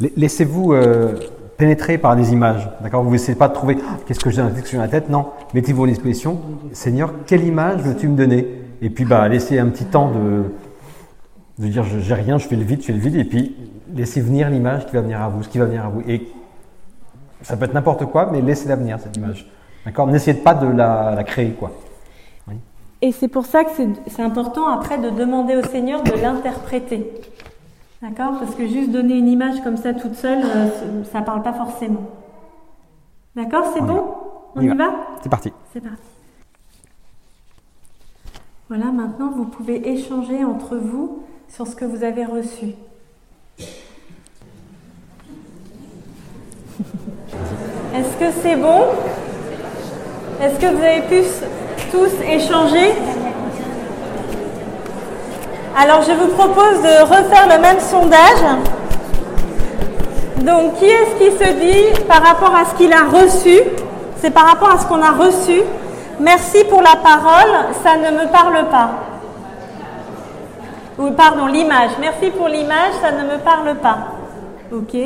La- 0.00 0.08
Laissez-vous 0.16 0.72
euh, 0.72 1.12
pénétrer 1.60 1.98
par 1.98 2.16
des 2.16 2.32
images. 2.32 2.68
D'accord? 2.80 3.04
Vous 3.04 3.10
n'essayez 3.10 3.36
pas 3.36 3.48
de 3.48 3.54
trouver 3.54 3.76
Ah, 3.86 3.98
qu'est-ce 4.06 4.18
que 4.18 4.30
j'ai 4.30 4.42
dans 4.42 4.82
la 4.82 4.88
tête. 4.88 5.10
Non. 5.10 5.26
Mettez-vous 5.52 5.84
en 5.84 5.86
disposition. 5.86 6.40
Seigneur, 6.72 7.12
quelle 7.26 7.44
image 7.44 7.82
veux-tu 7.82 8.08
me 8.08 8.16
donner? 8.16 8.48
Et 8.80 8.88
puis, 8.88 9.04
bah, 9.04 9.28
laissez 9.28 9.58
un 9.58 9.66
petit 9.66 9.84
temps 9.84 10.10
de, 10.10 10.44
de 11.58 11.68
dire 11.68 11.84
j'ai 11.84 12.14
rien, 12.14 12.38
je 12.38 12.48
fais 12.48 12.56
le 12.56 12.64
vide, 12.64 12.80
je 12.80 12.86
fais 12.86 12.92
le 12.94 12.98
vide. 12.98 13.16
Et 13.16 13.24
puis, 13.24 13.54
laissez 13.94 14.22
venir 14.22 14.48
l'image 14.48 14.86
qui 14.86 14.94
va 14.94 15.02
venir 15.02 15.20
à 15.20 15.28
vous, 15.28 15.40
qui 15.40 15.58
va 15.58 15.66
venir 15.66 15.84
à 15.84 15.90
vous. 15.90 16.00
Et 16.08 16.28
ça 17.42 17.58
peut 17.58 17.66
être 17.66 17.74
n'importe 17.74 18.06
quoi, 18.06 18.30
mais 18.32 18.40
laissez-la 18.40 18.76
venir, 18.76 18.98
cette 18.98 19.16
image. 19.16 19.46
N'essayez 20.08 20.38
pas 20.38 20.54
de 20.54 20.66
la, 20.66 21.22
créer, 21.24 21.50
quoi. 21.50 21.72
Et 23.02 23.12
c'est 23.12 23.28
pour 23.28 23.46
ça 23.46 23.64
que 23.64 23.70
c'est 24.08 24.22
important 24.22 24.68
après 24.68 24.98
de 24.98 25.08
demander 25.10 25.56
au 25.56 25.62
Seigneur 25.62 26.02
de 26.02 26.12
l'interpréter. 26.20 27.10
D'accord? 28.02 28.38
Parce 28.38 28.54
que 28.54 28.66
juste 28.66 28.90
donner 28.90 29.18
une 29.18 29.28
image 29.28 29.62
comme 29.62 29.76
ça 29.76 29.92
toute 29.92 30.14
seule, 30.14 30.42
euh, 30.42 31.04
ça 31.04 31.20
parle 31.20 31.42
pas 31.42 31.52
forcément. 31.52 32.08
D'accord? 33.36 33.70
C'est 33.74 33.82
bon? 33.82 34.14
On 34.56 34.62
y 34.62 34.68
va 34.68 34.90
C'est 35.22 35.28
parti. 35.28 35.52
C'est 35.72 35.80
parti. 35.80 36.02
Voilà, 38.68 38.86
maintenant 38.86 39.30
vous 39.30 39.44
pouvez 39.44 39.90
échanger 39.90 40.44
entre 40.44 40.76
vous 40.76 41.24
sur 41.48 41.66
ce 41.66 41.76
que 41.76 41.84
vous 41.84 42.02
avez 42.04 42.24
reçu. 42.24 42.74
Est-ce 47.94 48.16
que 48.18 48.30
c'est 48.42 48.56
bon? 48.56 48.84
Est-ce 50.40 50.58
que 50.58 50.66
vous 50.66 50.82
avez 50.82 51.02
pu 51.02 51.22
tous 51.90 52.12
échanger? 52.22 52.92
Alors 55.76 56.02
je 56.02 56.12
vous 56.12 56.28
propose 56.28 56.82
de 56.82 57.02
refaire 57.02 57.46
le 57.48 57.60
même 57.60 57.80
sondage. 57.80 58.44
Donc, 60.38 60.76
qui 60.78 60.86
est-ce 60.86 61.16
qui 61.16 61.30
se 61.36 61.52
dit 61.52 62.04
par 62.06 62.22
rapport 62.22 62.54
à 62.54 62.64
ce 62.64 62.74
qu'il 62.74 62.92
a 62.92 63.04
reçu? 63.04 63.58
C'est 64.16 64.30
par 64.30 64.46
rapport 64.46 64.72
à 64.72 64.78
ce 64.78 64.86
qu'on 64.86 65.02
a 65.02 65.12
reçu. 65.12 65.62
Merci 66.18 66.64
pour 66.64 66.82
la 66.82 66.96
parole, 66.96 67.50
ça 67.82 67.96
ne 67.96 68.10
me 68.16 68.30
parle 68.30 68.66
pas. 68.70 68.90
Ou 70.98 71.10
pardon, 71.12 71.46
l'image. 71.46 71.90
Merci 72.00 72.30
pour 72.30 72.48
l'image, 72.48 72.92
ça 73.00 73.12
ne 73.12 73.22
me 73.30 73.38
parle 73.38 73.74
pas. 73.76 73.98
Ok. 74.72 74.96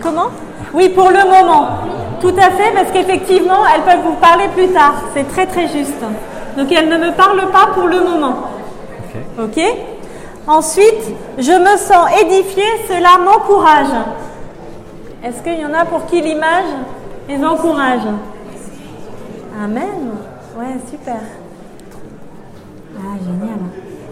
Comment? 0.00 0.28
Oui, 0.72 0.88
pour 0.90 1.10
le 1.10 1.24
moment. 1.24 1.68
Tout 2.20 2.34
à 2.38 2.50
fait, 2.50 2.72
parce 2.74 2.90
qu'effectivement, 2.92 3.66
elles 3.74 3.82
peuvent 3.82 4.04
vous 4.04 4.14
parler 4.14 4.48
plus 4.54 4.68
tard. 4.68 4.94
C'est 5.14 5.28
très 5.28 5.46
très 5.46 5.68
juste. 5.68 6.04
Donc, 6.56 6.70
elles 6.72 6.88
ne 6.88 6.98
me 6.98 7.12
parlent 7.12 7.50
pas 7.50 7.68
pour 7.74 7.86
le 7.86 8.00
moment. 8.00 8.34
Ok. 9.38 9.56
Ok 9.56 9.60
Ensuite, 10.46 11.14
je 11.38 11.52
me 11.52 11.76
sens 11.78 12.06
édifiée, 12.20 12.62
cela 12.86 13.18
m'encourage. 13.24 13.88
Est-ce 15.24 15.42
qu'il 15.42 15.58
y 15.58 15.64
en 15.64 15.72
a 15.72 15.86
pour 15.86 16.04
qui 16.04 16.20
l'image 16.20 16.66
les 17.28 17.42
encourage? 17.42 18.02
Amen. 19.62 20.10
Ouais, 20.58 20.76
super. 20.90 21.20
Ah, 22.98 23.16
génial. 23.18 23.58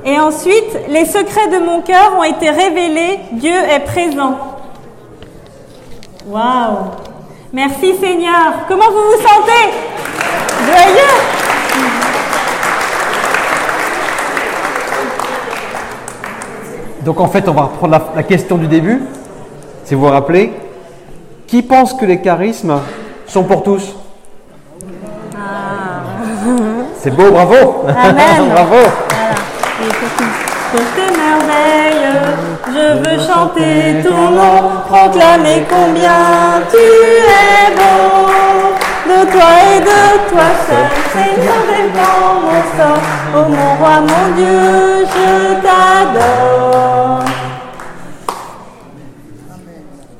Et 0.04 0.18
ensuite, 0.18 0.88
les 0.88 1.04
secrets 1.04 1.48
de 1.48 1.58
mon 1.58 1.82
cœur 1.82 2.14
ont 2.18 2.24
été 2.24 2.48
révélés. 2.48 3.20
Dieu 3.32 3.52
est 3.52 3.80
présent. 3.80 4.38
Waouh. 6.26 6.78
Merci 7.52 7.94
Seigneur. 7.96 8.64
Comment 8.66 8.90
vous 8.90 8.92
vous 8.92 9.22
sentez? 9.22 9.68
Joyeux 10.64 11.31
Donc 17.04 17.20
en 17.20 17.26
fait, 17.26 17.48
on 17.48 17.52
va 17.52 17.62
reprendre 17.62 17.92
la, 17.92 18.02
la 18.16 18.22
question 18.22 18.56
du 18.56 18.66
début. 18.66 19.02
Si 19.84 19.94
vous 19.94 20.02
vous 20.02 20.08
rappelez, 20.08 20.52
qui 21.46 21.62
pense 21.62 21.94
que 21.94 22.06
les 22.06 22.20
charismes 22.20 22.78
sont 23.26 23.44
pour 23.44 23.62
tous? 23.62 23.94
C'est 27.02 27.10
beau, 27.10 27.30
bravo! 27.32 27.84
Amen. 27.88 28.48
Bravo! 28.52 28.76
Pour 30.70 30.80
tes 30.94 31.10
merveilles, 31.18 32.08
je 32.68 32.98
veux 32.98 33.18
chanter 33.26 34.08
ton 34.08 34.30
nom, 34.30 34.70
proclamer 34.88 35.64
combien 35.68 36.62
tu 36.70 36.76
es 36.78 37.74
bon. 37.76 38.71
De 39.04 39.30
toi 39.32 39.50
et 39.74 39.80
de 39.80 40.30
toi 40.30 40.48
seul, 40.66 40.88
Seigneur, 41.12 41.62
dépend 41.66 42.40
mon 42.40 42.62
sort. 42.76 43.02
Oh 43.34 43.48
mon 43.48 43.70
roi, 43.76 44.00
mon 44.00 44.34
Dieu, 44.36 45.06
je 45.06 45.54
t'adore. 45.60 47.31